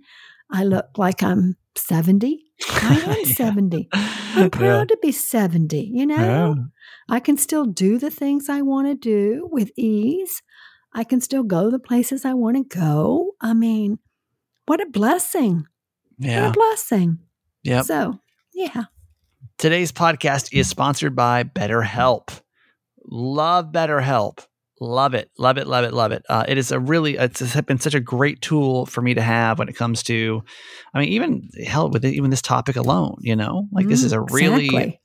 I 0.50 0.64
look 0.64 0.86
like 0.96 1.22
I'm 1.22 1.56
70. 1.76 2.44
I 2.70 2.94
am 3.06 3.16
Yeah. 3.26 3.34
70. 3.34 3.88
I'm 3.92 4.42
Yeah. 4.44 4.48
proud 4.48 4.88
to 4.88 4.98
be 5.02 5.12
70, 5.12 5.90
you 5.92 6.06
know? 6.06 6.16
Yeah. 6.16 6.54
I 7.10 7.20
can 7.20 7.36
still 7.36 7.66
do 7.66 7.98
the 7.98 8.10
things 8.10 8.48
I 8.48 8.62
want 8.62 8.86
to 8.88 8.94
do 8.94 9.48
with 9.52 9.70
ease. 9.76 10.42
I 10.94 11.04
can 11.04 11.20
still 11.20 11.42
go 11.42 11.70
the 11.70 11.78
places 11.78 12.24
I 12.24 12.32
want 12.32 12.56
to 12.56 12.64
go. 12.78 13.32
I 13.40 13.52
mean, 13.52 13.98
what 14.66 14.80
a 14.80 14.86
blessing. 14.86 15.66
What 16.16 16.28
Yeah. 16.30 16.48
a 16.48 16.52
blessing. 16.52 17.18
Yeah. 17.62 17.82
So, 17.82 18.18
yeah. 18.54 18.84
Today's 19.58 19.92
podcast 19.92 20.48
is 20.52 20.68
sponsored 20.70 21.14
by 21.14 21.44
BetterHelp. 21.44 22.40
Love 23.04 23.72
BetterHelp. 23.72 24.46
Love 24.80 25.14
it. 25.14 25.30
Love 25.38 25.58
it. 25.58 25.66
Love 25.66 25.84
it. 25.84 25.92
Love 25.92 26.12
it. 26.12 26.22
Uh, 26.28 26.44
it 26.46 26.56
is 26.56 26.70
a 26.70 26.78
really, 26.78 27.16
it's 27.16 27.60
been 27.62 27.78
such 27.80 27.94
a 27.94 28.00
great 28.00 28.40
tool 28.40 28.86
for 28.86 29.02
me 29.02 29.14
to 29.14 29.22
have 29.22 29.58
when 29.58 29.68
it 29.68 29.76
comes 29.76 30.02
to, 30.04 30.42
I 30.94 31.00
mean, 31.00 31.08
even 31.08 31.48
hell 31.66 31.90
with 31.90 32.04
even 32.04 32.30
this 32.30 32.42
topic 32.42 32.76
alone, 32.76 33.16
you 33.20 33.34
know, 33.34 33.68
like 33.72 33.88
this 33.88 34.02
Mm, 34.02 34.06
is 34.06 34.12
a 34.12 34.20
really 34.20 34.66
exactly. 34.66 35.00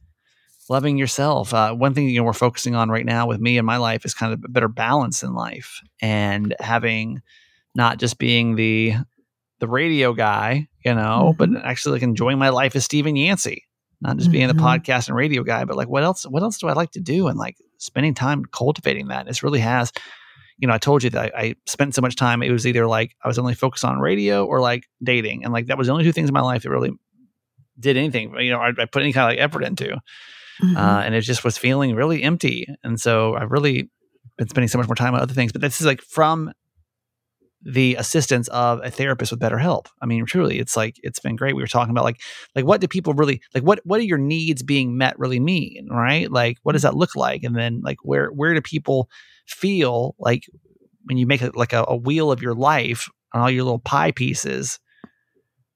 loving 0.69 0.97
yourself. 0.97 1.53
Uh, 1.53 1.73
one 1.73 1.93
thing 1.93 2.07
you 2.07 2.19
know 2.19 2.23
we're 2.23 2.33
focusing 2.33 2.75
on 2.75 2.89
right 2.89 3.05
now 3.05 3.25
with 3.27 3.39
me 3.39 3.57
and 3.57 3.65
my 3.65 3.77
life 3.77 4.05
is 4.05 4.13
kind 4.13 4.31
of 4.33 4.43
a 4.43 4.47
better 4.47 4.67
balance 4.67 5.23
in 5.23 5.33
life 5.33 5.81
and 6.01 6.55
having 6.59 7.21
not 7.75 7.97
just 7.97 8.19
being 8.19 8.55
the 8.55 8.93
the 9.59 9.67
radio 9.67 10.13
guy, 10.13 10.67
you 10.85 10.93
know, 10.93 11.33
but 11.37 11.49
actually 11.63 11.93
like 11.93 12.03
enjoying 12.03 12.37
my 12.37 12.49
life 12.49 12.75
as 12.75 12.83
Stephen 12.85 13.15
Yancey, 13.15 13.63
not 14.01 14.17
just 14.17 14.29
being 14.31 14.47
the 14.49 14.53
Mhm. 14.53 14.59
podcast 14.59 15.07
and 15.07 15.15
radio 15.17 15.41
guy, 15.41 15.63
but 15.65 15.77
like 15.77 15.87
what 15.87 16.03
else? 16.03 16.23
What 16.25 16.43
else 16.43 16.57
do 16.59 16.67
I 16.67 16.73
like 16.73 16.91
to 16.91 16.99
do? 16.99 17.27
And 17.27 17.39
like 17.39 17.55
spending 17.83 18.13
time 18.13 18.45
cultivating 18.45 19.07
that. 19.07 19.25
This 19.25 19.43
really 19.43 19.59
has. 19.59 19.91
You 20.57 20.67
know, 20.67 20.73
I 20.73 20.77
told 20.77 21.03
you 21.03 21.09
that 21.11 21.35
I, 21.35 21.41
I 21.41 21.55
spent 21.65 21.95
so 21.95 22.01
much 22.01 22.15
time. 22.15 22.43
It 22.43 22.51
was 22.51 22.65
either 22.67 22.85
like 22.87 23.15
I 23.23 23.27
was 23.27 23.39
only 23.39 23.55
focused 23.55 23.83
on 23.83 23.99
radio 23.99 24.45
or 24.45 24.59
like 24.61 24.85
dating, 25.03 25.43
and 25.43 25.51
like 25.51 25.65
that 25.67 25.77
was 25.77 25.87
the 25.87 25.93
only 25.93 26.03
two 26.03 26.11
things 26.13 26.29
in 26.29 26.33
my 26.33 26.41
life 26.41 26.63
that 26.63 26.69
really 26.69 26.91
did 27.79 27.97
anything. 27.97 28.35
You 28.39 28.51
know, 28.51 28.59
I, 28.59 28.69
I 28.77 28.85
put 28.85 29.01
any 29.01 29.13
kind 29.13 29.25
of 29.25 29.35
like 29.37 29.43
effort 29.43 29.63
into 29.63 29.97
Mhm. 30.61 30.77
uh, 30.77 31.01
and 31.03 31.15
it 31.15 31.21
just 31.21 31.43
was 31.43 31.57
feeling 31.57 31.95
really 31.95 32.21
empty. 32.21 32.67
And 32.83 33.01
so 33.01 33.33
I've 33.35 33.49
really 33.51 33.89
been 34.37 34.47
spending 34.47 34.67
so 34.67 34.77
much 34.77 34.87
more 34.87 34.95
time 34.95 35.15
on 35.15 35.19
other 35.19 35.33
things. 35.33 35.51
But 35.51 35.61
this 35.61 35.81
is 35.81 35.87
like 35.87 36.01
from 36.01 36.51
the 37.65 37.95
assistance 37.95 38.47
of 38.49 38.81
a 38.83 38.91
therapist 38.91 39.31
with 39.31 39.39
BetterHelp. 39.39 39.87
I 40.01 40.05
mean, 40.05 40.25
truly, 40.25 40.59
it's 40.59 40.75
like 40.75 40.97
it's 41.03 41.19
been 41.19 41.35
great. 41.35 41.55
We 41.55 41.63
were 41.63 41.67
talking 41.67 41.91
about 41.91 42.03
like 42.03 42.21
like 42.55 42.65
what 42.65 42.81
do 42.81 42.87
people 42.87 43.13
really 43.13 43.41
like? 43.53 43.63
What 43.63 43.79
what 43.83 43.99
are 43.99 44.03
your 44.03 44.17
needs 44.17 44.63
being 44.63 44.97
met 44.97 45.17
really 45.17 45.39
mean? 45.39 45.87
Right? 45.89 46.31
Like 46.31 46.57
what 46.63 46.73
does 46.73 46.81
that 46.81 46.95
look 46.95 47.15
like? 47.15 47.43
And 47.43 47.55
then 47.55 47.81
like 47.83 47.97
where 48.03 48.29
where 48.29 48.53
do 48.53 48.61
people 48.61 49.09
feel 49.47 50.15
like 50.19 50.43
when 51.05 51.17
you 51.17 51.25
make 51.25 51.41
it 51.41 51.55
like 51.55 51.73
a, 51.73 51.85
a 51.87 51.95
wheel 51.95 52.31
of 52.31 52.41
your 52.41 52.53
life 52.53 53.09
on 53.33 53.41
all 53.41 53.49
your 53.49 53.63
little 53.63 53.79
pie 53.79 54.11
pieces? 54.11 54.79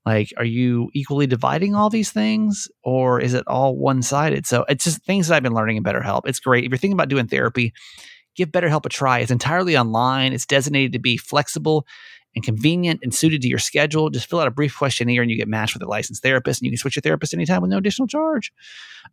like 0.08 0.32
are 0.38 0.46
you 0.46 0.90
equally 0.94 1.28
dividing 1.28 1.76
all 1.76 1.90
these 1.90 2.12
things 2.12 2.70
or 2.82 3.20
is 3.20 3.34
it 3.34 3.46
all 3.46 3.76
one-sided 3.76 4.46
so 4.48 4.64
it's 4.70 4.86
just 4.86 5.04
things 5.04 5.28
that 5.28 5.36
i've 5.36 5.44
been 5.44 5.54
learning 5.54 5.76
in 5.76 5.84
betterhelp 5.84 6.22
it's 6.26 6.40
great 6.40 6.64
if 6.64 6.72
you're 6.72 6.78
thinking 6.78 6.94
about 6.94 7.10
doing 7.10 7.28
therapy 7.28 7.74
give 8.38 8.50
betterhelp 8.50 8.86
a 8.86 8.90
try. 8.90 9.20
It's 9.20 9.32
entirely 9.32 9.78
online. 9.78 10.32
It's 10.32 10.46
designated 10.46 10.94
to 10.94 11.00
be 11.00 11.18
flexible 11.18 11.86
and 12.36 12.44
convenient 12.44 13.00
and 13.04 13.14
suited 13.14 13.42
to 13.42 13.48
your 13.48 13.60
schedule. 13.60 14.10
Just 14.10 14.30
fill 14.30 14.40
out 14.40 14.48
a 14.48 14.52
brief 14.52 14.78
questionnaire 14.78 15.24
and 15.24 15.32
you 15.32 15.38
get 15.38 15.48
matched 15.48 15.74
with 15.74 15.82
a 15.82 15.88
licensed 15.88 16.22
therapist 16.22 16.62
and 16.62 16.66
you 16.66 16.72
can 16.72 16.78
switch 16.78 16.96
your 16.96 17.02
therapist 17.02 17.34
anytime 17.34 17.62
with 17.62 17.72
no 17.72 17.78
additional 17.78 18.08
charge. 18.08 18.54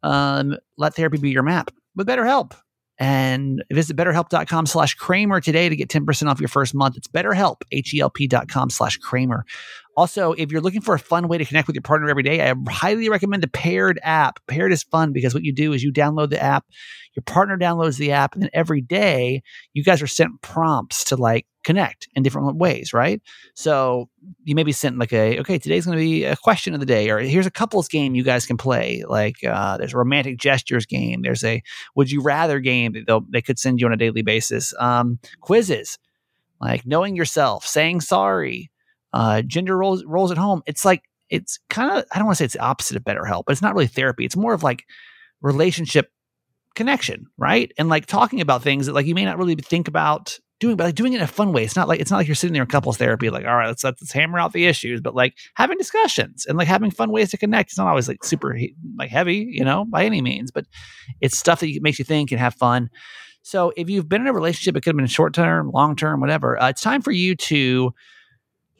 Um, 0.02 0.56
let 0.76 0.94
therapy 0.94 1.18
be 1.18 1.30
your 1.30 1.42
map 1.42 1.70
with 1.96 2.06
betterhelp. 2.06 2.52
And 2.96 3.64
visit 3.72 3.96
betterhelp.com 3.96 4.66
slash 4.66 4.94
kramer 4.94 5.40
today 5.40 5.68
to 5.68 5.74
get 5.74 5.88
10% 5.88 6.30
off 6.30 6.38
your 6.38 6.48
first 6.48 6.74
month. 6.74 6.96
It's 6.96 7.08
betterhelp 7.08 7.62
h-e-l-p 7.72 8.28
dot 8.28 8.48
com 8.48 8.70
slash 8.70 8.98
kramer 8.98 9.44
also, 9.96 10.32
if 10.32 10.50
you're 10.50 10.60
looking 10.60 10.80
for 10.80 10.94
a 10.94 10.98
fun 10.98 11.28
way 11.28 11.38
to 11.38 11.44
connect 11.44 11.66
with 11.66 11.74
your 11.74 11.82
partner 11.82 12.08
every 12.08 12.22
day, 12.22 12.48
I 12.48 12.54
highly 12.68 13.08
recommend 13.08 13.42
the 13.42 13.48
Paired 13.48 13.98
app. 14.02 14.40
Paired 14.46 14.72
is 14.72 14.82
fun 14.82 15.12
because 15.12 15.34
what 15.34 15.44
you 15.44 15.52
do 15.52 15.72
is 15.72 15.82
you 15.82 15.92
download 15.92 16.30
the 16.30 16.42
app, 16.42 16.64
your 17.14 17.22
partner 17.22 17.56
downloads 17.56 17.98
the 17.98 18.12
app, 18.12 18.34
and 18.34 18.42
then 18.42 18.50
every 18.52 18.80
day 18.80 19.42
you 19.72 19.84
guys 19.84 20.02
are 20.02 20.06
sent 20.06 20.42
prompts 20.42 21.04
to 21.04 21.16
like 21.16 21.46
connect 21.64 22.08
in 22.14 22.22
different 22.22 22.56
ways, 22.56 22.92
right? 22.92 23.22
So 23.54 24.08
you 24.42 24.54
may 24.54 24.64
be 24.64 24.72
sent 24.72 24.98
like 24.98 25.12
a, 25.12 25.38
okay, 25.40 25.58
today's 25.58 25.86
going 25.86 25.96
to 25.96 26.04
be 26.04 26.24
a 26.24 26.36
question 26.36 26.74
of 26.74 26.80
the 26.80 26.86
day, 26.86 27.10
or 27.10 27.18
here's 27.18 27.46
a 27.46 27.50
couples 27.50 27.88
game 27.88 28.14
you 28.14 28.24
guys 28.24 28.46
can 28.46 28.56
play. 28.56 29.04
Like 29.06 29.36
uh, 29.44 29.78
there's 29.78 29.94
a 29.94 29.98
romantic 29.98 30.38
gestures 30.38 30.86
game. 30.86 31.22
There's 31.22 31.44
a 31.44 31.62
would 31.94 32.10
you 32.10 32.22
rather 32.22 32.60
game 32.60 32.92
that 32.92 33.24
they 33.30 33.42
could 33.42 33.58
send 33.58 33.80
you 33.80 33.86
on 33.86 33.92
a 33.92 33.96
daily 33.96 34.22
basis. 34.22 34.74
Um, 34.78 35.18
quizzes 35.40 35.98
like 36.60 36.86
knowing 36.86 37.14
yourself, 37.14 37.66
saying 37.66 38.00
sorry, 38.00 38.70
uh, 39.14 39.42
gender 39.42 39.78
roles 39.78 40.04
roles 40.04 40.32
at 40.32 40.36
home. 40.36 40.62
It's 40.66 40.84
like 40.84 41.04
it's 41.30 41.60
kind 41.70 41.90
of 41.90 42.04
I 42.12 42.18
don't 42.18 42.26
want 42.26 42.36
to 42.36 42.38
say 42.40 42.44
it's 42.46 42.54
the 42.54 42.60
opposite 42.60 42.96
of 42.96 43.04
better 43.04 43.24
help, 43.24 43.46
but 43.46 43.52
it's 43.52 43.62
not 43.62 43.74
really 43.74 43.86
therapy. 43.86 44.24
It's 44.24 44.36
more 44.36 44.52
of 44.52 44.64
like 44.64 44.84
relationship 45.40 46.10
connection, 46.74 47.26
right? 47.38 47.70
And 47.78 47.88
like 47.88 48.06
talking 48.06 48.40
about 48.40 48.62
things 48.62 48.86
that 48.86 48.92
like 48.92 49.06
you 49.06 49.14
may 49.14 49.24
not 49.24 49.38
really 49.38 49.54
think 49.54 49.86
about 49.86 50.36
doing, 50.58 50.76
but 50.76 50.84
like 50.84 50.96
doing 50.96 51.12
it 51.12 51.18
in 51.18 51.22
a 51.22 51.28
fun 51.28 51.52
way. 51.52 51.62
It's 51.62 51.76
not 51.76 51.86
like 51.86 52.00
it's 52.00 52.10
not 52.10 52.16
like 52.16 52.26
you're 52.26 52.34
sitting 52.34 52.54
there 52.54 52.64
in 52.64 52.68
couples 52.68 52.96
therapy, 52.96 53.30
like 53.30 53.46
all 53.46 53.54
right, 53.54 53.68
let's 53.68 53.84
let's 53.84 54.10
hammer 54.10 54.40
out 54.40 54.52
the 54.52 54.66
issues, 54.66 55.00
but 55.00 55.14
like 55.14 55.36
having 55.54 55.78
discussions 55.78 56.44
and 56.44 56.58
like 56.58 56.66
having 56.66 56.90
fun 56.90 57.12
ways 57.12 57.30
to 57.30 57.38
connect. 57.38 57.70
It's 57.70 57.78
not 57.78 57.86
always 57.86 58.08
like 58.08 58.24
super 58.24 58.58
like 58.98 59.10
heavy, 59.10 59.46
you 59.48 59.64
know, 59.64 59.84
by 59.84 60.04
any 60.04 60.22
means, 60.22 60.50
but 60.50 60.66
it's 61.20 61.38
stuff 61.38 61.60
that 61.60 61.78
makes 61.82 62.00
you 62.00 62.04
think 62.04 62.32
and 62.32 62.40
have 62.40 62.56
fun. 62.56 62.90
So 63.42 63.72
if 63.76 63.88
you've 63.88 64.08
been 64.08 64.22
in 64.22 64.26
a 64.26 64.32
relationship, 64.32 64.76
it 64.76 64.80
could 64.80 64.94
have 64.94 64.96
been 64.96 65.06
short 65.06 65.34
term, 65.34 65.70
long 65.70 65.94
term, 65.94 66.20
whatever. 66.20 66.60
Uh, 66.60 66.70
it's 66.70 66.82
time 66.82 67.00
for 67.00 67.12
you 67.12 67.36
to 67.36 67.94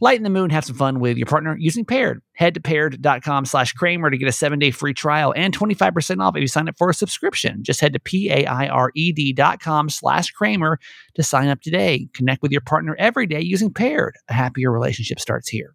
lighten 0.00 0.24
the 0.24 0.30
mood 0.30 0.44
and 0.44 0.52
have 0.52 0.64
some 0.64 0.76
fun 0.76 1.00
with 1.00 1.16
your 1.16 1.26
partner 1.26 1.56
using 1.58 1.84
Paired. 1.84 2.20
Head 2.34 2.54
to 2.54 2.60
paired.com 2.60 3.44
slash 3.44 3.72
Kramer 3.72 4.10
to 4.10 4.18
get 4.18 4.28
a 4.28 4.32
seven 4.32 4.58
day 4.58 4.70
free 4.70 4.94
trial 4.94 5.32
and 5.36 5.56
25% 5.56 6.20
off 6.20 6.36
if 6.36 6.40
you 6.40 6.48
sign 6.48 6.68
up 6.68 6.76
for 6.76 6.90
a 6.90 6.94
subscription. 6.94 7.62
Just 7.62 7.80
head 7.80 7.92
to 7.92 8.00
P 8.00 8.30
A 8.30 8.46
I 8.46 8.68
R 8.68 8.90
E 8.94 9.12
D 9.12 9.32
dot 9.32 9.60
com 9.60 9.88
slash 9.88 10.30
Kramer 10.30 10.78
to 11.14 11.22
sign 11.22 11.48
up 11.48 11.60
today. 11.60 12.08
Connect 12.14 12.42
with 12.42 12.52
your 12.52 12.60
partner 12.60 12.96
every 12.98 13.26
day 13.26 13.40
using 13.40 13.72
Paired. 13.72 14.16
A 14.28 14.32
happier 14.32 14.70
relationship 14.70 15.20
starts 15.20 15.48
here. 15.48 15.74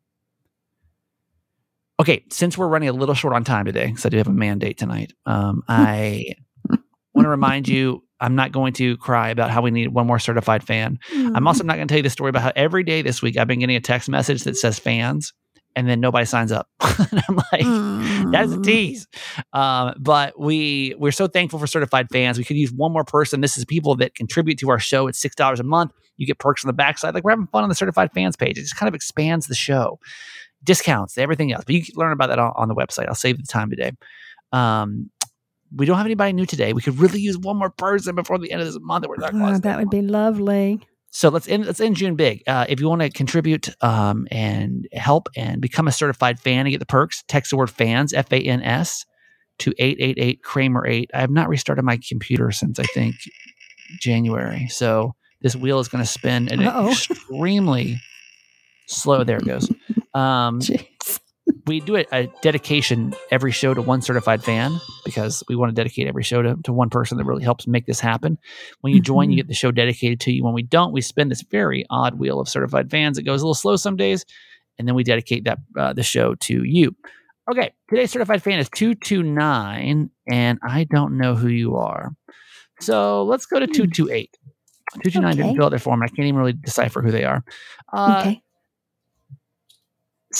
Okay, 1.99 2.23
since 2.31 2.57
we're 2.57 2.69
running 2.69 2.87
a 2.87 2.93
little 2.93 3.15
short 3.15 3.33
on 3.33 3.43
time 3.43 3.65
today, 3.65 3.87
because 3.87 4.05
I 4.05 4.09
do 4.09 4.17
have 4.17 4.27
a 4.27 4.33
mandate 4.33 4.77
tonight, 4.77 5.11
um, 5.25 5.63
I 5.67 6.35
want 7.19 7.25
to 7.25 7.29
remind 7.29 7.67
you 7.67 8.03
I'm 8.19 8.35
not 8.35 8.51
going 8.51 8.73
to 8.73 8.97
cry 8.97 9.29
about 9.29 9.49
how 9.49 9.61
we 9.61 9.71
need 9.71 9.89
one 9.89 10.07
more 10.07 10.19
certified 10.19 10.63
fan. 10.63 10.99
I'm 11.13 11.47
also 11.47 11.63
not 11.63 11.75
going 11.75 11.87
to 11.87 11.91
tell 11.91 11.99
you 11.99 12.03
the 12.03 12.09
story 12.09 12.29
about 12.29 12.41
how 12.41 12.51
every 12.55 12.83
day 12.83 13.01
this 13.01 13.21
week 13.21 13.37
I've 13.37 13.47
been 13.47 13.59
getting 13.59 13.75
a 13.75 13.81
text 13.81 14.09
message 14.09 14.43
that 14.43 14.57
says 14.57 14.77
fans 14.79 15.33
and 15.75 15.87
then 15.87 15.99
nobody 16.01 16.25
signs 16.25 16.51
up. 16.51 16.67
and 16.81 17.23
I'm 17.29 17.35
like, 17.51 18.31
that 18.31 18.41
is 18.45 18.53
a 18.53 18.57
Mm. 18.57 18.63
tease. 18.63 19.07
Um, 19.53 19.93
but 19.99 20.37
we 20.39 20.95
we're 20.97 21.11
so 21.11 21.27
thankful 21.27 21.59
for 21.59 21.67
certified 21.67 22.07
fans. 22.11 22.37
We 22.37 22.43
could 22.43 22.57
use 22.57 22.73
one 22.73 22.91
more 22.91 23.03
person. 23.05 23.41
This 23.41 23.57
is 23.57 23.65
people 23.65 23.95
that 23.97 24.15
contribute 24.15 24.57
to 24.59 24.69
our 24.69 24.79
show. 24.79 25.07
It's 25.07 25.19
six 25.19 25.35
dollars 25.35 25.59
a 25.59 25.63
month. 25.63 25.91
You 26.17 26.25
get 26.27 26.39
perks 26.39 26.65
on 26.65 26.67
the 26.67 26.73
backside. 26.73 27.13
Like 27.13 27.23
we're 27.23 27.31
having 27.31 27.47
fun 27.47 27.63
on 27.63 27.69
the 27.69 27.75
certified 27.75 28.11
fans 28.13 28.35
page. 28.35 28.57
It 28.57 28.61
just 28.61 28.75
kind 28.75 28.87
of 28.89 28.95
expands 28.95 29.47
the 29.47 29.55
show, 29.55 29.99
discounts, 30.63 31.17
everything 31.17 31.53
else. 31.53 31.63
But 31.65 31.75
you 31.75 31.85
can 31.85 31.93
learn 31.95 32.11
about 32.11 32.27
that 32.27 32.39
on, 32.39 32.51
on 32.55 32.67
the 32.67 32.75
website. 32.75 33.07
I'll 33.07 33.15
save 33.15 33.37
the 33.37 33.43
time 33.43 33.69
today. 33.69 33.91
Um, 34.51 35.09
we 35.75 35.85
don't 35.85 35.97
have 35.97 36.05
anybody 36.05 36.33
new 36.33 36.45
today. 36.45 36.73
We 36.73 36.81
could 36.81 36.99
really 36.99 37.19
use 37.19 37.37
one 37.37 37.57
more 37.57 37.69
person 37.69 38.15
before 38.15 38.37
the 38.39 38.51
end 38.51 38.61
of 38.61 38.67
this 38.67 38.77
month. 38.81 39.03
That 39.03 39.09
we're 39.09 39.17
not 39.17 39.33
Oh, 39.33 39.59
that 39.59 39.77
would 39.79 39.89
be 39.89 40.01
lovely. 40.01 40.79
so 41.11 41.29
let's 41.29 41.47
end 41.47 41.65
let's 41.65 41.79
end 41.79 41.95
June 41.95 42.15
big. 42.15 42.43
Uh, 42.47 42.65
if 42.69 42.79
you 42.79 42.87
want 42.89 43.01
to 43.01 43.09
contribute 43.09 43.69
um, 43.83 44.27
and 44.31 44.87
help 44.93 45.27
and 45.35 45.61
become 45.61 45.87
a 45.87 45.91
certified 45.91 46.39
fan 46.39 46.61
and 46.65 46.71
get 46.71 46.79
the 46.79 46.85
perks, 46.85 47.23
text 47.27 47.51
the 47.51 47.57
word 47.57 47.69
fans 47.69 48.13
F 48.13 48.31
A 48.33 48.39
N 48.39 48.61
S 48.63 49.05
to 49.59 49.73
eight 49.77 49.97
eight 49.99 50.17
eight 50.19 50.41
Kramer 50.43 50.85
eight. 50.87 51.11
I 51.13 51.19
have 51.21 51.31
not 51.31 51.49
restarted 51.49 51.83
my 51.85 51.99
computer 52.07 52.51
since 52.51 52.79
I 52.79 52.83
think 52.83 53.15
January, 53.99 54.67
so 54.69 55.13
this 55.41 55.55
wheel 55.55 55.79
is 55.79 55.87
going 55.87 56.03
to 56.03 56.09
spin 56.09 56.47
at 56.51 56.59
an 56.59 56.89
extremely 56.89 57.99
slow. 58.87 59.23
There 59.23 59.37
it 59.37 59.45
goes. 59.45 59.69
Um, 60.15 60.59
Jeez. 60.59 61.19
We 61.65 61.79
do 61.81 61.97
a, 61.97 62.05
a 62.11 62.27
dedication 62.41 63.13
every 63.31 63.51
show 63.51 63.73
to 63.73 63.81
one 63.81 64.01
certified 64.01 64.43
fan 64.43 64.79
because 65.05 65.43
we 65.47 65.55
want 65.55 65.69
to 65.69 65.73
dedicate 65.75 66.07
every 66.07 66.23
show 66.23 66.41
to, 66.41 66.55
to 66.63 66.73
one 66.73 66.89
person 66.89 67.17
that 67.17 67.25
really 67.25 67.43
helps 67.43 67.67
make 67.67 67.85
this 67.85 67.99
happen. 67.99 68.37
When 68.81 68.93
you 68.93 69.01
join, 69.01 69.29
you 69.29 69.35
Mhm. 69.35 69.39
get 69.39 69.47
the 69.47 69.53
show 69.53 69.71
dedicated 69.71 70.19
to 70.21 70.31
you. 70.31 70.43
When 70.43 70.53
we 70.53 70.63
don't, 70.63 70.91
we 70.93 71.01
spin 71.01 71.29
this 71.29 71.41
very 71.43 71.85
odd 71.89 72.15
wheel 72.19 72.39
of 72.39 72.49
certified 72.49 72.89
fans. 72.89 73.17
It 73.17 73.23
goes 73.23 73.41
a 73.41 73.45
little 73.45 73.53
slow 73.55 73.75
some 73.75 73.95
days, 73.97 74.25
and 74.77 74.87
then 74.87 74.95
we 74.95 75.03
dedicate 75.03 75.43
that 75.45 75.59
uh, 75.77 75.93
the 75.93 76.03
show 76.03 76.35
to 76.35 76.63
you. 76.63 76.95
Okay, 77.51 77.71
today's 77.89 78.11
certified 78.11 78.43
fan 78.43 78.59
is 78.59 78.69
two 78.69 78.93
two 78.95 79.23
nine, 79.23 80.09
and 80.27 80.59
I 80.63 80.85
don't 80.85 81.17
know 81.17 81.35
who 81.35 81.47
you 81.49 81.75
are. 81.77 82.11
So 82.79 83.23
let's 83.25 83.45
go 83.45 83.59
to 83.59 83.65
Hmm. 83.65 83.71
two 83.73 83.87
two 83.87 84.09
eight. 84.11 84.35
Two 85.03 85.11
two 85.11 85.21
nine 85.21 85.35
didn't 85.37 85.55
fill 85.55 85.65
out 85.65 85.69
their 85.69 85.79
form. 85.79 86.01
I 86.01 86.07
can't 86.07 86.19
even 86.27 86.37
really 86.37 86.53
decipher 86.53 87.01
who 87.01 87.11
they 87.11 87.23
are. 87.23 87.43
Uh, 87.93 88.19
okay. 88.21 88.41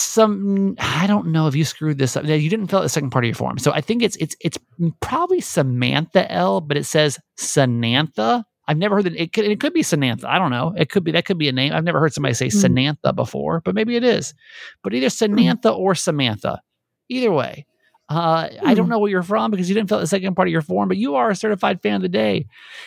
Some 0.00 0.74
I 0.78 1.06
don't 1.06 1.28
know 1.28 1.46
if 1.46 1.54
you 1.54 1.64
screwed 1.64 1.98
this 1.98 2.16
up. 2.16 2.24
You 2.24 2.50
didn't 2.50 2.68
fill 2.68 2.80
out 2.80 2.82
the 2.82 2.88
second 2.88 3.10
part 3.10 3.24
of 3.24 3.28
your 3.28 3.34
form. 3.34 3.58
So 3.58 3.72
I 3.72 3.80
think 3.80 4.02
it's 4.02 4.16
it's 4.16 4.36
it's 4.40 4.58
probably 5.00 5.40
Samantha 5.40 6.30
L, 6.30 6.60
but 6.60 6.76
it 6.76 6.84
says 6.84 7.18
Sanantha. 7.38 8.44
I've 8.68 8.78
never 8.78 8.96
heard 8.96 9.04
that 9.06 9.16
it 9.16 9.32
could 9.32 9.44
it 9.46 9.60
could 9.60 9.72
be 9.72 9.82
Sanantha. 9.82 10.24
I 10.24 10.38
don't 10.38 10.50
know. 10.50 10.72
It 10.76 10.90
could 10.90 11.04
be 11.04 11.12
that 11.12 11.24
could 11.24 11.38
be 11.38 11.48
a 11.48 11.52
name. 11.52 11.72
I've 11.72 11.84
never 11.84 12.00
heard 12.00 12.12
somebody 12.12 12.34
say 12.34 12.48
Mm. 12.48 12.96
Sanantha 13.02 13.14
before, 13.14 13.60
but 13.64 13.74
maybe 13.74 13.96
it 13.96 14.04
is. 14.04 14.34
But 14.82 14.94
either 14.94 15.08
Sanantha 15.08 15.76
or 15.76 15.94
Samantha. 15.94 16.60
Either 17.08 17.32
way. 17.32 17.66
Uh, 18.08 18.48
I 18.64 18.74
don't 18.74 18.86
Hmm. 18.86 18.90
know 18.90 18.98
where 18.98 19.10
you're 19.10 19.22
from 19.22 19.52
because 19.52 19.68
you 19.68 19.74
didn't 19.76 19.88
fill 19.88 19.98
out 19.98 20.00
the 20.00 20.06
second 20.08 20.34
part 20.34 20.48
of 20.48 20.52
your 20.52 20.62
form, 20.62 20.88
but 20.88 20.96
you 20.96 21.14
are 21.14 21.30
a 21.30 21.36
certified 21.36 21.80
fan 21.80 21.94
of 21.94 22.02
the 22.02 22.08
day. 22.08 22.46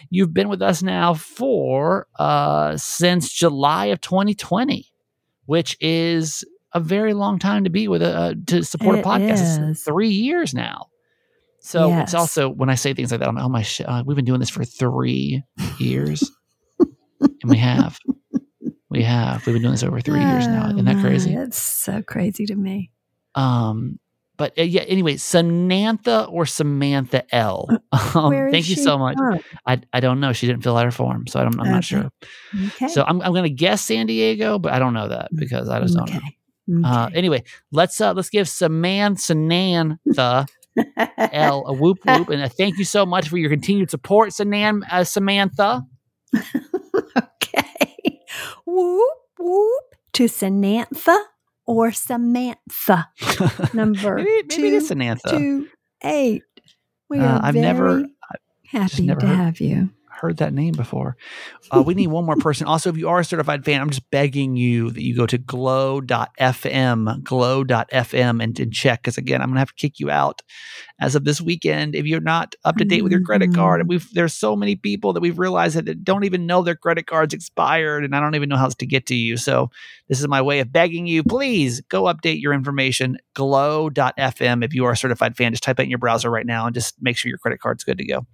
You've 0.10 0.34
been 0.34 0.50
with 0.50 0.62
us 0.62 0.84
now 0.84 1.14
for 1.14 2.08
uh, 2.20 2.76
since 2.76 3.32
July 3.32 3.86
of 3.86 4.02
2020, 4.02 4.86
which 5.46 5.78
is 5.80 6.44
a 6.74 6.80
very 6.80 7.14
long 7.14 7.40
time 7.40 7.64
to 7.64 7.70
be 7.70 7.88
with 7.88 8.02
a 8.02 8.16
uh, 8.16 8.34
to 8.48 8.64
support 8.64 9.00
a 9.00 9.02
podcast. 9.02 9.84
Three 9.84 10.10
years 10.10 10.54
now. 10.54 10.88
So 11.64 11.94
it's 12.00 12.14
also 12.14 12.50
when 12.50 12.70
I 12.70 12.76
say 12.76 12.94
things 12.94 13.12
like 13.12 13.22
that, 13.22 13.30
I'm 13.30 13.36
like, 13.36 13.46
oh 13.46 13.50
my 13.50 13.62
shit, 13.62 13.88
uh, 13.88 14.04
we've 14.06 14.18
been 14.18 14.26
doing 14.26 14.42
this 14.42 14.50
for 14.50 14.66
three 14.66 15.44
years, 15.80 16.30
and 16.80 17.32
we 17.46 17.58
have, 17.58 17.98
we 18.90 19.02
have, 19.04 19.46
we've 19.46 19.54
been 19.56 19.62
doing 19.62 19.72
this 19.72 19.84
over 19.84 20.02
three 20.02 20.20
years 20.20 20.46
now. 20.46 20.66
Oh, 20.66 20.72
Isn't 20.72 20.84
that 20.84 20.98
my, 20.98 21.02
crazy? 21.02 21.34
It's 21.34 21.58
so 21.58 22.02
crazy 22.02 22.46
to 22.48 22.56
me. 22.56 22.92
Um, 23.34 23.98
but 24.36 24.60
uh, 24.60 24.64
yeah, 24.64 24.82
anyway, 24.82 25.16
Samantha 25.16 26.26
or 26.26 26.46
Samantha 26.46 27.24
L. 27.34 27.70
Um, 28.16 28.30
Where 28.30 28.48
is 28.48 28.52
thank 28.52 28.70
you 28.70 28.76
so 28.76 28.98
much. 28.98 29.18
from? 29.18 29.40
I, 29.66 29.82
I 29.92 30.00
don't 30.00 30.20
know. 30.20 30.34
She 30.34 30.46
didn't 30.46 30.64
fill 30.64 30.78
out 30.78 30.86
her 30.86 30.92
form, 30.92 31.26
so 31.26 31.40
I 31.40 31.44
don't, 31.44 31.60
I'm 31.60 31.72
not 31.72 31.84
sure. 31.84 32.12
Okay. 32.68 32.88
So 32.88 33.04
I'm, 33.04 33.22
I'm 33.22 33.32
going 33.32 33.44
to 33.44 33.50
guess 33.50 33.82
San 33.82 34.06
Diego, 34.06 34.60
but 34.60 34.74
I 34.74 34.80
don't 34.80 34.94
know 34.94 35.08
that 35.08 35.30
because 35.34 35.70
I 35.70 35.80
just 35.80 35.96
don't 35.96 36.12
know. 36.12 36.20
Okay. 36.70 36.82
Uh, 36.84 37.10
anyway, 37.14 37.44
let's 37.72 38.00
uh, 38.02 38.14
let's 38.14 38.30
give 38.30 38.48
Samantha 38.50 40.46
L 41.32 41.64
a 41.68 41.74
whoop 41.74 42.00
whoop 42.06 42.30
and 42.30 42.42
a 42.42 42.50
thank 42.50 42.78
you 42.78 42.86
so 42.86 43.06
much 43.06 43.30
for 43.30 43.38
your 43.38 43.50
continued 43.50 43.90
support, 43.92 44.30
Sanan 44.32 44.82
uh, 44.92 45.04
Samantha. 45.04 45.84
okay. 47.18 48.20
Whoop 48.66 49.18
whoop 49.40 49.84
to 50.14 50.28
Samantha 50.28 51.18
or 51.66 51.92
Samantha. 51.92 53.10
Number 53.74 54.16
maybe 54.16 54.44
maybe 54.50 54.68
it 54.68 54.74
is 54.74 54.84
two, 54.84 54.88
Samantha. 54.88 55.30
two 55.32 55.68
eight. 56.04 56.44
We 57.10 57.20
Uh, 57.20 57.26
are 57.26 57.40
I've 57.46 57.54
very 57.54 57.66
never 57.66 58.06
happy 58.68 59.04
never 59.06 59.20
to 59.22 59.28
heard- 59.28 59.36
have 59.36 59.60
you. 59.60 59.90
Heard 60.24 60.38
that 60.38 60.54
name 60.54 60.74
before. 60.74 61.18
Uh, 61.70 61.84
we 61.86 61.94
need 61.94 62.08
one 62.08 62.26
more 62.26 62.36
person. 62.40 62.66
Also, 62.66 62.90
if 62.90 62.96
you 62.96 63.10
are 63.10 63.20
a 63.20 63.26
certified 63.26 63.66
fan, 63.66 63.82
I'm 63.82 63.90
just 63.90 64.10
begging 64.10 64.56
you 64.56 64.90
that 64.90 65.04
you 65.04 65.16
go 65.16 65.26
to 65.26 65.38
glow.fm, 65.38 67.24
glow.fm 67.24 68.44
and, 68.44 68.60
and 68.60 68.74
check. 68.74 69.02
Because 69.02 69.18
again, 69.18 69.42
I'm 69.42 69.50
going 69.50 69.56
to 69.56 69.60
have 69.60 69.76
to 69.76 69.76
kick 69.76 70.00
you 70.00 70.10
out 70.10 70.42
as 71.02 71.16
of 71.16 71.26
this 71.26 71.42
weekend 71.42 71.94
if 71.94 72.06
you're 72.06 72.22
not 72.22 72.56
up 72.64 72.78
to 72.78 72.86
date 72.86 73.02
with 73.02 73.12
your 73.12 73.22
credit 73.22 73.54
card. 73.54 73.82
And 73.82 73.90
we've 73.90 74.10
there's 74.14 74.34
so 74.34 74.56
many 74.56 74.78
people 74.78 75.12
that 75.12 75.20
we've 75.20 75.38
realized 75.38 75.76
that 75.76 76.06
don't 76.06 76.24
even 76.24 76.46
know 76.46 76.62
their 76.62 76.76
credit 76.76 77.06
card's 77.06 77.34
expired, 77.34 78.06
and 78.06 78.16
I 78.16 78.22
don't 78.22 78.36
even 78.36 78.48
know 78.48 78.56
how 78.56 78.70
to 78.70 78.86
get 78.86 79.06
to 79.08 79.16
you. 79.16 79.36
So 79.36 79.70
this 80.08 80.22
is 80.22 80.28
my 80.30 80.42
way 80.42 80.62
of 80.62 80.72
begging 80.72 81.06
you. 81.06 81.22
Please 81.24 81.82
go 81.90 82.04
update 82.04 82.42
your 82.42 82.54
information. 82.54 83.18
Glow.fm. 83.34 84.64
If 84.64 84.74
you 84.74 84.86
are 84.86 84.94
a 84.94 84.98
certified 84.98 85.36
fan, 85.36 85.52
just 85.52 85.64
type 85.64 85.82
it 85.82 85.84
in 85.84 85.90
your 85.90 86.00
browser 86.00 86.30
right 86.30 86.46
now 86.46 86.66
and 86.66 86.74
just 86.74 86.96
make 87.02 87.18
sure 87.18 87.28
your 87.28 87.40
credit 87.40 87.60
card's 87.60 87.84
good 87.84 87.98
to 87.98 88.06
go. 88.06 88.26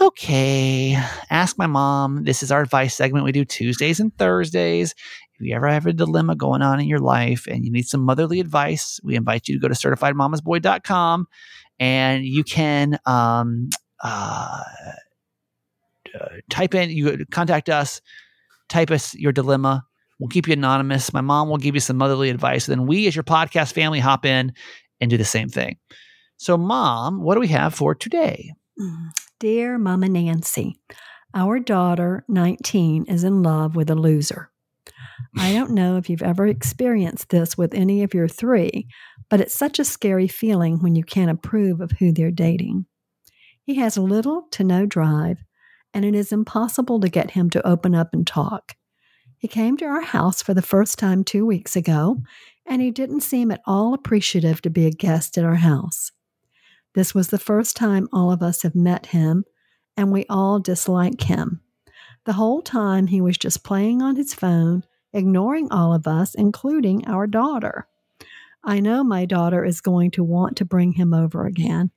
Okay. 0.00 0.98
Ask 1.30 1.58
my 1.58 1.66
mom. 1.66 2.24
This 2.24 2.42
is 2.42 2.52
our 2.52 2.62
advice 2.62 2.94
segment 2.94 3.24
we 3.24 3.32
do 3.32 3.44
Tuesdays 3.44 4.00
and 4.00 4.16
Thursdays. 4.16 4.94
If 5.34 5.46
you 5.46 5.54
ever 5.54 5.68
have 5.68 5.86
a 5.86 5.92
dilemma 5.92 6.36
going 6.36 6.62
on 6.62 6.80
in 6.80 6.88
your 6.88 6.98
life 6.98 7.46
and 7.46 7.64
you 7.64 7.70
need 7.70 7.86
some 7.86 8.02
motherly 8.02 8.40
advice, 8.40 9.00
we 9.02 9.16
invite 9.16 9.48
you 9.48 9.54
to 9.54 9.60
go 9.60 9.68
to 9.68 9.74
certifiedmamasboy.com 9.74 11.26
and 11.78 12.24
you 12.24 12.44
can 12.44 12.98
um, 13.06 13.70
uh, 14.02 14.62
uh, 16.14 16.28
type 16.50 16.74
in, 16.74 16.90
you 16.90 17.24
contact 17.30 17.68
us, 17.68 18.00
type 18.68 18.90
us 18.90 19.14
your 19.14 19.32
dilemma. 19.32 19.84
We'll 20.18 20.28
keep 20.28 20.48
you 20.48 20.52
anonymous. 20.52 21.12
My 21.12 21.20
mom 21.20 21.48
will 21.48 21.58
give 21.58 21.74
you 21.74 21.80
some 21.80 21.96
motherly 21.96 22.30
advice. 22.30 22.66
Then 22.66 22.86
we, 22.86 23.06
as 23.06 23.14
your 23.14 23.22
podcast 23.22 23.72
family, 23.72 24.00
hop 24.00 24.26
in 24.26 24.52
and 25.00 25.10
do 25.10 25.16
the 25.16 25.24
same 25.24 25.48
thing. 25.48 25.76
So, 26.36 26.56
mom, 26.56 27.22
what 27.22 27.34
do 27.34 27.40
we 27.40 27.48
have 27.48 27.74
for 27.74 27.94
today? 27.94 28.52
Mm. 28.80 29.10
Dear 29.40 29.78
Mama 29.78 30.08
Nancy, 30.08 30.80
our 31.32 31.60
daughter, 31.60 32.24
19, 32.26 33.04
is 33.04 33.22
in 33.22 33.44
love 33.44 33.76
with 33.76 33.88
a 33.88 33.94
loser. 33.94 34.50
I 35.36 35.52
don't 35.52 35.70
know 35.70 35.96
if 35.96 36.10
you've 36.10 36.24
ever 36.24 36.48
experienced 36.48 37.28
this 37.28 37.56
with 37.56 37.72
any 37.72 38.02
of 38.02 38.14
your 38.14 38.26
three, 38.26 38.88
but 39.30 39.40
it's 39.40 39.54
such 39.54 39.78
a 39.78 39.84
scary 39.84 40.26
feeling 40.26 40.82
when 40.82 40.96
you 40.96 41.04
can't 41.04 41.30
approve 41.30 41.80
of 41.80 41.92
who 41.92 42.10
they're 42.10 42.32
dating. 42.32 42.86
He 43.62 43.76
has 43.76 43.96
little 43.96 44.48
to 44.50 44.64
no 44.64 44.86
drive, 44.86 45.38
and 45.94 46.04
it 46.04 46.16
is 46.16 46.32
impossible 46.32 46.98
to 46.98 47.08
get 47.08 47.30
him 47.30 47.48
to 47.50 47.64
open 47.64 47.94
up 47.94 48.12
and 48.12 48.26
talk. 48.26 48.74
He 49.38 49.46
came 49.46 49.76
to 49.76 49.84
our 49.84 50.02
house 50.02 50.42
for 50.42 50.52
the 50.52 50.62
first 50.62 50.98
time 50.98 51.22
two 51.22 51.46
weeks 51.46 51.76
ago, 51.76 52.22
and 52.66 52.82
he 52.82 52.90
didn't 52.90 53.20
seem 53.20 53.52
at 53.52 53.62
all 53.66 53.94
appreciative 53.94 54.60
to 54.62 54.70
be 54.70 54.84
a 54.84 54.90
guest 54.90 55.38
at 55.38 55.44
our 55.44 55.54
house. 55.54 56.10
This 56.94 57.14
was 57.14 57.28
the 57.28 57.38
first 57.38 57.76
time 57.76 58.08
all 58.12 58.30
of 58.32 58.42
us 58.42 58.62
have 58.62 58.74
met 58.74 59.06
him, 59.06 59.44
and 59.96 60.10
we 60.12 60.24
all 60.28 60.58
dislike 60.58 61.22
him. 61.22 61.60
The 62.24 62.32
whole 62.34 62.62
time 62.62 63.06
he 63.06 63.20
was 63.20 63.38
just 63.38 63.64
playing 63.64 64.02
on 64.02 64.16
his 64.16 64.34
phone, 64.34 64.84
ignoring 65.12 65.70
all 65.70 65.94
of 65.94 66.06
us, 66.06 66.34
including 66.34 67.06
our 67.06 67.26
daughter. 67.26 67.86
I 68.64 68.80
know 68.80 69.04
my 69.04 69.24
daughter 69.24 69.64
is 69.64 69.80
going 69.80 70.10
to 70.12 70.24
want 70.24 70.56
to 70.58 70.64
bring 70.64 70.92
him 70.92 71.14
over 71.14 71.46
again. 71.46 71.90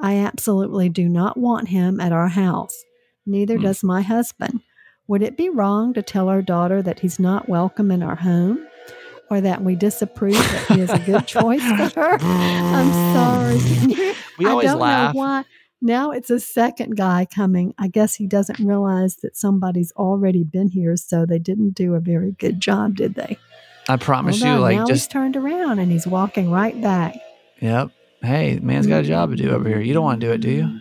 I 0.00 0.16
absolutely 0.16 0.88
do 0.88 1.08
not 1.08 1.36
want 1.36 1.68
him 1.68 2.00
at 2.00 2.12
our 2.12 2.28
house. 2.28 2.74
Neither 3.26 3.56
Hmm. 3.56 3.62
does 3.64 3.82
my 3.82 4.02
husband. 4.02 4.60
Would 5.06 5.22
it 5.22 5.36
be 5.36 5.48
wrong 5.50 5.92
to 5.94 6.02
tell 6.02 6.28
our 6.28 6.40
daughter 6.42 6.82
that 6.82 7.00
he's 7.00 7.18
not 7.18 7.48
welcome 7.48 7.90
in 7.90 8.02
our 8.02 8.16
home? 8.16 8.64
Or 9.30 9.40
that 9.40 9.62
we 9.62 9.74
disapprove 9.74 10.34
that 10.34 10.66
he 10.68 10.80
is 10.80 10.90
a 10.90 10.98
good 10.98 11.26
choice 11.26 11.62
for 11.62 12.00
her? 12.00 12.18
I'm 12.20 13.14
sorry. 13.14 14.14
We 14.36 14.46
I 14.46 14.50
always 14.50 14.66
don't 14.66 14.80
laugh. 14.80 15.14
know 15.14 15.18
why. 15.20 15.44
Now 15.80 16.10
it's 16.10 16.28
a 16.28 16.40
second 16.40 16.96
guy 16.96 17.24
coming. 17.32 17.72
I 17.78 17.86
guess 17.86 18.16
he 18.16 18.26
doesn't 18.26 18.58
realize 18.58 19.14
that 19.22 19.36
somebody's 19.36 19.92
already 19.92 20.42
been 20.42 20.68
here, 20.70 20.96
so 20.96 21.24
they 21.24 21.38
didn't 21.38 21.70
do 21.76 21.94
a 21.94 22.00
very 22.00 22.32
good 22.32 22.58
job, 22.58 22.96
did 22.96 23.14
they? 23.14 23.38
I 23.88 23.96
promise 23.96 24.40
you, 24.40 24.56
like 24.56 24.76
now 24.76 24.86
he's 24.86 24.88
just 24.98 25.10
turned 25.12 25.36
around 25.36 25.78
and 25.78 25.92
he's 25.92 26.04
walking 26.06 26.50
right 26.50 26.80
back. 26.82 27.14
yep. 27.60 27.90
Hey, 28.22 28.58
man's 28.60 28.88
got 28.88 29.04
a 29.04 29.06
job 29.06 29.30
to 29.30 29.36
do 29.36 29.50
over 29.50 29.68
here. 29.68 29.80
You 29.80 29.94
don't 29.94 30.02
want 30.04 30.20
to 30.20 30.26
do 30.26 30.32
it, 30.32 30.40
do 30.40 30.50
you? 30.50 30.80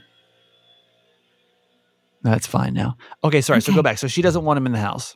That's 2.24 2.48
fine 2.48 2.74
now. 2.74 2.98
Okay, 3.24 3.42
sorry. 3.42 3.62
So 3.62 3.74
go 3.74 3.82
back. 3.84 3.98
So 3.98 4.08
she 4.08 4.22
doesn't 4.22 4.44
want 4.46 4.58
him 4.58 4.66
in 4.66 4.72
the 4.72 4.80
house. 4.80 5.16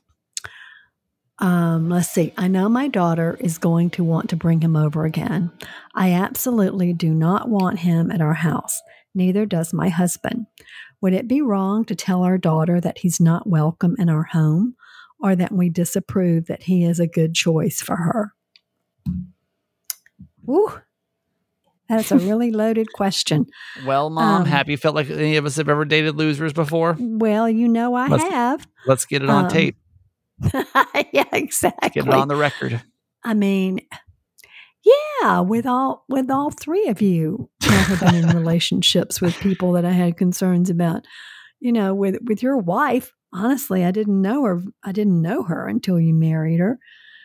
Um, 1.39 1.89
let's 1.89 2.09
see. 2.09 2.33
I 2.37 2.47
know 2.47 2.67
my 2.67 2.87
daughter 2.87 3.37
is 3.39 3.57
going 3.59 3.91
to 3.91 4.03
want 4.03 4.29
to 4.31 4.35
bring 4.35 4.61
him 4.61 4.75
over 4.75 5.05
again. 5.05 5.51
I 5.93 6.13
absolutely 6.13 6.93
do 6.93 7.13
not 7.13 7.47
want 7.49 7.79
him 7.79 8.09
at 8.11 8.21
our 8.21 8.33
house. 8.33 8.81
Neither 9.13 9.45
does 9.45 9.71
my 9.73 9.89
husband. 9.89 10.47
Would 11.01 11.13
it 11.13 11.27
be 11.27 11.41
wrong 11.41 11.85
to 11.85 11.95
tell 11.95 12.23
our 12.23 12.39
daughter 12.39 12.81
that 12.81 12.97
he's 12.99 13.19
not 13.19 13.47
welcome 13.47 13.95
in 13.99 14.09
our 14.09 14.23
home 14.23 14.75
or 15.19 15.35
that 15.35 15.51
we 15.51 15.69
disapprove 15.69 16.47
that 16.47 16.63
he 16.63 16.83
is 16.83 16.99
a 16.99 17.07
good 17.07 17.35
choice 17.35 17.81
for 17.81 17.95
her? 17.97 18.33
Woo. 20.43 20.71
That's 21.89 22.11
a 22.11 22.17
really 22.17 22.51
loaded 22.51 22.91
question. 22.93 23.45
Well, 23.85 24.09
mom, 24.09 24.41
Um, 24.41 24.47
have 24.47 24.69
you 24.69 24.77
felt 24.77 24.95
like 24.95 25.09
any 25.09 25.35
of 25.37 25.45
us 25.45 25.57
have 25.57 25.69
ever 25.69 25.85
dated 25.85 26.15
losers 26.15 26.53
before? 26.53 26.95
Well, 26.99 27.47
you 27.49 27.67
know 27.67 27.93
I 27.93 28.07
Let's- 28.07 28.23
have. 28.23 28.67
Let's 28.87 29.05
get 29.05 29.21
it 29.21 29.29
on 29.29 29.45
Um, 29.45 29.51
tape. 29.51 29.77
yeah, 31.11 31.25
exactly. 31.31 31.89
Get 32.01 32.07
it 32.07 32.13
on 32.13 32.27
the 32.27 32.35
record. 32.35 32.81
I 33.23 33.33
mean, 33.33 33.81
yeah, 35.21 35.39
with 35.41 35.65
all 35.65 36.05
with 36.07 36.29
all 36.29 36.51
three 36.51 36.87
of 36.87 37.01
you, 37.01 37.49
I 37.63 37.71
have 37.71 37.99
been 37.99 38.15
in 38.15 38.27
relationships 38.37 39.19
with 39.19 39.35
people 39.39 39.73
that 39.73 39.85
I 39.85 39.91
had 39.91 40.17
concerns 40.17 40.69
about. 40.69 41.05
You 41.59 41.71
know, 41.71 41.95
with 41.95 42.17
with 42.25 42.43
your 42.43 42.57
wife, 42.57 43.13
honestly, 43.33 43.83
I 43.83 43.91
didn't 43.91 44.21
know 44.21 44.43
her. 44.43 44.61
I 44.83 44.91
didn't 44.91 45.21
know 45.21 45.43
her 45.43 45.67
until 45.67 45.99
you 45.99 46.13
married 46.13 46.59
her. 46.59 46.79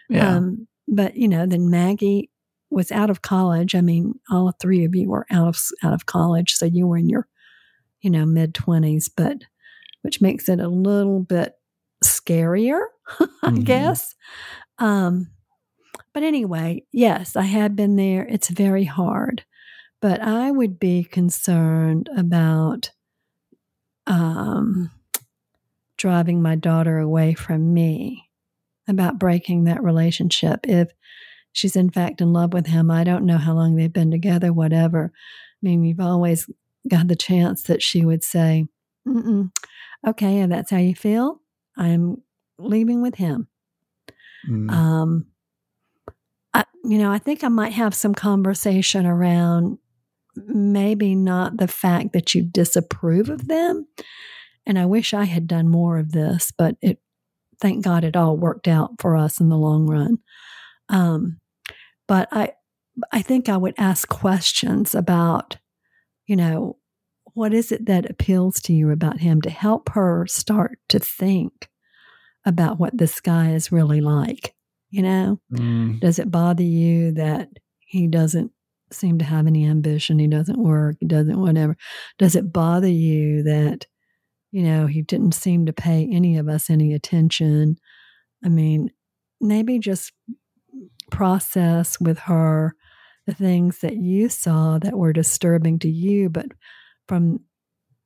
Yeah. 0.08 0.36
Um, 0.36 0.66
but 0.88 1.16
you 1.16 1.28
know, 1.28 1.46
then 1.46 1.70
Maggie 1.70 2.30
was 2.70 2.90
out 2.90 3.10
of 3.10 3.22
college. 3.22 3.74
I 3.74 3.82
mean, 3.82 4.14
all 4.30 4.52
three 4.60 4.84
of 4.84 4.94
you 4.94 5.10
were 5.10 5.26
out 5.30 5.48
of 5.48 5.58
out 5.82 5.92
of 5.92 6.06
college, 6.06 6.54
so 6.54 6.64
you 6.64 6.86
were 6.86 6.96
in 6.96 7.08
your, 7.08 7.28
you 8.00 8.10
know, 8.10 8.24
mid 8.24 8.54
twenties. 8.54 9.08
But 9.08 9.44
which 10.00 10.20
makes 10.20 10.48
it 10.48 10.58
a 10.58 10.68
little 10.68 11.20
bit 11.20 11.54
scarier, 12.02 12.82
I 13.42 13.50
Mhm. 13.50 13.64
guess. 13.64 14.14
Um, 14.78 15.28
but 16.14 16.22
anyway, 16.22 16.84
yes, 16.92 17.36
I 17.36 17.42
have 17.44 17.76
been 17.76 17.96
there. 17.96 18.26
It's 18.28 18.48
very 18.48 18.84
hard, 18.84 19.44
but 20.00 20.20
I 20.22 20.50
would 20.50 20.78
be 20.78 21.04
concerned 21.04 22.08
about 22.16 22.90
um, 24.06 24.90
driving 25.96 26.42
my 26.42 26.54
daughter 26.56 26.98
away 26.98 27.34
from 27.34 27.72
me, 27.72 28.28
about 28.88 29.18
breaking 29.18 29.64
that 29.64 29.82
relationship. 29.82 30.60
If 30.64 30.90
she's 31.52 31.76
in 31.76 31.90
fact 31.90 32.20
in 32.20 32.32
love 32.32 32.52
with 32.52 32.66
him, 32.66 32.90
I 32.90 33.04
don't 33.04 33.26
know 33.26 33.38
how 33.38 33.54
long 33.54 33.76
they've 33.76 33.92
been 33.92 34.10
together, 34.10 34.52
whatever. 34.52 35.12
I 35.14 35.58
mean, 35.62 35.84
you've 35.84 36.00
always 36.00 36.48
got 36.88 37.08
the 37.08 37.16
chance 37.16 37.62
that 37.64 37.82
she 37.82 38.04
would 38.04 38.24
say, 38.24 38.66
Mm-mm, 39.06 39.50
okay, 40.06 40.40
if 40.40 40.48
that's 40.50 40.70
how 40.70 40.78
you 40.78 40.94
feel, 40.94 41.40
I'm 41.76 42.22
leaving 42.62 43.02
with 43.02 43.16
him. 43.16 43.48
Mm. 44.48 44.70
Um, 44.70 45.26
I, 46.54 46.64
you 46.84 46.98
know, 46.98 47.10
I 47.10 47.18
think 47.18 47.44
I 47.44 47.48
might 47.48 47.72
have 47.72 47.94
some 47.94 48.14
conversation 48.14 49.06
around 49.06 49.78
maybe 50.34 51.14
not 51.14 51.58
the 51.58 51.68
fact 51.68 52.12
that 52.12 52.34
you 52.34 52.42
disapprove 52.42 53.28
of 53.28 53.48
them. 53.48 53.86
And 54.66 54.78
I 54.78 54.86
wish 54.86 55.12
I 55.12 55.24
had 55.24 55.46
done 55.46 55.68
more 55.68 55.98
of 55.98 56.12
this, 56.12 56.52
but 56.56 56.76
it, 56.80 56.98
thank 57.60 57.84
God 57.84 58.04
it 58.04 58.16
all 58.16 58.36
worked 58.36 58.68
out 58.68 59.00
for 59.00 59.16
us 59.16 59.40
in 59.40 59.48
the 59.48 59.58
long 59.58 59.86
run. 59.86 60.18
Um, 60.88 61.40
but 62.08 62.28
I, 62.32 62.52
I 63.10 63.22
think 63.22 63.48
I 63.48 63.56
would 63.56 63.74
ask 63.78 64.08
questions 64.08 64.94
about, 64.94 65.58
you 66.26 66.36
know, 66.36 66.76
what 67.34 67.54
is 67.54 67.72
it 67.72 67.86
that 67.86 68.10
appeals 68.10 68.60
to 68.60 68.72
you 68.72 68.90
about 68.90 69.20
him 69.20 69.40
to 69.42 69.50
help 69.50 69.90
her 69.90 70.26
start 70.26 70.78
to 70.88 70.98
think 70.98 71.68
about 72.44 72.78
what 72.78 72.96
this 72.96 73.20
guy 73.20 73.52
is 73.52 73.72
really 73.72 74.00
like? 74.00 74.54
You 74.90 75.02
know, 75.02 75.40
Mm. 75.52 76.00
does 76.00 76.18
it 76.18 76.30
bother 76.30 76.62
you 76.62 77.12
that 77.12 77.48
he 77.80 78.06
doesn't 78.08 78.52
seem 78.90 79.18
to 79.18 79.24
have 79.24 79.46
any 79.46 79.64
ambition? 79.66 80.18
He 80.18 80.26
doesn't 80.26 80.62
work, 80.62 80.96
he 81.00 81.06
doesn't 81.06 81.40
whatever. 81.40 81.76
Does 82.18 82.36
it 82.36 82.52
bother 82.52 82.88
you 82.88 83.42
that, 83.44 83.86
you 84.50 84.62
know, 84.62 84.86
he 84.86 85.00
didn't 85.02 85.32
seem 85.34 85.64
to 85.66 85.72
pay 85.72 86.08
any 86.12 86.36
of 86.36 86.48
us 86.48 86.68
any 86.68 86.92
attention? 86.92 87.76
I 88.44 88.48
mean, 88.48 88.90
maybe 89.40 89.78
just 89.78 90.12
process 91.10 92.00
with 92.00 92.18
her 92.20 92.74
the 93.26 93.34
things 93.34 93.78
that 93.78 93.96
you 93.96 94.28
saw 94.28 94.78
that 94.78 94.98
were 94.98 95.12
disturbing 95.12 95.78
to 95.78 95.88
you, 95.88 96.28
but 96.28 96.46
from 97.06 97.40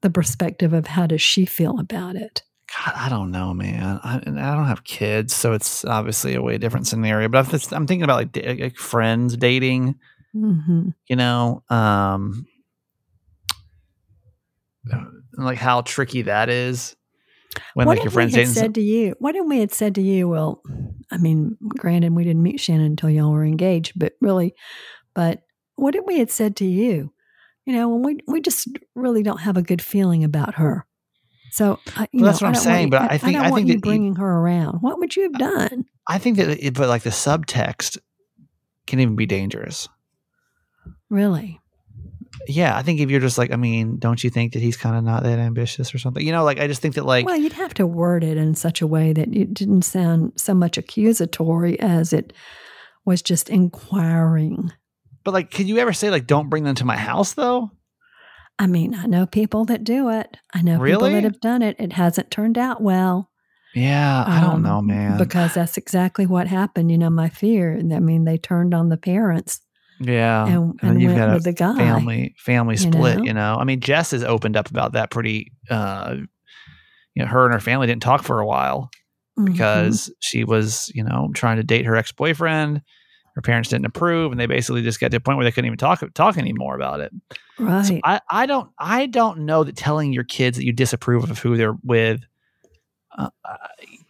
the 0.02 0.10
perspective 0.10 0.72
of 0.72 0.86
how 0.86 1.06
does 1.06 1.22
she 1.22 1.46
feel 1.46 1.80
about 1.80 2.16
it? 2.16 2.42
God, 2.74 2.94
I 2.96 3.08
don't 3.08 3.30
know, 3.30 3.54
man. 3.54 4.00
I, 4.02 4.20
and 4.26 4.40
I 4.40 4.54
don't 4.54 4.66
have 4.66 4.84
kids, 4.84 5.34
so 5.34 5.52
it's 5.52 5.84
obviously 5.84 6.34
a 6.34 6.42
way 6.42 6.58
different 6.58 6.86
scenario. 6.86 7.28
But 7.28 7.46
if 7.46 7.54
it's, 7.54 7.72
I'm 7.72 7.86
thinking 7.86 8.04
about 8.04 8.34
like, 8.36 8.60
like 8.60 8.76
friends 8.76 9.36
dating. 9.36 9.96
hmm 10.32 10.88
You 11.06 11.16
know, 11.16 11.62
um, 11.70 12.46
like 15.36 15.58
how 15.58 15.82
tricky 15.82 16.22
that 16.22 16.48
is 16.48 16.96
when 17.74 17.86
what 17.86 17.96
like 17.98 18.04
your 18.04 18.10
friends 18.10 18.32
dating. 18.32 18.52
said 18.52 18.74
to 18.74 18.82
you? 18.82 19.14
What 19.18 19.36
if 19.36 19.46
we 19.46 19.60
had 19.60 19.72
said 19.72 19.94
to 19.96 20.02
you? 20.02 20.28
Well, 20.28 20.62
I 21.10 21.18
mean, 21.18 21.56
granted, 21.68 22.12
we 22.14 22.24
didn't 22.24 22.42
meet 22.42 22.60
Shannon 22.60 22.86
until 22.86 23.10
y'all 23.10 23.32
were 23.32 23.44
engaged, 23.44 23.92
but 23.96 24.14
really, 24.20 24.54
but 25.14 25.42
what 25.76 25.94
if 25.94 26.04
we 26.06 26.18
had 26.18 26.30
said 26.30 26.56
to 26.56 26.64
you? 26.64 27.12
You 27.64 27.74
know, 27.74 27.88
when 27.88 28.02
we 28.02 28.18
we 28.26 28.40
just 28.40 28.68
really 28.94 29.22
don't 29.22 29.40
have 29.40 29.56
a 29.56 29.62
good 29.62 29.82
feeling 29.82 30.24
about 30.24 30.54
her. 30.56 30.86
So 31.56 31.78
I, 31.96 32.06
you 32.12 32.20
Well, 32.20 32.30
that's 32.32 32.42
know, 32.42 32.48
what 32.48 32.54
I 32.54 32.58
I'm 32.58 32.64
saying, 32.64 32.84
you- 32.84 32.90
but 32.90 33.10
I 33.10 33.16
think- 33.16 33.36
I 33.38 33.50
want 33.50 33.54
think 33.54 33.68
that 33.68 33.74
you- 33.74 33.80
bringing 33.80 34.16
her 34.16 34.30
around. 34.40 34.78
What 34.82 34.98
would 34.98 35.16
you 35.16 35.22
have 35.22 35.32
done? 35.38 35.86
I 36.06 36.18
think 36.18 36.36
that, 36.36 36.50
it, 36.64 36.74
but 36.74 36.88
like 36.90 37.02
the 37.02 37.08
subtext 37.10 37.96
can 38.86 39.00
even 39.00 39.16
be 39.16 39.24
dangerous. 39.24 39.88
Really? 41.08 41.58
Yeah, 42.46 42.76
I 42.76 42.82
think 42.82 43.00
if 43.00 43.10
you're 43.10 43.20
just 43.20 43.38
like, 43.38 43.52
I 43.52 43.56
mean, 43.56 43.96
don't 43.98 44.22
you 44.22 44.28
think 44.30 44.52
that 44.52 44.60
he's 44.60 44.76
kind 44.76 44.96
of 44.96 45.02
not 45.02 45.22
that 45.22 45.38
ambitious 45.38 45.94
or 45.94 45.98
something? 45.98 46.24
You 46.24 46.32
know, 46.32 46.44
like 46.44 46.60
I 46.60 46.66
just 46.66 46.82
think 46.82 46.94
that 46.96 47.06
like, 47.06 47.24
well, 47.24 47.36
you'd 47.36 47.54
have 47.54 47.72
to 47.74 47.86
word 47.86 48.22
it 48.22 48.36
in 48.36 48.54
such 48.54 48.82
a 48.82 48.86
way 48.86 49.12
that 49.14 49.34
it 49.34 49.54
didn't 49.54 49.82
sound 49.82 50.32
so 50.36 50.52
much 50.54 50.76
accusatory 50.76 51.80
as 51.80 52.12
it 52.12 52.32
was 53.06 53.22
just 53.22 53.48
inquiring. 53.48 54.70
but 55.24 55.32
like, 55.32 55.50
could 55.50 55.66
you 55.68 55.78
ever 55.78 55.92
say 55.92 56.10
like, 56.10 56.26
don't 56.26 56.50
bring 56.50 56.64
them 56.64 56.74
to 56.76 56.84
my 56.84 56.96
house 56.96 57.32
though? 57.32 57.70
I 58.58 58.66
mean, 58.66 58.94
I 58.94 59.06
know 59.06 59.26
people 59.26 59.64
that 59.66 59.84
do 59.84 60.08
it. 60.08 60.36
I 60.54 60.62
know 60.62 60.82
people 60.82 61.10
that 61.10 61.24
have 61.24 61.40
done 61.40 61.62
it. 61.62 61.76
It 61.78 61.92
hasn't 61.92 62.30
turned 62.30 62.56
out 62.56 62.80
well. 62.80 63.30
Yeah, 63.74 64.24
I 64.26 64.40
don't 64.40 64.54
um, 64.54 64.62
know, 64.62 64.80
man. 64.80 65.18
Because 65.18 65.54
that's 65.54 65.76
exactly 65.76 66.24
what 66.24 66.46
happened. 66.46 66.90
You 66.90 66.96
know, 66.96 67.10
my 67.10 67.28
fear. 67.28 67.76
I 67.76 68.00
mean, 68.00 68.24
they 68.24 68.38
turned 68.38 68.72
on 68.72 68.88
the 68.88 68.96
parents 68.96 69.60
yeah, 70.00 70.46
and, 70.46 70.78
then 70.80 70.90
and 70.92 71.02
you've 71.02 71.16
got 71.16 71.36
a 71.36 71.40
the 71.40 71.52
guy. 71.52 71.76
family 71.76 72.34
family 72.38 72.74
you 72.74 72.90
split. 72.92 73.18
know? 73.18 73.24
You 73.24 73.32
know, 73.32 73.56
I 73.58 73.64
mean, 73.64 73.80
Jess 73.80 74.10
has 74.10 74.22
opened 74.22 74.56
up 74.56 74.70
about 74.70 74.92
that 74.92 75.10
pretty. 75.10 75.52
uh 75.70 76.16
You 77.14 77.22
know, 77.24 77.26
her 77.26 77.44
and 77.44 77.54
her 77.54 77.60
family 77.60 77.86
didn't 77.86 78.02
talk 78.02 78.22
for 78.22 78.40
a 78.40 78.46
while 78.46 78.90
Mhm. 79.38 79.52
because 79.52 80.12
she 80.20 80.44
was, 80.44 80.90
you 80.94 81.02
know, 81.02 81.30
trying 81.34 81.56
to 81.56 81.62
date 81.62 81.86
her 81.86 81.96
ex 81.96 82.12
boyfriend. 82.12 82.82
Her 83.36 83.42
parents 83.42 83.68
didn't 83.68 83.86
approve, 83.86 84.32
and 84.32 84.40
they 84.40 84.46
basically 84.46 84.82
just 84.82 84.98
got 84.98 85.12
to 85.12 85.18
a 85.18 85.20
point 85.20 85.36
where 85.36 85.44
they 85.44 85.52
couldn't 85.52 85.66
even 85.66 85.78
talk 85.78 86.02
talk 86.14 86.36
anymore 86.38 86.74
about 86.74 86.98
it. 87.00 87.12
right. 87.58 87.84
So 87.86 88.00
I, 88.02 88.20
I 88.30 88.46
don't 88.46 88.70
I 88.78 89.06
don't 89.06 89.40
know 89.40 89.62
that 89.62 89.76
telling 89.76 90.12
your 90.12 90.24
kids 90.24 90.56
that 90.56 90.64
you 90.64 90.72
disapprove 90.72 91.30
of 91.30 91.38
who 91.38 91.56
they're 91.56 91.76
with. 91.84 92.22
Uh, 93.16 93.28
I- 93.44 93.56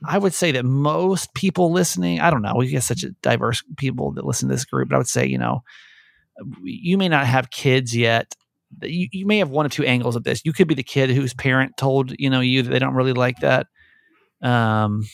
I 0.08 0.18
would 0.18 0.34
say 0.34 0.52
that 0.52 0.64
most 0.64 1.32
people 1.34 1.72
listening, 1.72 2.20
I 2.20 2.30
don't 2.30 2.42
know, 2.42 2.54
we 2.54 2.68
get 2.68 2.82
such 2.82 3.02
a 3.02 3.10
diverse 3.22 3.64
people 3.76 4.12
that 4.12 4.24
listen 4.26 4.48
to 4.48 4.54
this 4.54 4.64
group, 4.64 4.90
but 4.90 4.94
I 4.94 4.98
would 4.98 5.08
say, 5.08 5.26
you 5.26 5.38
know, 5.38 5.62
you 6.62 6.98
may 6.98 7.08
not 7.08 7.26
have 7.26 7.50
kids 7.50 7.96
yet. 7.96 8.36
You, 8.82 9.08
you 9.10 9.26
may 9.26 9.38
have 9.38 9.48
one 9.50 9.64
of 9.66 9.72
two 9.72 9.84
angles 9.84 10.14
of 10.16 10.22
this. 10.22 10.42
You 10.44 10.52
could 10.52 10.68
be 10.68 10.74
the 10.74 10.82
kid 10.82 11.10
whose 11.10 11.32
parent 11.34 11.76
told 11.76 12.14
you 12.18 12.28
know 12.30 12.40
you 12.40 12.62
that 12.62 12.70
they 12.70 12.78
don't 12.78 12.94
really 12.94 13.14
like 13.14 13.38
that. 13.40 13.66
Um, 14.42 15.04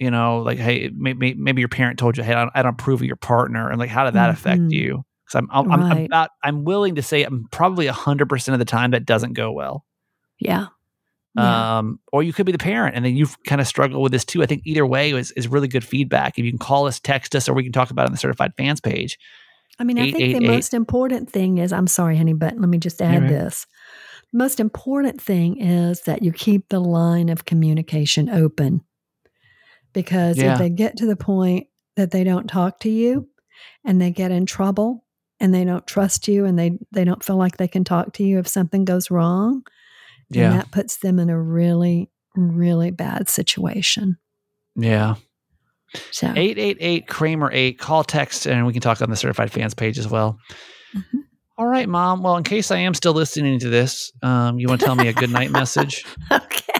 you 0.00 0.10
know, 0.10 0.38
like 0.38 0.58
hey, 0.58 0.90
maybe 0.92 1.34
maybe 1.34 1.60
your 1.60 1.68
parent 1.68 1.98
told 1.98 2.16
you, 2.16 2.24
hey, 2.24 2.32
I 2.32 2.40
don't, 2.40 2.50
I 2.54 2.62
don't 2.62 2.72
approve 2.72 3.00
of 3.00 3.06
your 3.06 3.16
partner, 3.16 3.70
and 3.70 3.78
like 3.78 3.90
how 3.90 4.04
did 4.04 4.14
that 4.14 4.30
affect 4.30 4.62
Mhm. 4.62 4.72
you? 4.72 5.04
Because 5.26 5.38
I'm 5.38 5.48
I'm, 5.52 5.70
I'm 5.70 5.80
Right. 5.80 6.06
about 6.06 6.30
I'm 6.42 6.64
willing 6.64 6.96
to 6.96 7.02
say 7.02 7.22
I'm 7.22 7.44
probably 7.52 7.86
hundred 7.86 8.28
percent 8.28 8.54
of 8.54 8.58
the 8.58 8.64
time 8.64 8.90
that 8.92 9.06
doesn't 9.06 9.34
go 9.34 9.52
well. 9.52 9.84
yeah. 10.38 10.66
Yeah. 11.36 11.78
Um, 11.78 12.00
or 12.12 12.24
you 12.24 12.32
could 12.32 12.44
be 12.44 12.50
the 12.50 12.58
parent, 12.58 12.96
and 12.96 13.04
then 13.04 13.14
you've 13.16 13.36
kind 13.44 13.60
of 13.60 13.68
struggled 13.68 14.02
with 14.02 14.10
this 14.10 14.24
too. 14.24 14.42
I 14.42 14.46
think 14.46 14.62
either 14.64 14.84
way 14.84 15.12
is 15.12 15.30
is 15.32 15.46
really 15.46 15.68
good 15.68 15.84
feedback. 15.84 16.38
If 16.38 16.44
you 16.44 16.50
can 16.50 16.58
call 16.58 16.88
us, 16.88 16.98
text 16.98 17.36
us, 17.36 17.48
or 17.48 17.52
we 17.54 17.62
can 17.62 17.70
talk 17.72 17.92
about 17.92 18.02
it 18.02 18.06
on 18.06 18.12
the 18.12 18.18
certified 18.18 18.52
fans 18.56 18.80
page. 18.80 19.16
I 19.78 19.84
mean, 19.84 19.96
I 19.98 20.10
think 20.10 20.36
the 20.40 20.46
most 20.46 20.74
important 20.74 21.30
thing 21.30 21.58
is 21.58 21.72
I'm 21.72 21.86
sorry, 21.86 22.16
honey, 22.16 22.32
but 22.32 22.58
let 22.58 22.68
me 22.68 22.78
just 22.78 23.00
add 23.00 23.22
right. 23.22 23.28
this. 23.28 23.66
The 24.32 24.38
most 24.38 24.58
important 24.58 25.22
thing 25.22 25.60
is 25.60 26.00
that 26.02 26.22
you 26.24 26.32
keep 26.32 26.68
the 26.68 26.80
line 26.80 27.28
of 27.28 27.44
communication 27.44 28.28
open. 28.28 28.82
Because 29.92 30.38
Yeah. 30.38 30.52
if 30.52 30.58
they 30.58 30.70
get 30.70 30.96
to 30.98 31.06
the 31.06 31.16
point 31.16 31.66
that 31.96 32.10
they 32.10 32.24
don't 32.24 32.46
talk 32.48 32.80
to 32.80 32.90
you 32.90 33.28
and 33.84 34.00
they 34.00 34.10
get 34.10 34.30
in 34.30 34.46
trouble 34.46 35.04
and 35.40 35.52
they 35.54 35.64
don't 35.64 35.86
trust 35.86 36.28
you 36.28 36.44
and 36.44 36.58
they, 36.58 36.78
they 36.92 37.04
don't 37.04 37.24
feel 37.24 37.36
like 37.36 37.56
they 37.56 37.68
can 37.68 37.84
talk 37.84 38.12
to 38.14 38.22
you 38.24 38.38
if 38.38 38.46
something 38.48 38.84
goes 38.84 39.10
wrong. 39.10 39.62
Yeah. 40.30 40.50
And 40.52 40.60
that 40.60 40.70
puts 40.70 40.98
them 40.98 41.18
in 41.18 41.28
a 41.30 41.40
really, 41.40 42.10
really 42.36 42.90
bad 42.92 43.28
situation. 43.28 44.16
Yeah. 44.76 45.16
So 46.12 46.28
888 46.28 47.08
Kramer 47.08 47.50
8. 47.52 47.78
Call, 47.78 48.04
text, 48.04 48.46
and 48.46 48.64
we 48.64 48.72
can 48.72 48.80
talk 48.80 49.02
on 49.02 49.10
the 49.10 49.16
certified 49.16 49.50
fans 49.50 49.74
page 49.74 49.98
as 49.98 50.06
well. 50.06 50.38
Mhm. 50.94 51.24
All 51.58 51.66
right, 51.66 51.88
mom. 51.88 52.22
Well, 52.22 52.36
in 52.36 52.44
case 52.44 52.70
I 52.70 52.78
am 52.78 52.94
still 52.94 53.12
listening 53.12 53.58
to 53.58 53.68
this, 53.68 54.12
um, 54.22 54.58
you 54.60 54.68
want 54.68 54.80
to 54.80 54.86
tell 54.86 54.94
me 54.94 55.08
a 55.08 55.12
good 55.12 55.30
night 55.30 55.50
message? 55.50 56.04
Okay. 56.32 56.79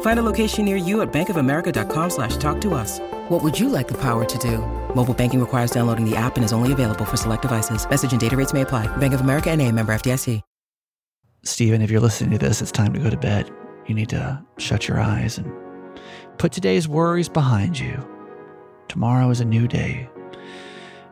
Find 0.00 0.18
a 0.18 0.22
location 0.22 0.66
near 0.66 0.76
you 0.76 1.00
at 1.00 1.10
bankofamerica.com 1.10 2.10
slash 2.10 2.36
talk 2.36 2.60
to 2.60 2.74
us. 2.74 2.98
What 3.30 3.42
would 3.42 3.58
you 3.58 3.70
like 3.70 3.88
the 3.88 3.98
power 3.98 4.26
to 4.26 4.38
do? 4.38 4.58
Mobile 4.94 5.14
banking 5.14 5.40
requires 5.40 5.70
downloading 5.70 6.04
the 6.04 6.16
app 6.16 6.36
and 6.36 6.44
is 6.44 6.52
only 6.52 6.72
available 6.72 7.06
for 7.06 7.16
select 7.16 7.42
devices. 7.42 7.88
Message 7.88 8.12
and 8.12 8.20
data 8.20 8.36
rates 8.36 8.52
may 8.52 8.60
apply. 8.60 8.94
Bank 8.98 9.14
of 9.14 9.22
America 9.22 9.50
and 9.50 9.62
a 9.62 9.72
member 9.72 9.94
FDIC. 9.94 10.42
Stephen, 11.42 11.80
if 11.80 11.90
you're 11.90 12.02
listening 12.02 12.32
to 12.32 12.38
this, 12.38 12.60
it's 12.60 12.70
time 12.70 12.92
to 12.92 13.00
go 13.00 13.08
to 13.08 13.16
bed. 13.16 13.50
You 13.86 13.94
need 13.94 14.10
to 14.10 14.44
shut 14.58 14.86
your 14.86 15.00
eyes 15.00 15.38
and 15.38 15.50
put 16.36 16.52
today's 16.52 16.86
worries 16.86 17.30
behind 17.30 17.78
you. 17.78 18.06
Tomorrow 18.88 19.30
is 19.30 19.40
a 19.40 19.44
new 19.46 19.66
day. 19.66 20.06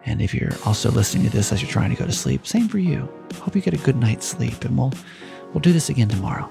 And 0.04 0.20
if 0.20 0.34
you're 0.34 0.52
also 0.66 0.90
listening 0.90 1.24
to 1.24 1.30
this 1.30 1.50
as 1.50 1.62
you're 1.62 1.70
trying 1.70 1.90
to 1.90 1.96
go 1.96 2.04
to 2.04 2.12
sleep, 2.12 2.46
same 2.46 2.68
for 2.68 2.78
you. 2.78 3.08
Hope 3.36 3.56
you 3.56 3.62
get 3.62 3.72
a 3.72 3.78
good 3.78 3.96
night's 3.96 4.26
sleep 4.26 4.64
and 4.64 4.76
we'll 4.76 4.92
we'll 5.54 5.60
do 5.60 5.72
this 5.72 5.88
again 5.88 6.08
tomorrow. 6.08 6.50